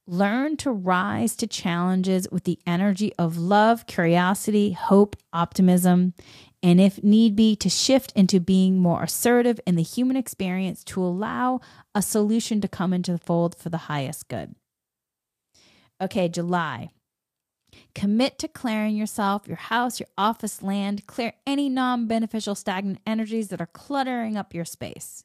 Learn 0.08 0.58
to 0.58 0.72
rise 0.72 1.36
to 1.38 1.48
challenges 1.48 2.28
with 2.32 2.44
the 2.44 2.60
energy 2.66 3.14
of 3.18 3.38
love, 3.38 3.86
curiosity, 3.86 4.72
hope, 4.72 5.16
optimism, 5.32 6.14
and 6.64 6.80
if 6.80 7.04
need 7.04 7.36
be, 7.36 7.56
to 7.56 7.70
shift 7.70 8.12
into 8.16 8.40
being 8.40 8.78
more 8.78 9.04
assertive 9.04 9.60
in 9.66 9.76
the 9.76 9.84
human 9.84 10.16
experience 10.16 10.84
to 10.86 11.04
allow 11.04 11.60
a 11.96 12.02
solution 12.02 12.62
to 12.62 12.68
come 12.68 12.94
into 12.94 13.12
the 13.12 13.18
fold 13.18 13.56
for 13.56 13.70
the 13.70 13.78
highest 13.78 14.28
good. 14.28 14.56
Okay, 16.02 16.30
July. 16.30 16.92
Commit 17.94 18.38
to 18.40 18.48
clearing 18.48 18.96
yourself, 18.96 19.48
your 19.48 19.58
house, 19.58 20.00
your 20.00 20.10
office 20.18 20.62
land. 20.62 21.08
Clear 21.08 21.34
any 21.46 21.70
non 21.70 22.08
beneficial 22.08 22.56
stagnant 22.56 23.00
energies 23.06 23.50
that 23.50 23.62
are 23.62 23.68
cluttering 23.68 24.38
up 24.38 24.54
your 24.54 24.66
space. 24.66 25.24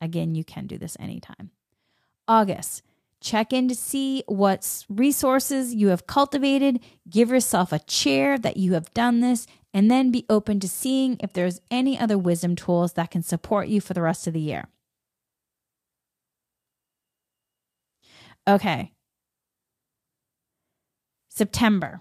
Again, 0.00 0.34
you 0.34 0.44
can 0.44 0.66
do 0.66 0.78
this 0.78 0.96
anytime. 0.98 1.50
August. 2.26 2.82
Check 3.22 3.52
in 3.52 3.68
to 3.68 3.74
see 3.74 4.24
what 4.26 4.84
resources 4.88 5.74
you 5.74 5.88
have 5.88 6.06
cultivated. 6.06 6.80
Give 7.08 7.30
yourself 7.30 7.72
a 7.72 7.78
chair 7.78 8.38
that 8.38 8.56
you 8.56 8.72
have 8.72 8.92
done 8.94 9.20
this, 9.20 9.46
and 9.74 9.90
then 9.90 10.10
be 10.10 10.24
open 10.30 10.58
to 10.60 10.68
seeing 10.68 11.18
if 11.20 11.32
there's 11.32 11.60
any 11.70 11.98
other 11.98 12.16
wisdom 12.16 12.56
tools 12.56 12.94
that 12.94 13.10
can 13.10 13.22
support 13.22 13.68
you 13.68 13.80
for 13.80 13.94
the 13.94 14.02
rest 14.02 14.26
of 14.26 14.32
the 14.32 14.40
year. 14.40 14.68
Okay, 18.48 18.92
September. 21.28 22.00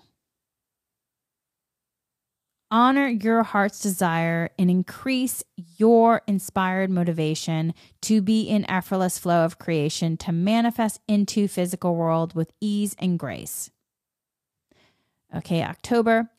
Honor 2.72 3.08
your 3.08 3.42
heart's 3.42 3.80
desire 3.80 4.50
and 4.60 4.70
increase 4.70 5.44
your 5.78 6.22
inspired 6.28 6.92
motivation 6.92 7.74
to 8.02 8.22
be 8.22 8.44
in 8.44 8.70
effortless 8.70 9.18
flow 9.18 9.44
of 9.44 9.58
creation 9.58 10.18
to 10.18 10.32
manifest 10.32 11.02
into 11.08 11.48
physical 11.48 11.96
world 11.96 12.36
with 12.36 12.52
ease 12.62 12.96
and 13.00 13.18
grace. 13.18 13.72
Okay, 15.36 15.64
October. 15.64 16.30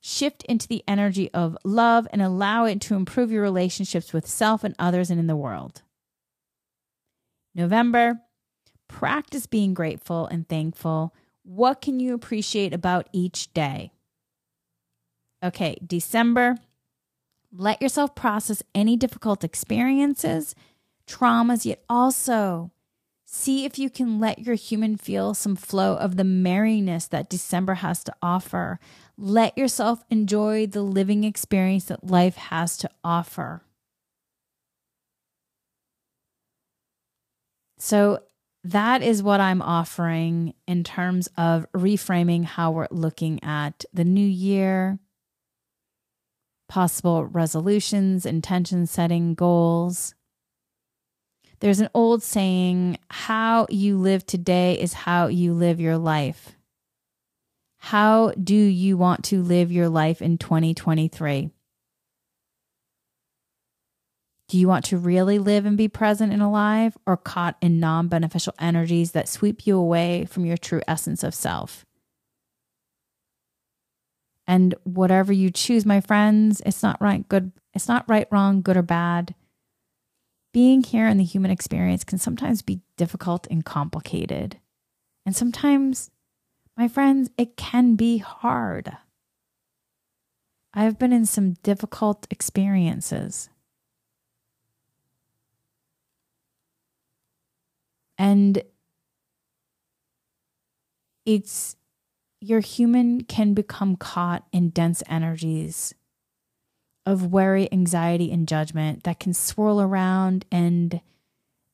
Shift 0.00 0.44
into 0.44 0.68
the 0.68 0.84
energy 0.86 1.32
of 1.32 1.56
love 1.64 2.06
and 2.12 2.22
allow 2.22 2.66
it 2.66 2.80
to 2.82 2.94
improve 2.94 3.32
your 3.32 3.42
relationships 3.42 4.12
with 4.12 4.28
self 4.28 4.62
and 4.62 4.76
others 4.78 5.10
and 5.10 5.18
in 5.18 5.26
the 5.26 5.36
world. 5.36 5.82
November. 7.54 8.20
Practice 8.86 9.46
being 9.46 9.74
grateful 9.74 10.26
and 10.26 10.48
thankful 10.48 11.14
what 11.44 11.82
can 11.82 12.00
you 12.00 12.14
appreciate 12.14 12.72
about 12.72 13.08
each 13.12 13.52
day? 13.52 13.93
Okay, 15.44 15.76
December, 15.86 16.56
let 17.52 17.82
yourself 17.82 18.14
process 18.14 18.62
any 18.74 18.96
difficult 18.96 19.44
experiences, 19.44 20.54
traumas, 21.06 21.66
yet 21.66 21.84
also 21.88 22.70
see 23.26 23.64
if 23.64 23.78
you 23.78 23.90
can 23.90 24.18
let 24.18 24.38
your 24.38 24.54
human 24.54 24.96
feel 24.96 25.34
some 25.34 25.54
flow 25.54 25.96
of 25.96 26.16
the 26.16 26.24
merriness 26.24 27.06
that 27.08 27.28
December 27.28 27.74
has 27.74 28.02
to 28.04 28.14
offer. 28.22 28.80
Let 29.18 29.58
yourself 29.58 30.02
enjoy 30.08 30.66
the 30.66 30.82
living 30.82 31.24
experience 31.24 31.86
that 31.86 32.06
life 32.06 32.36
has 32.36 32.76
to 32.78 32.90
offer. 33.04 33.62
So, 37.78 38.20
that 38.66 39.02
is 39.02 39.22
what 39.22 39.40
I'm 39.40 39.60
offering 39.60 40.54
in 40.66 40.84
terms 40.84 41.28
of 41.36 41.70
reframing 41.72 42.44
how 42.44 42.70
we're 42.70 42.88
looking 42.90 43.44
at 43.44 43.84
the 43.92 44.04
new 44.04 44.26
year, 44.26 44.98
possible 46.74 47.24
resolutions, 47.26 48.26
intention 48.26 48.84
setting, 48.84 49.32
goals. 49.36 50.12
There's 51.60 51.78
an 51.78 51.88
old 51.94 52.20
saying 52.20 52.98
how 53.08 53.68
you 53.70 53.96
live 53.96 54.26
today 54.26 54.80
is 54.80 54.92
how 54.92 55.28
you 55.28 55.54
live 55.54 55.78
your 55.78 55.98
life. 55.98 56.56
How 57.78 58.32
do 58.32 58.56
you 58.56 58.96
want 58.96 59.22
to 59.26 59.40
live 59.40 59.70
your 59.70 59.88
life 59.88 60.20
in 60.20 60.36
2023? 60.36 61.50
Do 64.48 64.58
you 64.58 64.66
want 64.66 64.86
to 64.86 64.98
really 64.98 65.38
live 65.38 65.66
and 65.66 65.76
be 65.76 65.86
present 65.86 66.32
and 66.32 66.42
alive, 66.42 66.98
or 67.06 67.16
caught 67.16 67.56
in 67.60 67.78
non 67.78 68.08
beneficial 68.08 68.54
energies 68.58 69.12
that 69.12 69.28
sweep 69.28 69.64
you 69.64 69.76
away 69.76 70.24
from 70.24 70.44
your 70.44 70.56
true 70.56 70.82
essence 70.88 71.22
of 71.22 71.36
self? 71.36 71.86
And 74.46 74.74
whatever 74.84 75.32
you 75.32 75.50
choose, 75.50 75.86
my 75.86 76.00
friends, 76.00 76.60
it's 76.66 76.82
not 76.82 77.00
right, 77.00 77.26
good, 77.28 77.52
it's 77.72 77.88
not 77.88 78.04
right, 78.08 78.28
wrong, 78.30 78.60
good 78.60 78.76
or 78.76 78.82
bad. 78.82 79.34
Being 80.52 80.82
here 80.82 81.08
in 81.08 81.16
the 81.16 81.24
human 81.24 81.50
experience 81.50 82.04
can 82.04 82.18
sometimes 82.18 82.62
be 82.62 82.80
difficult 82.96 83.46
and 83.50 83.64
complicated. 83.64 84.58
And 85.26 85.34
sometimes, 85.34 86.10
my 86.76 86.88
friends, 86.88 87.30
it 87.38 87.56
can 87.56 87.96
be 87.96 88.18
hard. 88.18 88.96
I've 90.74 90.98
been 90.98 91.12
in 91.12 91.24
some 91.24 91.54
difficult 91.62 92.26
experiences. 92.30 93.48
And 98.18 98.62
it's 101.24 101.76
your 102.44 102.60
human 102.60 103.22
can 103.24 103.54
become 103.54 103.96
caught 103.96 104.44
in 104.52 104.68
dense 104.68 105.02
energies 105.08 105.94
of 107.06 107.26
worry, 107.26 107.70
anxiety, 107.72 108.30
and 108.30 108.46
judgment 108.46 109.04
that 109.04 109.18
can 109.18 109.32
swirl 109.32 109.80
around 109.80 110.44
and 110.52 111.00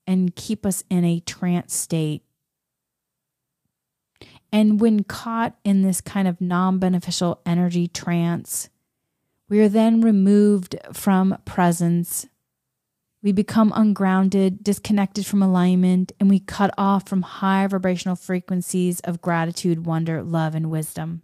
and 0.07 0.35
keep 0.35 0.65
us 0.65 0.83
in 0.89 1.05
a 1.05 1.21
trance 1.21 1.75
state. 1.75 2.23
And 4.53 4.81
when 4.81 5.05
caught 5.05 5.57
in 5.65 5.83
this 5.83 6.01
kind 6.01 6.27
of 6.27 6.41
non 6.41 6.79
beneficial 6.79 7.41
energy 7.45 7.89
trance, 7.89 8.69
we 9.49 9.61
are 9.61 9.69
then 9.69 10.01
removed 10.01 10.77
from 10.93 11.37
presence 11.45 12.27
we 13.23 13.33
become 13.33 13.73
ungrounded, 13.75 14.65
disconnected 14.65 15.27
from 15.27 15.43
alignment, 15.43 16.13
and 16.19 16.31
we 16.31 16.41
cut 16.41 16.73
off 16.79 17.09
from 17.09 17.23
high 17.23 17.67
vibrational 17.67 18.17
frequencies 18.17 19.01
of 19.01 19.21
gratitude, 19.21 19.85
wonder, 19.85 20.23
love, 20.23 20.55
and 20.55 20.71
wisdom. 20.71 21.23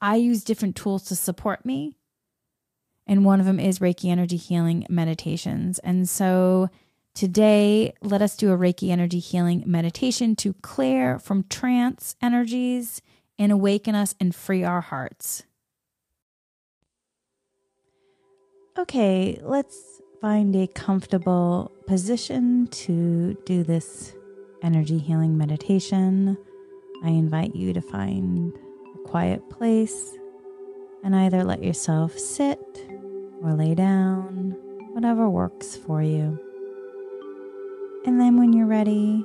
I 0.00 0.16
use 0.16 0.44
different 0.44 0.76
tools 0.76 1.04
to 1.04 1.16
support 1.16 1.66
me, 1.66 1.94
and 3.06 3.24
one 3.24 3.40
of 3.40 3.46
them 3.46 3.58
is 3.58 3.80
Reiki 3.80 4.08
energy 4.08 4.36
healing 4.36 4.86
meditations. 4.88 5.80
And 5.80 6.08
so 6.08 6.70
today, 7.12 7.92
let 8.00 8.22
us 8.22 8.36
do 8.36 8.52
a 8.52 8.56
Reiki 8.56 8.90
energy 8.90 9.18
healing 9.18 9.64
meditation 9.66 10.36
to 10.36 10.54
clear 10.54 11.18
from 11.18 11.44
trance 11.44 12.14
energies 12.22 13.02
and 13.36 13.50
awaken 13.50 13.94
us 13.96 14.14
and 14.20 14.34
free 14.34 14.62
our 14.62 14.80
hearts. 14.80 15.42
Okay, 18.78 19.36
let's 19.42 20.00
find 20.20 20.54
a 20.54 20.68
comfortable 20.68 21.72
position 21.88 22.68
to 22.68 23.34
do 23.44 23.64
this 23.64 24.14
energy 24.62 24.96
healing 24.96 25.36
meditation. 25.36 26.38
I 27.02 27.08
invite 27.08 27.56
you 27.56 27.72
to 27.72 27.80
find 27.80 28.56
a 28.94 29.08
quiet 29.08 29.50
place 29.50 30.16
and 31.02 31.16
either 31.16 31.42
let 31.42 31.64
yourself 31.64 32.16
sit 32.16 32.60
or 33.42 33.54
lay 33.54 33.74
down, 33.74 34.56
whatever 34.92 35.28
works 35.28 35.74
for 35.74 36.00
you. 36.00 36.38
And 38.06 38.20
then 38.20 38.38
when 38.38 38.52
you're 38.52 38.66
ready, 38.66 39.24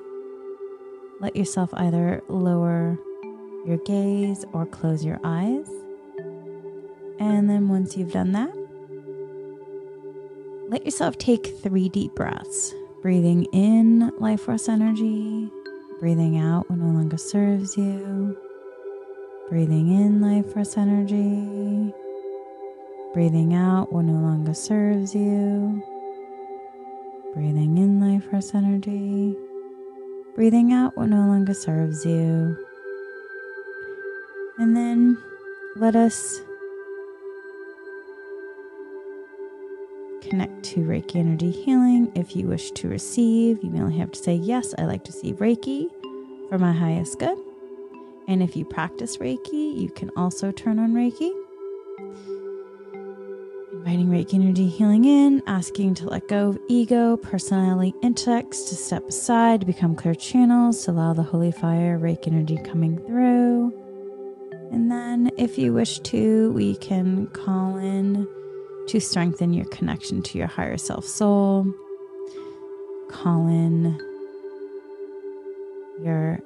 let 1.22 1.36
yourself 1.36 1.70
either 1.76 2.24
lower 2.30 2.98
your 3.68 3.78
gaze 3.78 4.44
or 4.54 4.66
close 4.66 5.06
your 5.06 5.20
eyes. 5.24 5.70
And 7.20 7.48
then 7.48 7.70
once 7.70 7.96
you've 7.96 8.12
done 8.12 8.32
that, 8.32 8.65
let 10.68 10.84
yourself 10.84 11.18
take 11.18 11.60
three 11.60 11.90
deep 11.90 12.16
breaths, 12.16 12.74
breathing 13.02 13.44
in 13.54 14.12
life 14.18 14.42
force 14.42 14.68
energy, 14.68 15.50
breathing 16.00 16.40
out 16.40 16.70
what 16.70 16.80
no 16.80 16.88
longer 16.88 17.18
serves 17.18 17.78
you, 17.78 18.36
breathing 19.48 19.92
in 19.92 20.22
life 20.22 20.52
force 20.54 20.76
energy, 20.76 21.94
breathing 23.14 23.54
out 23.54 23.94
what 23.94 24.06
no 24.06 24.14
longer 24.14 24.56
serves 24.56 25.14
you, 25.14 25.84
breathing 27.36 27.78
in 27.78 28.00
life 28.00 28.28
force 28.32 28.56
energy, 28.56 29.38
breathing 30.34 30.74
out 30.74 30.98
what 30.98 31.10
no 31.10 31.28
longer 31.28 31.54
serves 31.54 32.04
you. 32.06 32.58
And 34.58 34.76
then 34.76 35.18
let 35.76 35.96
us 35.96 36.42
connect 40.30 40.64
to 40.64 40.82
Reiki 40.82 41.18
Energy 41.18 41.52
Healing. 41.52 42.12
If 42.16 42.36
you 42.36 42.48
wish 42.48 42.72
to 42.72 42.88
receive, 42.88 43.64
you 43.64 43.70
may 43.70 43.82
only 43.82 43.98
have 43.98 44.12
to 44.12 44.20
say, 44.20 44.36
Yes, 44.36 44.74
I 44.78 44.86
like 44.86 45.04
to 45.06 45.12
see 45.12 45.34
Reiki 45.34 45.88
for 46.50 46.58
my 46.58 46.72
highest 46.72 47.20
good. 47.20 47.38
And 48.28 48.42
if 48.42 48.56
you 48.56 48.66
practice 48.66 49.18
Reiki, 49.18 49.80
you 49.80 49.90
can 49.90 50.10
also 50.18 50.52
turn 50.52 50.80
on 50.80 50.94
Reiki. 50.94 51.32
Inviting 53.74 54.08
Reiki 54.08 54.34
energy 54.34 54.68
healing 54.68 55.06
in, 55.06 55.44
asking 55.46 55.94
to 55.96 56.08
let 56.08 56.28
go 56.28 56.50
of 56.50 56.60
ego, 56.68 57.18
personality, 57.18 57.94
intellects, 58.02 58.70
to 58.70 58.76
step 58.76 59.08
aside, 59.08 59.60
to 59.60 59.66
become 59.68 59.96
clear 59.96 60.16
channels, 60.16 60.84
to 60.86 60.92
allow 60.92 61.14
the 61.14 61.24
holy 61.24 61.52
fire, 61.52 62.00
Reiki 62.00 62.28
energy 62.28 62.58
coming 62.58 62.98
through. 63.06 63.72
And 64.72 64.92
then, 64.92 65.30
if 65.38 65.60
you 65.60 65.74
wish 65.74 66.00
to, 66.00 66.52
we 66.54 66.76
can 66.78 67.28
call 67.28 67.78
in 67.78 68.28
to 68.88 69.00
strengthen 69.00 69.54
your 69.54 69.66
connection 69.66 70.22
to 70.22 70.38
your 70.38 70.48
higher 70.48 70.78
self 70.78 71.06
soul. 71.06 71.66
Call 73.10 73.48
in 73.48 74.00
your 76.02 76.40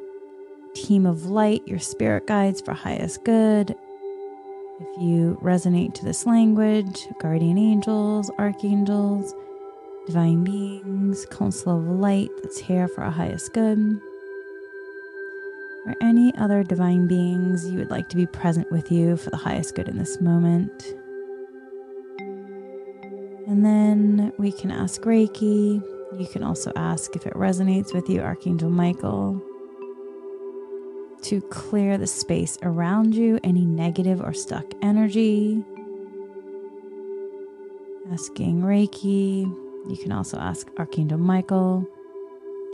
team 0.73 1.05
of 1.05 1.25
light, 1.25 1.67
your 1.67 1.79
spirit 1.79 2.27
guides 2.27 2.61
for 2.61 2.73
highest 2.73 3.23
good. 3.23 3.75
If 4.81 5.01
you 5.01 5.37
resonate 5.41 5.93
to 5.95 6.05
this 6.05 6.25
language, 6.25 7.07
guardian 7.19 7.57
angels, 7.57 8.31
archangels, 8.37 9.33
divine 10.05 10.43
beings, 10.43 11.25
council 11.25 11.77
of 11.77 11.85
light 11.99 12.29
that's 12.41 12.59
here 12.59 12.87
for 12.87 13.03
our 13.03 13.11
highest 13.11 13.53
good, 13.53 13.99
or 15.85 15.95
any 16.01 16.33
other 16.37 16.63
divine 16.63 17.07
beings 17.07 17.69
you 17.69 17.77
would 17.77 17.89
like 17.91 18.07
to 18.09 18.15
be 18.15 18.25
present 18.25 18.71
with 18.71 18.91
you 18.91 19.17
for 19.17 19.31
the 19.31 19.37
highest 19.37 19.75
good 19.75 19.89
in 19.89 19.97
this 19.97 20.21
moment. 20.21 20.93
And 23.50 23.66
then 23.66 24.32
we 24.38 24.52
can 24.52 24.70
ask 24.70 25.02
Reiki. 25.02 25.82
You 26.20 26.28
can 26.32 26.43
also 26.43 26.72
ask 26.76 27.16
if 27.16 27.26
it 27.26 27.34
resonates 27.34 27.95
with 27.95 28.08
you, 28.08 28.22
Archangel 28.22 28.70
Michael, 28.70 29.41
to 31.24 31.41
clear 31.41 31.97
the 31.97 32.06
space 32.06 32.60
around 32.62 33.16
you, 33.16 33.39
any 33.43 33.66
negative 33.66 34.22
or 34.22 34.34
stuck 34.34 34.66
energy. 34.84 35.64
Asking 38.12 38.62
Reiki. 38.62 39.45
You 39.89 39.97
can 39.97 40.12
also 40.12 40.38
ask 40.38 40.70
Archangel 40.78 41.18
Michael 41.18 41.88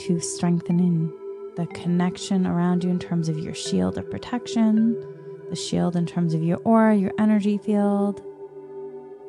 to 0.02 0.20
strengthen 0.20 0.82
in 0.82 1.10
the 1.56 1.68
connection 1.68 2.46
around 2.46 2.84
you 2.84 2.90
in 2.90 3.00
terms 3.00 3.30
of 3.30 3.40
your 3.40 3.54
shield 3.54 3.98
of 3.98 4.12
protection, 4.12 5.02
the 5.50 5.56
shield 5.56 5.96
in 5.96 6.06
terms 6.06 6.34
of 6.34 6.44
your 6.44 6.58
aura, 6.66 6.98
your 6.98 7.14
energy 7.18 7.58
field 7.58 8.22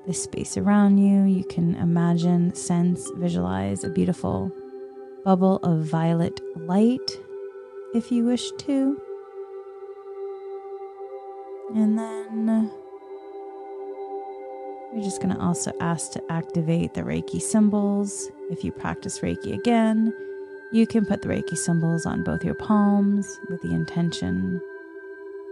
the 0.06 0.14
space 0.14 0.56
around 0.56 0.98
you. 0.98 1.24
You 1.24 1.44
can 1.44 1.74
imagine, 1.76 2.54
sense, 2.54 3.10
visualize 3.16 3.84
a 3.84 3.90
beautiful 3.90 4.52
bubble 5.24 5.56
of 5.58 5.80
violet 5.80 6.40
light 6.56 7.18
if 7.94 8.12
you 8.12 8.24
wish 8.24 8.50
to. 8.52 9.00
And 11.74 11.98
then 11.98 12.70
you're 14.94 15.02
just 15.02 15.20
going 15.20 15.34
to 15.34 15.40
also 15.40 15.72
ask 15.80 16.12
to 16.12 16.22
activate 16.30 16.94
the 16.94 17.02
Reiki 17.02 17.42
symbols. 17.42 18.30
If 18.50 18.64
you 18.64 18.70
practice 18.70 19.18
Reiki 19.20 19.54
again, 19.54 20.14
you 20.72 20.86
can 20.86 21.04
put 21.04 21.22
the 21.22 21.28
Reiki 21.28 21.56
symbols 21.56 22.06
on 22.06 22.22
both 22.22 22.44
your 22.44 22.54
palms 22.54 23.38
with 23.48 23.60
the 23.62 23.72
intention 23.72 24.60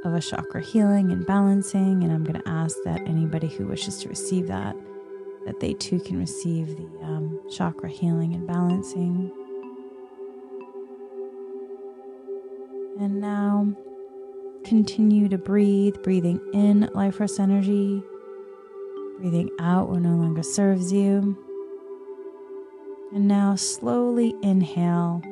of 0.04 0.14
a 0.14 0.20
chakra 0.20 0.62
healing 0.62 1.10
and 1.10 1.26
balancing. 1.26 2.04
And 2.04 2.12
I'm 2.12 2.24
going 2.24 2.40
to 2.40 2.48
ask 2.48 2.76
that 2.84 3.00
anybody 3.02 3.48
who 3.48 3.66
wishes 3.66 3.98
to 4.00 4.08
receive 4.08 4.46
that, 4.48 4.76
that 5.46 5.60
they 5.60 5.74
too 5.74 5.98
can 6.00 6.18
receive 6.18 6.76
the 6.76 6.84
um, 7.02 7.40
chakra 7.50 7.88
healing 7.88 8.34
and 8.34 8.46
balancing. 8.46 9.32
And 13.00 13.20
now 13.20 13.74
continue 14.64 15.28
to 15.28 15.38
breathe, 15.38 15.96
breathing 16.02 16.40
in 16.52 16.88
life 16.94 17.16
force 17.16 17.38
energy, 17.38 18.02
breathing 19.18 19.50
out 19.58 19.88
what 19.88 20.00
no 20.00 20.16
longer 20.16 20.42
serves 20.42 20.92
you. 20.92 21.38
And 23.14 23.28
now 23.28 23.54
slowly 23.56 24.34
inhale 24.42 25.22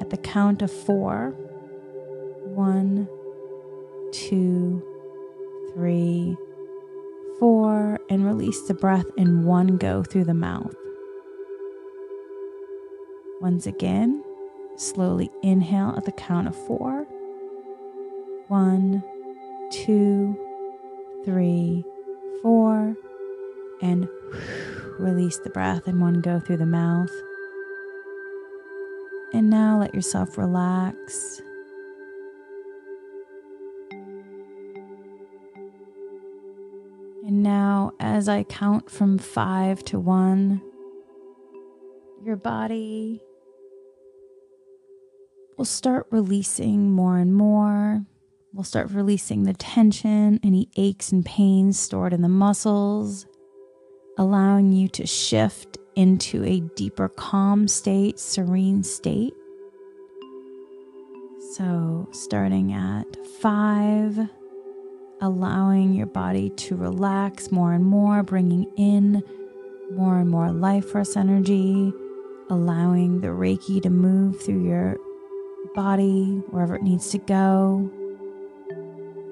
at 0.00 0.10
the 0.10 0.16
count 0.16 0.62
of 0.62 0.70
four. 0.70 1.34
One, 2.54 3.08
two, 4.12 4.80
three, 5.72 6.36
four, 7.40 7.98
and 8.08 8.24
release 8.24 8.60
the 8.68 8.74
breath 8.74 9.06
in 9.16 9.44
one 9.44 9.76
go 9.76 10.04
through 10.04 10.26
the 10.26 10.34
mouth. 10.34 10.72
Once 13.40 13.66
again, 13.66 14.22
slowly 14.76 15.32
inhale 15.42 15.94
at 15.96 16.04
the 16.04 16.12
count 16.12 16.46
of 16.46 16.54
four. 16.54 17.08
One, 18.46 19.02
two, 19.72 20.38
three, 21.24 21.84
four, 22.40 22.94
and 23.82 24.08
release 25.00 25.38
the 25.38 25.50
breath 25.50 25.88
in 25.88 25.98
one 25.98 26.20
go 26.20 26.38
through 26.38 26.58
the 26.58 26.66
mouth. 26.66 27.10
And 29.32 29.50
now 29.50 29.80
let 29.80 29.92
yourself 29.92 30.38
relax 30.38 31.42
now, 37.44 37.92
as 38.00 38.28
I 38.28 38.42
count 38.42 38.90
from 38.90 39.18
five 39.18 39.84
to 39.84 40.00
one, 40.00 40.62
your 42.24 42.36
body 42.36 43.20
will 45.58 45.66
start 45.66 46.06
releasing 46.10 46.90
more 46.90 47.18
and 47.18 47.34
more. 47.34 48.06
We'll 48.54 48.64
start 48.64 48.90
releasing 48.90 49.42
the 49.42 49.52
tension, 49.52 50.40
any 50.42 50.70
aches 50.76 51.12
and 51.12 51.24
pains 51.24 51.78
stored 51.78 52.14
in 52.14 52.22
the 52.22 52.28
muscles, 52.28 53.26
allowing 54.16 54.72
you 54.72 54.88
to 54.88 55.06
shift 55.06 55.76
into 55.96 56.42
a 56.44 56.60
deeper 56.60 57.10
calm 57.10 57.68
state, 57.68 58.18
serene 58.18 58.82
state. 58.82 59.34
So, 61.52 62.08
starting 62.10 62.72
at 62.72 63.04
five 63.40 64.18
allowing 65.20 65.94
your 65.94 66.06
body 66.06 66.50
to 66.50 66.76
relax 66.76 67.50
more 67.50 67.72
and 67.72 67.84
more, 67.84 68.22
bringing 68.22 68.70
in 68.76 69.22
more 69.92 70.18
and 70.18 70.30
more 70.30 70.50
life 70.50 70.90
force 70.90 71.16
energy, 71.16 71.92
allowing 72.50 73.20
the 73.20 73.28
Reiki 73.28 73.82
to 73.82 73.90
move 73.90 74.40
through 74.40 74.66
your 74.66 74.96
body 75.74 76.42
wherever 76.50 76.76
it 76.76 76.82
needs 76.82 77.10
to 77.10 77.18
go. 77.18 77.90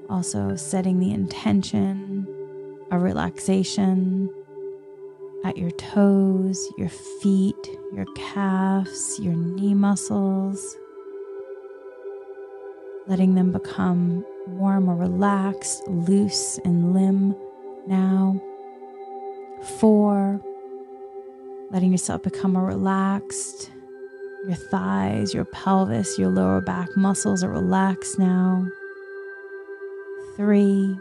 Also, 0.08 0.56
setting 0.56 0.98
the 0.98 1.12
intention 1.12 2.26
of 2.90 3.02
relaxation 3.02 4.28
at 5.44 5.56
your 5.56 5.70
toes, 5.72 6.68
your 6.78 6.88
feet, 6.88 7.68
your 7.92 8.06
calves, 8.14 9.18
your 9.20 9.34
knee 9.34 9.74
muscles, 9.74 10.76
letting 13.06 13.34
them 13.34 13.52
become 13.52 14.24
and 14.46 14.84
more 14.84 14.96
relaxed, 14.96 15.86
loose, 15.88 16.58
and 16.64 16.92
limb 16.92 17.36
now. 17.86 18.40
Four, 19.78 20.40
letting 21.70 21.92
yourself 21.92 22.22
become 22.22 22.52
more 22.54 22.66
relaxed. 22.66 23.70
Your 24.46 24.56
thighs, 24.56 25.32
your 25.32 25.44
pelvis, 25.44 26.18
your 26.18 26.28
lower 26.28 26.60
back 26.60 26.96
muscles 26.96 27.44
are 27.44 27.50
relaxed 27.50 28.18
now. 28.18 28.66
Three, 30.36 30.96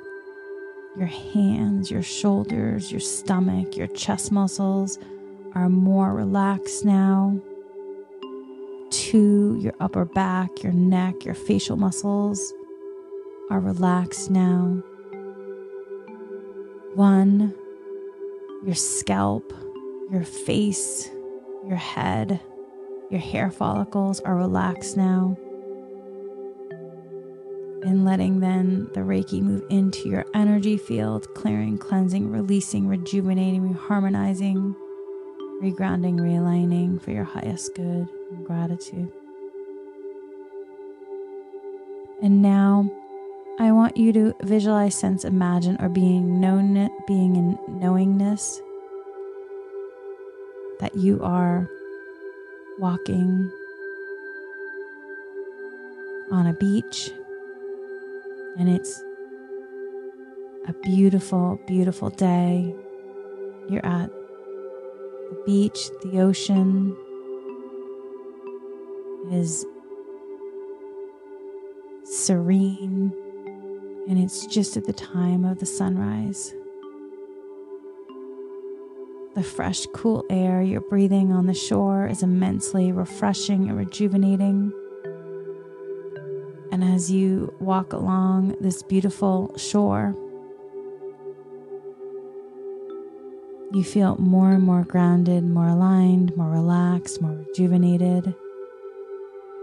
your 0.95 1.07
hands, 1.07 1.89
your 1.89 2.03
shoulders, 2.03 2.91
your 2.91 2.99
stomach, 2.99 3.75
your 3.75 3.87
chest 3.87 4.31
muscles 4.31 4.99
are 5.55 5.69
more 5.69 6.13
relaxed 6.13 6.85
now. 6.85 7.39
Two, 8.91 9.57
your 9.59 9.73
upper 9.79 10.05
back, 10.05 10.61
your 10.61 10.73
neck, 10.73 11.25
your 11.25 11.33
facial 11.33 11.77
muscles 11.77 12.53
are 13.51 13.59
relaxed 13.59 14.31
now. 14.31 14.81
One, 16.95 17.53
your 18.65 18.75
scalp, 18.75 19.53
your 20.09 20.23
face, 20.23 21.09
your 21.67 21.75
head, 21.75 22.39
your 23.09 23.19
hair 23.19 23.51
follicles 23.51 24.21
are 24.21 24.37
relaxed 24.37 24.95
now. 24.95 25.37
And 27.83 28.05
letting 28.05 28.39
then 28.39 28.87
the 28.93 29.01
Reiki 29.01 29.41
move 29.41 29.63
into 29.69 30.07
your 30.07 30.25
energy 30.33 30.77
field, 30.77 31.27
clearing, 31.35 31.77
cleansing, 31.77 32.31
releasing, 32.31 32.87
rejuvenating, 32.87 33.73
reharmonizing, 33.73 34.73
regrounding, 35.61 36.21
realigning 36.21 37.01
for 37.01 37.11
your 37.11 37.25
highest 37.25 37.75
good 37.75 38.07
and 38.31 38.45
gratitude. 38.45 39.11
And 42.23 42.41
now 42.41 42.89
I 43.61 43.71
want 43.71 43.95
you 43.95 44.11
to 44.13 44.33
visualize, 44.41 44.95
sense, 44.95 45.23
imagine, 45.23 45.77
or 45.79 45.87
being 45.87 46.41
known, 46.41 46.89
being 47.05 47.35
in 47.35 47.59
knowingness 47.79 48.59
that 50.79 50.95
you 50.95 51.21
are 51.21 51.69
walking 52.79 53.51
on 56.31 56.47
a 56.47 56.53
beach, 56.53 57.11
and 58.57 58.67
it's 58.67 59.03
a 60.67 60.73
beautiful, 60.81 61.61
beautiful 61.67 62.09
day. 62.09 62.73
You're 63.69 63.85
at 63.85 64.09
the 64.09 65.43
beach, 65.45 65.91
the 66.01 66.19
ocean 66.19 66.97
is 69.31 69.63
serene, 72.05 73.13
and 74.07 74.17
it's 74.17 74.45
just 74.47 74.77
at 74.77 74.85
the 74.85 74.93
time 74.93 75.45
of 75.45 75.59
the 75.59 75.65
sunrise. 75.65 76.53
The 79.33 79.43
fresh, 79.43 79.85
cool 79.93 80.25
air 80.29 80.61
you're 80.61 80.81
breathing 80.81 81.31
on 81.31 81.45
the 81.45 81.53
shore 81.53 82.07
is 82.07 82.21
immensely 82.21 82.91
refreshing 82.91 83.69
and 83.69 83.77
rejuvenating. 83.77 84.73
And 86.71 86.83
as 86.83 87.09
you 87.11 87.53
walk 87.59 87.93
along 87.93 88.57
this 88.59 88.83
beautiful 88.83 89.55
shore, 89.57 90.15
you 93.73 93.83
feel 93.83 94.17
more 94.17 94.51
and 94.51 94.63
more 94.63 94.83
grounded, 94.83 95.45
more 95.45 95.69
aligned, 95.69 96.35
more 96.35 96.49
relaxed, 96.49 97.21
more 97.21 97.31
rejuvenated, 97.31 98.35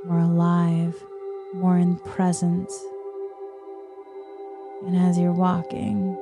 more 0.06 0.20
alive, 0.20 1.04
more 1.52 1.76
in 1.76 1.98
presence. 1.98 2.72
And 4.86 4.96
as 4.96 5.18
you're 5.18 5.32
walking, 5.32 6.16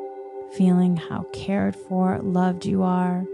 feeling 0.57 0.97
how 0.97 1.27
cared 1.33 1.77
for, 1.77 2.19
loved 2.21 2.65
you 2.65 2.83
are, 2.83 3.25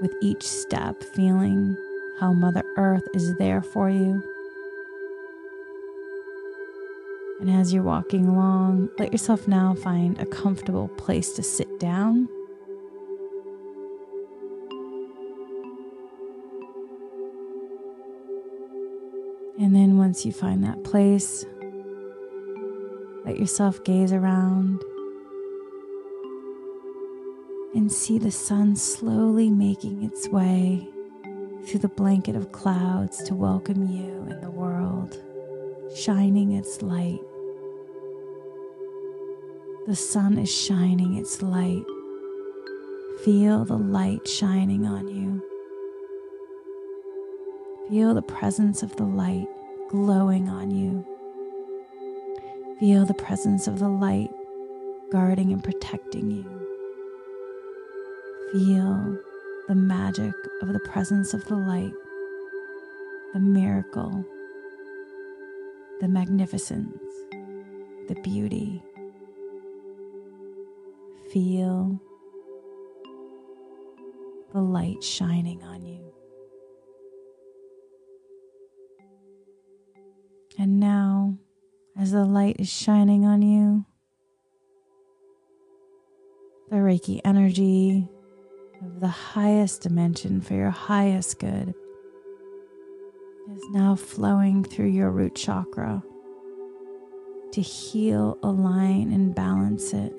with 0.00 0.14
each 0.22 0.42
step, 0.42 1.02
feeling 1.02 1.76
how 2.18 2.32
Mother 2.32 2.64
Earth 2.76 3.06
is 3.14 3.34
there 3.36 3.62
for 3.62 3.90
you. 3.90 4.22
And 7.40 7.50
as 7.50 7.72
you're 7.72 7.82
walking 7.82 8.26
along, 8.26 8.90
let 8.98 9.10
yourself 9.10 9.48
now 9.48 9.74
find 9.74 10.18
a 10.20 10.26
comfortable 10.26 10.86
place 10.88 11.32
to 11.32 11.42
sit 11.42 11.80
down. 11.80 12.28
And 19.58 19.74
then 19.74 19.98
once 19.98 20.24
you 20.24 20.32
find 20.32 20.62
that 20.62 20.84
place, 20.84 21.44
let 23.24 23.38
yourself 23.38 23.82
gaze 23.84 24.12
around 24.12 24.82
and 27.74 27.90
see 27.90 28.18
the 28.18 28.30
sun 28.30 28.74
slowly 28.74 29.48
making 29.48 30.02
its 30.02 30.28
way 30.28 30.88
through 31.64 31.80
the 31.80 31.88
blanket 31.88 32.34
of 32.34 32.52
clouds 32.52 33.22
to 33.22 33.34
welcome 33.34 33.88
you 33.88 34.26
and 34.28 34.42
the 34.42 34.50
world, 34.50 35.16
shining 35.96 36.52
its 36.52 36.82
light. 36.82 37.20
The 39.86 39.96
sun 39.96 40.36
is 40.38 40.52
shining 40.52 41.16
its 41.16 41.42
light. 41.42 41.84
Feel 43.24 43.64
the 43.64 43.78
light 43.78 44.26
shining 44.26 44.84
on 44.84 45.06
you. 45.06 45.42
Feel 47.88 48.14
the 48.14 48.22
presence 48.22 48.82
of 48.82 48.96
the 48.96 49.04
light 49.04 49.46
glowing 49.90 50.48
on 50.48 50.70
you. 50.70 51.06
Feel 52.82 53.06
the 53.06 53.14
presence 53.14 53.68
of 53.68 53.78
the 53.78 53.88
light 53.88 54.28
guarding 55.12 55.52
and 55.52 55.62
protecting 55.62 56.32
you. 56.32 56.44
Feel 58.50 59.20
the 59.68 59.76
magic 59.76 60.34
of 60.62 60.72
the 60.72 60.80
presence 60.80 61.32
of 61.32 61.44
the 61.44 61.54
light, 61.54 61.92
the 63.34 63.38
miracle, 63.38 64.24
the 66.00 66.08
magnificence, 66.08 66.98
the 68.08 68.16
beauty. 68.24 68.82
Feel 71.32 72.00
the 74.52 74.60
light 74.60 75.04
shining 75.04 75.62
on 75.62 75.86
you. 75.86 76.00
And 80.58 80.80
now, 80.80 81.01
as 82.02 82.10
the 82.10 82.24
light 82.24 82.56
is 82.58 82.68
shining 82.68 83.24
on 83.24 83.42
you, 83.42 83.84
the 86.68 86.74
Reiki 86.74 87.20
energy 87.24 88.08
of 88.84 88.98
the 88.98 89.06
highest 89.06 89.82
dimension 89.82 90.40
for 90.40 90.54
your 90.54 90.70
highest 90.70 91.38
good 91.38 91.72
is 93.54 93.62
now 93.70 93.94
flowing 93.94 94.64
through 94.64 94.88
your 94.88 95.12
root 95.12 95.36
chakra 95.36 96.02
to 97.52 97.60
heal, 97.60 98.36
align, 98.42 99.12
and 99.12 99.32
balance 99.32 99.92
it. 99.92 100.12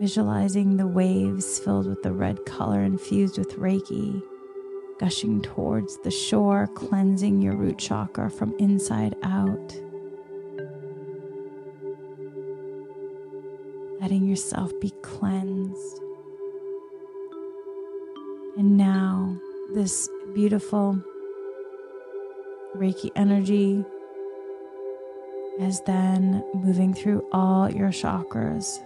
Visualizing 0.00 0.78
the 0.78 0.86
waves 0.88 1.60
filled 1.60 1.86
with 1.86 2.02
the 2.02 2.12
red 2.12 2.44
color 2.44 2.82
infused 2.82 3.38
with 3.38 3.56
Reiki 3.56 4.20
gushing 4.98 5.40
towards 5.42 5.98
the 5.98 6.10
shore, 6.10 6.66
cleansing 6.74 7.40
your 7.42 7.54
root 7.54 7.78
chakra 7.78 8.30
from 8.30 8.54
inside 8.58 9.14
out. 9.22 9.76
Letting 14.00 14.24
yourself 14.26 14.72
be 14.80 14.90
cleansed 15.02 16.02
and 18.58 18.76
now, 18.76 19.36
this 19.72 20.08
beautiful 20.34 21.00
Reiki 22.74 23.12
energy 23.14 23.84
is 25.60 25.80
then 25.82 26.42
moving 26.54 26.92
through 26.92 27.24
all 27.30 27.70
your 27.70 27.90
chakras 27.90 28.80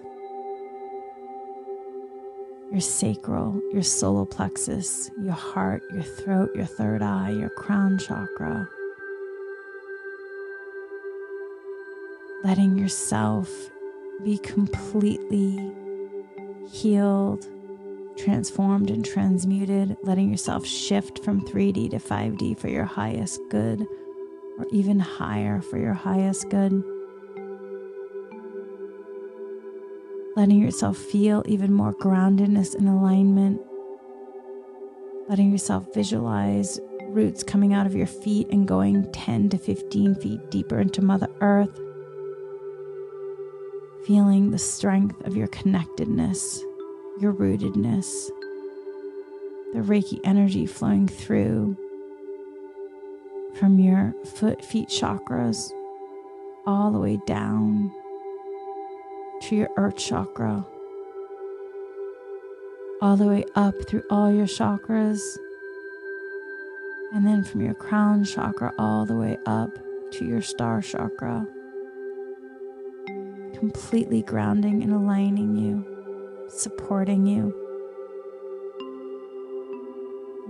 your 2.73 2.81
sacral, 2.81 3.61
your 3.71 3.83
solar 3.83 4.25
plexus, 4.25 5.11
your 5.21 5.35
heart, 5.35 5.83
your 5.93 6.03
throat, 6.03 6.51
your 6.55 6.65
third 6.65 7.03
eye, 7.03 7.31
your 7.31 7.51
crown 7.51 7.99
chakra. 7.99 8.67
Letting 12.43 12.79
yourself 12.79 13.71
be 14.25 14.39
completely 14.39 15.71
healed 16.71 17.47
transformed 18.17 18.91
and 18.91 19.05
transmuted, 19.05 19.97
letting 20.03 20.31
yourself 20.31 20.67
shift 20.67 21.25
from 21.25 21.41
3D 21.47 21.91
to 21.91 21.99
5D 21.99 22.59
for 22.59 22.69
your 22.69 22.85
highest 22.85 23.41
good, 23.51 23.87
or 24.59 24.67
even 24.71 24.99
higher 25.01 25.61
for 25.61 25.79
your 25.79 25.95
highest 25.95 26.49
good. 26.49 26.85
Letting 30.37 30.61
yourself 30.61 30.97
feel 30.97 31.43
even 31.47 31.73
more 31.73 31.93
groundedness 31.93 32.75
and 32.75 32.89
alignment. 32.89 33.61
Letting 35.29 35.51
yourself 35.51 35.93
visualize 35.95 36.81
roots 37.09 37.43
coming 37.43 37.75
out 37.75 37.87
of 37.87 37.95
your 37.95 38.07
feet 38.07 38.49
and 38.51 38.67
going 38.67 39.11
10 39.13 39.51
to 39.51 39.59
15 39.59 40.15
feet 40.17 40.51
deeper 40.51 40.81
into 40.81 41.03
Mother 41.03 41.29
Earth. 41.41 41.79
Feeling 44.07 44.51
the 44.51 44.59
strength 44.59 45.25
of 45.27 45.37
your 45.37 45.49
connectedness 45.49 46.63
your 47.21 47.33
rootedness, 47.33 48.31
the 49.75 49.81
Reiki 49.81 50.19
energy 50.25 50.67
flowing 50.67 51.07
through 51.07 51.77
from 53.55 53.79
your 53.79 54.15
foot, 54.25 54.65
feet 54.65 54.89
chakras 54.89 55.71
all 56.67 56.91
the 56.91 56.99
way 56.99 57.19
down 57.27 57.93
to 59.43 59.57
your 59.57 59.69
earth 59.77 59.97
chakra, 59.97 60.67
all 63.01 63.17
the 63.17 63.27
way 63.27 63.45
up 63.55 63.75
through 63.89 64.05
all 64.11 64.33
your 64.33 64.47
chakras, 64.47 65.21
and 67.13 67.27
then 67.27 67.45
from 67.45 67.61
your 67.61 67.75
crown 67.75 68.25
chakra 68.25 68.73
all 68.79 69.05
the 69.05 69.17
way 69.17 69.39
up 69.47 69.71
to 70.13 70.25
your 70.25 70.43
star 70.43 70.81
chakra, 70.81 71.47
completely 73.55 74.23
grounding 74.23 74.83
and 74.83 74.93
aligning 74.93 75.57
you 75.57 75.93
supporting 76.53 77.27
you. 77.27 77.55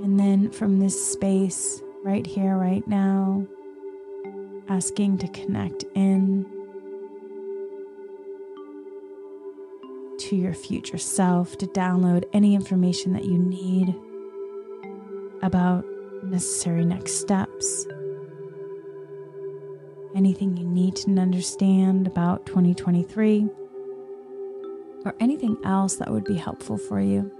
And 0.02 0.18
then 0.18 0.50
from 0.50 0.80
this 0.80 1.12
space, 1.12 1.80
right 2.02 2.26
here, 2.26 2.56
right 2.56 2.86
now, 2.88 3.46
asking 4.68 5.18
to 5.18 5.28
connect 5.28 5.84
in 5.94 6.46
to 10.32 10.36
your 10.38 10.54
future 10.54 10.96
self, 10.96 11.58
to 11.58 11.66
download 11.66 12.24
any 12.32 12.54
information 12.54 13.12
that 13.12 13.26
you 13.26 13.38
need 13.38 13.94
about 15.42 15.84
necessary 16.22 16.86
next 16.86 17.20
steps, 17.20 17.86
anything 20.14 20.56
you 20.56 20.66
need 20.66 20.96
to 20.96 21.10
understand 21.18 22.06
about 22.06 22.46
2023 22.46 23.46
or 25.04 25.14
anything 25.20 25.54
else 25.66 25.96
that 25.96 26.10
would 26.10 26.24
be 26.24 26.36
helpful 26.36 26.78
for 26.78 26.98
you. 26.98 27.30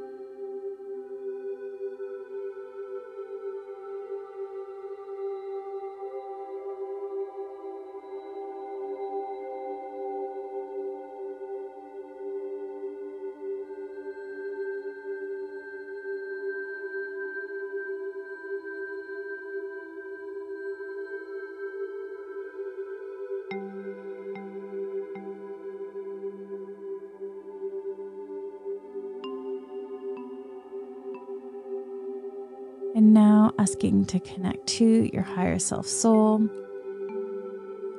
Asking 33.83 34.05
to 34.05 34.20
connect 34.20 34.64
to 34.68 35.11
your 35.12 35.24
higher 35.24 35.59
self 35.59 35.89
soul, 35.89 36.49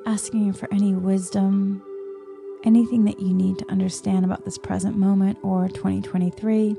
asking 0.06 0.50
for 0.50 0.66
any 0.72 0.94
wisdom, 0.94 1.82
anything 2.64 3.04
that 3.04 3.20
you 3.20 3.34
need 3.34 3.58
to 3.58 3.70
understand 3.70 4.24
about 4.24 4.46
this 4.46 4.56
present 4.56 4.96
moment 4.96 5.36
or 5.42 5.68
2023. 5.68 6.74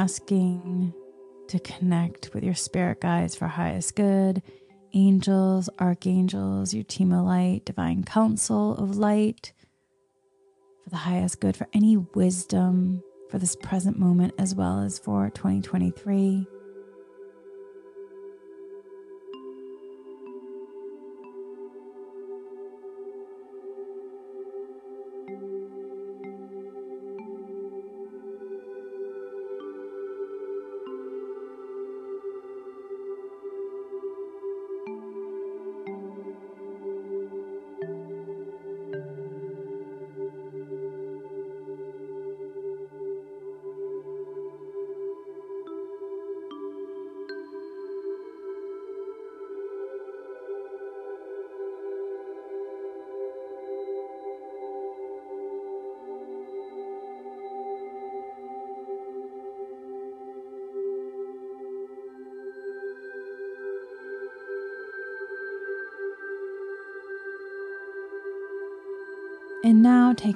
Asking 0.00 0.94
to 1.46 1.58
connect 1.58 2.32
with 2.32 2.42
your 2.42 2.54
spirit 2.54 3.02
guides 3.02 3.34
for 3.34 3.46
highest 3.46 3.94
good, 3.96 4.42
angels, 4.94 5.68
archangels, 5.78 6.72
your 6.72 6.84
team 6.84 7.12
of 7.12 7.26
light, 7.26 7.66
divine 7.66 8.02
council 8.02 8.74
of 8.78 8.96
light, 8.96 9.52
for 10.82 10.88
the 10.88 10.96
highest 10.96 11.38
good, 11.38 11.54
for 11.54 11.68
any 11.74 11.98
wisdom 11.98 13.02
for 13.28 13.38
this 13.38 13.54
present 13.56 13.98
moment 13.98 14.32
as 14.38 14.54
well 14.54 14.80
as 14.80 14.98
for 14.98 15.28
2023. 15.28 16.46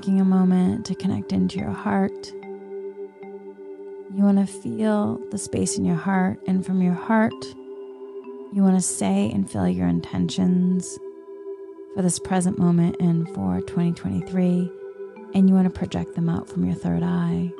Taking 0.05 0.21
a 0.21 0.25
moment 0.25 0.85
to 0.85 0.95
connect 0.95 1.33
into 1.33 1.59
your 1.59 1.71
heart. 1.71 2.31
You 4.15 4.23
want 4.23 4.37
to 4.37 4.45
feel 4.47 5.19
the 5.31 5.39
space 5.39 5.79
in 5.79 5.87
your 5.87 5.97
heart, 5.97 6.39
and 6.47 6.65
from 6.65 6.83
your 6.83 6.93
heart, 6.93 7.33
you 8.53 8.63
want 8.63 8.77
to 8.77 8.83
say 8.83 9.31
and 9.33 9.51
feel 9.51 9.67
your 9.67 9.89
intentions 9.89 10.99
for 11.95 12.03
this 12.03 12.19
present 12.19 12.59
moment 12.59 12.97
and 13.01 13.27
for 13.31 13.63
2023. 13.63 14.71
And 15.33 15.49
you 15.49 15.55
want 15.55 15.73
to 15.73 15.79
project 15.79 16.17
them 16.17 16.29
out 16.29 16.51
from 16.51 16.67
your 16.67 16.75
third 16.75 17.03
eye. 17.03 17.51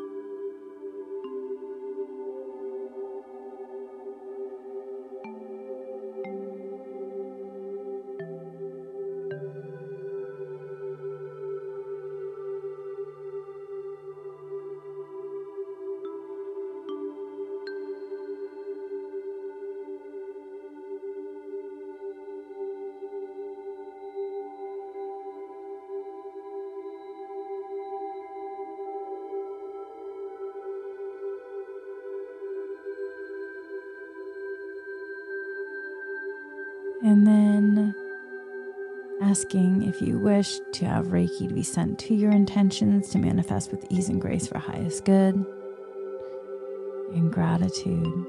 Asking 39.35 39.83
if 39.83 40.01
you 40.01 40.17
wish 40.17 40.61
to 40.71 40.85
have 40.85 41.07
Reiki 41.07 41.49
to 41.49 41.55
be 41.55 41.65
sent 41.65 41.99
to 41.99 42.15
your 42.15 42.31
intentions 42.31 43.09
to 43.09 43.19
manifest 43.19 43.73
with 43.73 43.85
ease 43.91 44.09
and 44.09 44.21
grace 44.21 44.47
for 44.47 44.61
highest 44.61 45.05
good 45.05 45.35
and 47.13 47.33
gratitude. 47.33 48.27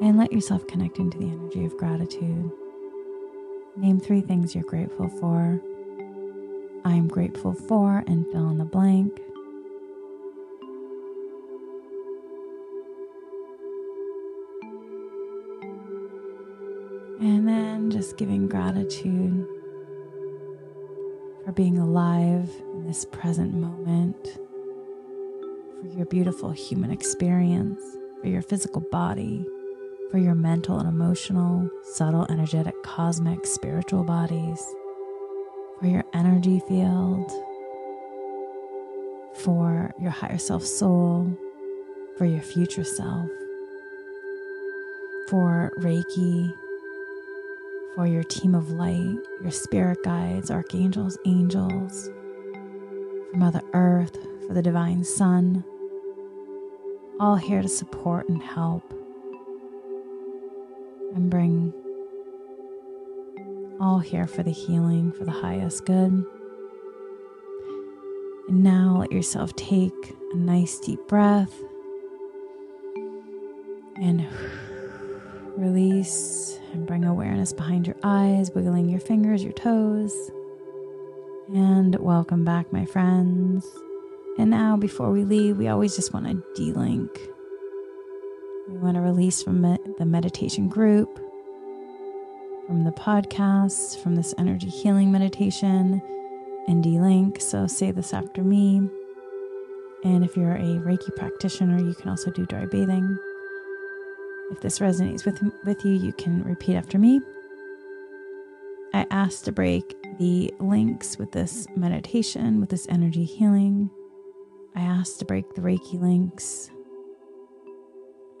And 0.00 0.16
let 0.16 0.32
yourself 0.32 0.64
connect 0.68 1.00
into 1.00 1.18
the 1.18 1.26
energy 1.26 1.64
of 1.64 1.76
gratitude. 1.76 2.52
Name 3.76 3.98
three 3.98 4.20
things 4.20 4.54
you're 4.54 4.62
grateful 4.62 5.08
for. 5.08 5.60
I'm 6.84 7.08
grateful 7.08 7.52
for, 7.52 8.04
and 8.06 8.24
fill 8.30 8.48
in 8.48 8.58
the 8.58 8.64
blank. 8.64 9.20
And 17.20 17.48
then 17.48 17.90
just 17.90 18.16
giving 18.16 18.46
gratitude 18.46 19.48
being 21.58 21.76
alive 21.76 22.48
in 22.72 22.86
this 22.86 23.04
present 23.04 23.52
moment, 23.52 24.38
for 25.80 25.88
your 25.96 26.06
beautiful 26.06 26.52
human 26.52 26.92
experience, 26.92 27.82
for 28.20 28.28
your 28.28 28.42
physical 28.42 28.80
body, 28.92 29.44
for 30.08 30.18
your 30.18 30.36
mental 30.36 30.78
and 30.78 30.88
emotional, 30.88 31.68
subtle, 31.82 32.24
energetic, 32.30 32.80
cosmic, 32.84 33.44
spiritual 33.44 34.04
bodies, 34.04 34.64
for 35.80 35.88
your 35.88 36.04
energy 36.14 36.62
field, 36.68 37.28
for 39.34 39.92
your 40.00 40.12
higher 40.12 40.38
self 40.38 40.62
soul, 40.62 41.28
for 42.16 42.24
your 42.24 42.40
future 42.40 42.84
self, 42.84 43.28
for 45.28 45.72
Reiki 45.78 46.52
for 47.98 48.06
your 48.06 48.22
team 48.22 48.54
of 48.54 48.70
light, 48.70 49.18
your 49.42 49.50
spirit 49.50 49.98
guides, 50.04 50.52
archangels, 50.52 51.18
angels, 51.26 52.08
for 53.32 53.36
Mother 53.36 53.60
Earth, 53.72 54.16
for 54.46 54.54
the 54.54 54.62
Divine 54.62 55.02
Sun, 55.02 55.64
all 57.18 57.34
here 57.34 57.60
to 57.60 57.66
support 57.66 58.28
and 58.28 58.40
help 58.40 58.84
and 61.16 61.28
bring 61.28 61.72
all 63.80 63.98
here 63.98 64.28
for 64.28 64.44
the 64.44 64.52
healing, 64.52 65.10
for 65.10 65.24
the 65.24 65.32
highest 65.32 65.84
good. 65.84 66.24
And 68.48 68.62
now 68.62 68.98
let 69.00 69.10
yourself 69.10 69.56
take 69.56 70.14
a 70.34 70.36
nice 70.36 70.78
deep 70.78 71.00
breath 71.08 71.52
and 74.00 74.24
release 75.56 76.57
and 76.72 76.86
bring 76.86 77.04
awareness 77.04 77.52
behind 77.52 77.86
your 77.86 77.96
eyes, 78.02 78.50
wiggling 78.50 78.88
your 78.88 79.00
fingers, 79.00 79.42
your 79.42 79.52
toes. 79.52 80.30
And 81.54 81.94
welcome 81.96 82.44
back, 82.44 82.72
my 82.72 82.84
friends. 82.84 83.66
And 84.38 84.50
now, 84.50 84.76
before 84.76 85.10
we 85.10 85.24
leave, 85.24 85.56
we 85.56 85.68
always 85.68 85.96
just 85.96 86.12
want 86.12 86.26
to 86.26 86.42
de 86.54 86.78
link. 86.78 87.10
We 88.68 88.76
want 88.78 88.96
to 88.96 89.00
release 89.00 89.42
from 89.42 89.62
the 89.62 90.06
meditation 90.06 90.68
group, 90.68 91.18
from 92.66 92.84
the 92.84 92.92
podcast, 92.92 94.02
from 94.02 94.14
this 94.14 94.34
energy 94.38 94.68
healing 94.68 95.10
meditation, 95.10 96.02
and 96.68 96.82
de 96.82 97.00
link. 97.00 97.40
So, 97.40 97.66
say 97.66 97.90
this 97.90 98.12
after 98.12 98.42
me. 98.42 98.88
And 100.04 100.22
if 100.24 100.36
you're 100.36 100.54
a 100.54 100.78
Reiki 100.80 101.14
practitioner, 101.16 101.78
you 101.78 101.94
can 101.94 102.10
also 102.10 102.30
do 102.30 102.46
dry 102.46 102.66
bathing. 102.66 103.18
If 104.50 104.60
this 104.60 104.78
resonates 104.78 105.24
with, 105.24 105.42
with 105.64 105.84
you, 105.84 105.92
you 105.92 106.12
can 106.12 106.42
repeat 106.42 106.76
after 106.76 106.98
me. 106.98 107.20
I 108.94 109.06
ask 109.10 109.44
to 109.44 109.52
break 109.52 109.94
the 110.18 110.52
links 110.58 111.18
with 111.18 111.32
this 111.32 111.66
meditation, 111.76 112.60
with 112.60 112.70
this 112.70 112.86
energy 112.88 113.24
healing. 113.24 113.90
I 114.74 114.80
ask 114.80 115.18
to 115.18 115.24
break 115.24 115.54
the 115.54 115.60
Reiki 115.60 116.00
links. 116.00 116.70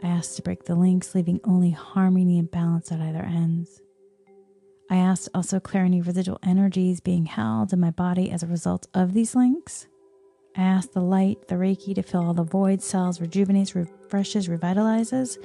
I 0.02 0.06
ask 0.06 0.36
to 0.36 0.42
break 0.42 0.64
the 0.64 0.74
links, 0.74 1.14
leaving 1.14 1.40
only 1.44 1.70
harmony 1.70 2.38
and 2.38 2.50
balance 2.50 2.90
at 2.90 3.00
either 3.00 3.22
ends. 3.22 3.82
I 4.90 4.96
ask 4.96 5.24
to 5.24 5.30
also 5.34 5.60
clear 5.60 5.84
any 5.84 6.00
residual 6.00 6.38
energies 6.42 7.00
being 7.00 7.26
held 7.26 7.74
in 7.74 7.80
my 7.80 7.90
body 7.90 8.30
as 8.30 8.42
a 8.42 8.46
result 8.46 8.86
of 8.94 9.12
these 9.12 9.34
links. 9.34 9.86
I 10.56 10.62
ask 10.62 10.92
the 10.92 11.00
light, 11.00 11.48
the 11.48 11.56
Reiki, 11.56 11.94
to 11.94 12.02
fill 12.02 12.24
all 12.24 12.34
the 12.34 12.42
void 12.42 12.80
cells, 12.80 13.20
rejuvenates, 13.20 13.74
refreshes, 13.74 14.48
revitalizes 14.48 15.36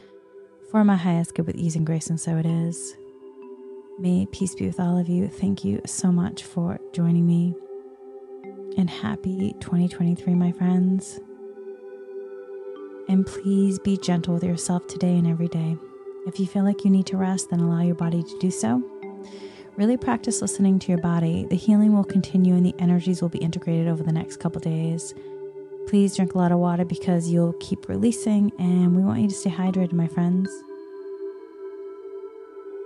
for 0.74 0.84
my 0.84 0.96
highest 0.96 1.36
good 1.36 1.46
with 1.46 1.56
ease 1.56 1.76
and 1.76 1.86
grace, 1.86 2.08
and 2.08 2.20
so 2.20 2.36
it 2.36 2.48
is. 2.48 2.98
May 4.00 4.26
peace 4.32 4.56
be 4.56 4.66
with 4.66 4.80
all 4.80 4.98
of 4.98 5.08
you. 5.08 5.28
Thank 5.28 5.64
you 5.64 5.80
so 5.86 6.12
much 6.12 6.42
for 6.42 6.80
joining 6.94 7.28
me. 7.28 7.54
And 8.76 8.90
happy 8.90 9.54
2023, 9.60 10.34
my 10.34 10.52
friends. 10.52 11.20
And 13.08 13.24
please 13.24 13.78
be 13.78 13.98
gentle 13.98 14.34
with 14.34 14.44
yourself 14.44 14.88
today 14.88 15.16
and 15.16 15.28
every 15.28 15.48
day. 15.48 15.78
If 16.26 16.40
you 16.40 16.48
feel 16.48 16.64
like 16.64 16.84
you 16.84 16.90
need 16.90 17.06
to 17.06 17.18
rest, 17.18 17.52
then 17.52 17.60
allow 17.60 17.84
your 17.84 17.94
body 17.94 18.24
to 18.24 18.40
do 18.40 18.50
so. 18.50 18.82
Really 19.76 19.96
practice 19.96 20.42
listening 20.42 20.80
to 20.80 20.88
your 20.88 21.02
body. 21.02 21.46
The 21.48 21.56
healing 21.56 21.94
will 21.94 22.04
continue 22.04 22.56
and 22.56 22.66
the 22.66 22.74
energies 22.80 23.22
will 23.22 23.30
be 23.30 23.38
integrated 23.38 23.88
over 23.88 24.02
the 24.02 24.12
next 24.12 24.38
couple 24.38 24.60
days. 24.60 25.14
Please 25.88 26.16
drink 26.16 26.34
a 26.34 26.38
lot 26.38 26.52
of 26.52 26.60
water 26.60 26.86
because 26.86 27.30
you'll 27.30 27.54
keep 27.54 27.88
releasing, 27.88 28.52
and 28.58 28.96
we 28.96 29.04
want 29.04 29.22
you 29.22 29.28
to 29.28 29.34
stay 29.34 29.50
hydrated, 29.52 29.94
my 29.94 30.08
friends. 30.08 30.50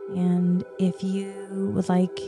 And 0.09 0.63
if 0.79 1.03
you 1.03 1.33
would 1.73 1.89
like 1.89 2.19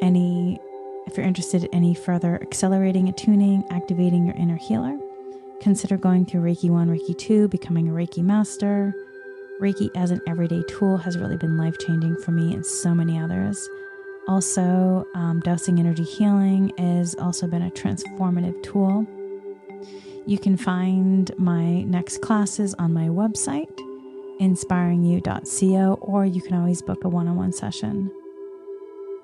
any, 0.00 0.58
if 1.06 1.16
you're 1.16 1.26
interested 1.26 1.64
in 1.64 1.74
any 1.74 1.94
further 1.94 2.38
accelerating, 2.40 3.08
attuning, 3.08 3.64
activating 3.70 4.24
your 4.24 4.36
inner 4.36 4.56
healer, 4.56 4.98
consider 5.60 5.96
going 5.96 6.24
through 6.24 6.42
Reiki 6.42 6.70
1, 6.70 6.88
Reiki 6.88 7.16
2, 7.18 7.48
becoming 7.48 7.88
a 7.88 7.92
Reiki 7.92 8.22
master. 8.22 8.94
Reiki 9.60 9.90
as 9.96 10.10
an 10.12 10.20
everyday 10.26 10.62
tool 10.68 10.96
has 10.98 11.18
really 11.18 11.36
been 11.36 11.58
life 11.58 11.76
changing 11.78 12.16
for 12.16 12.30
me 12.30 12.54
and 12.54 12.64
so 12.64 12.94
many 12.94 13.18
others. 13.18 13.68
Also, 14.28 15.06
um, 15.14 15.40
dowsing 15.40 15.80
energy 15.80 16.04
healing 16.04 16.70
has 16.76 17.14
also 17.14 17.46
been 17.46 17.62
a 17.62 17.70
transformative 17.70 18.62
tool. 18.62 19.06
You 20.26 20.38
can 20.38 20.58
find 20.58 21.30
my 21.38 21.82
next 21.84 22.20
classes 22.20 22.74
on 22.74 22.92
my 22.92 23.08
website, 23.08 23.74
inspiringyou.co, 24.38 25.94
or 26.02 26.26
you 26.26 26.42
can 26.42 26.54
always 26.54 26.82
book 26.82 27.04
a 27.04 27.08
one 27.08 27.26
on 27.26 27.36
one 27.36 27.52
session. 27.52 28.12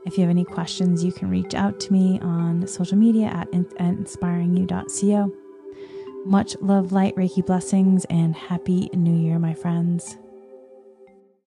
If 0.07 0.16
you 0.16 0.22
have 0.22 0.30
any 0.30 0.44
questions, 0.44 1.05
you 1.05 1.12
can 1.12 1.28
reach 1.28 1.55
out 1.55 1.78
to 1.80 1.92
me 1.92 2.18
on 2.20 2.66
social 2.66 2.96
media 2.96 3.26
at, 3.26 3.50
inspiringyou.co. 3.52 5.32
Much 6.24 6.57
love, 6.62 6.92
light, 6.92 7.14
Reiki 7.16 7.44
blessings, 7.44 8.07
and 8.07 8.34
happy 8.34 8.88
new 8.94 9.14
year, 9.14 9.38
my 9.38 9.52
friends. 9.52 10.16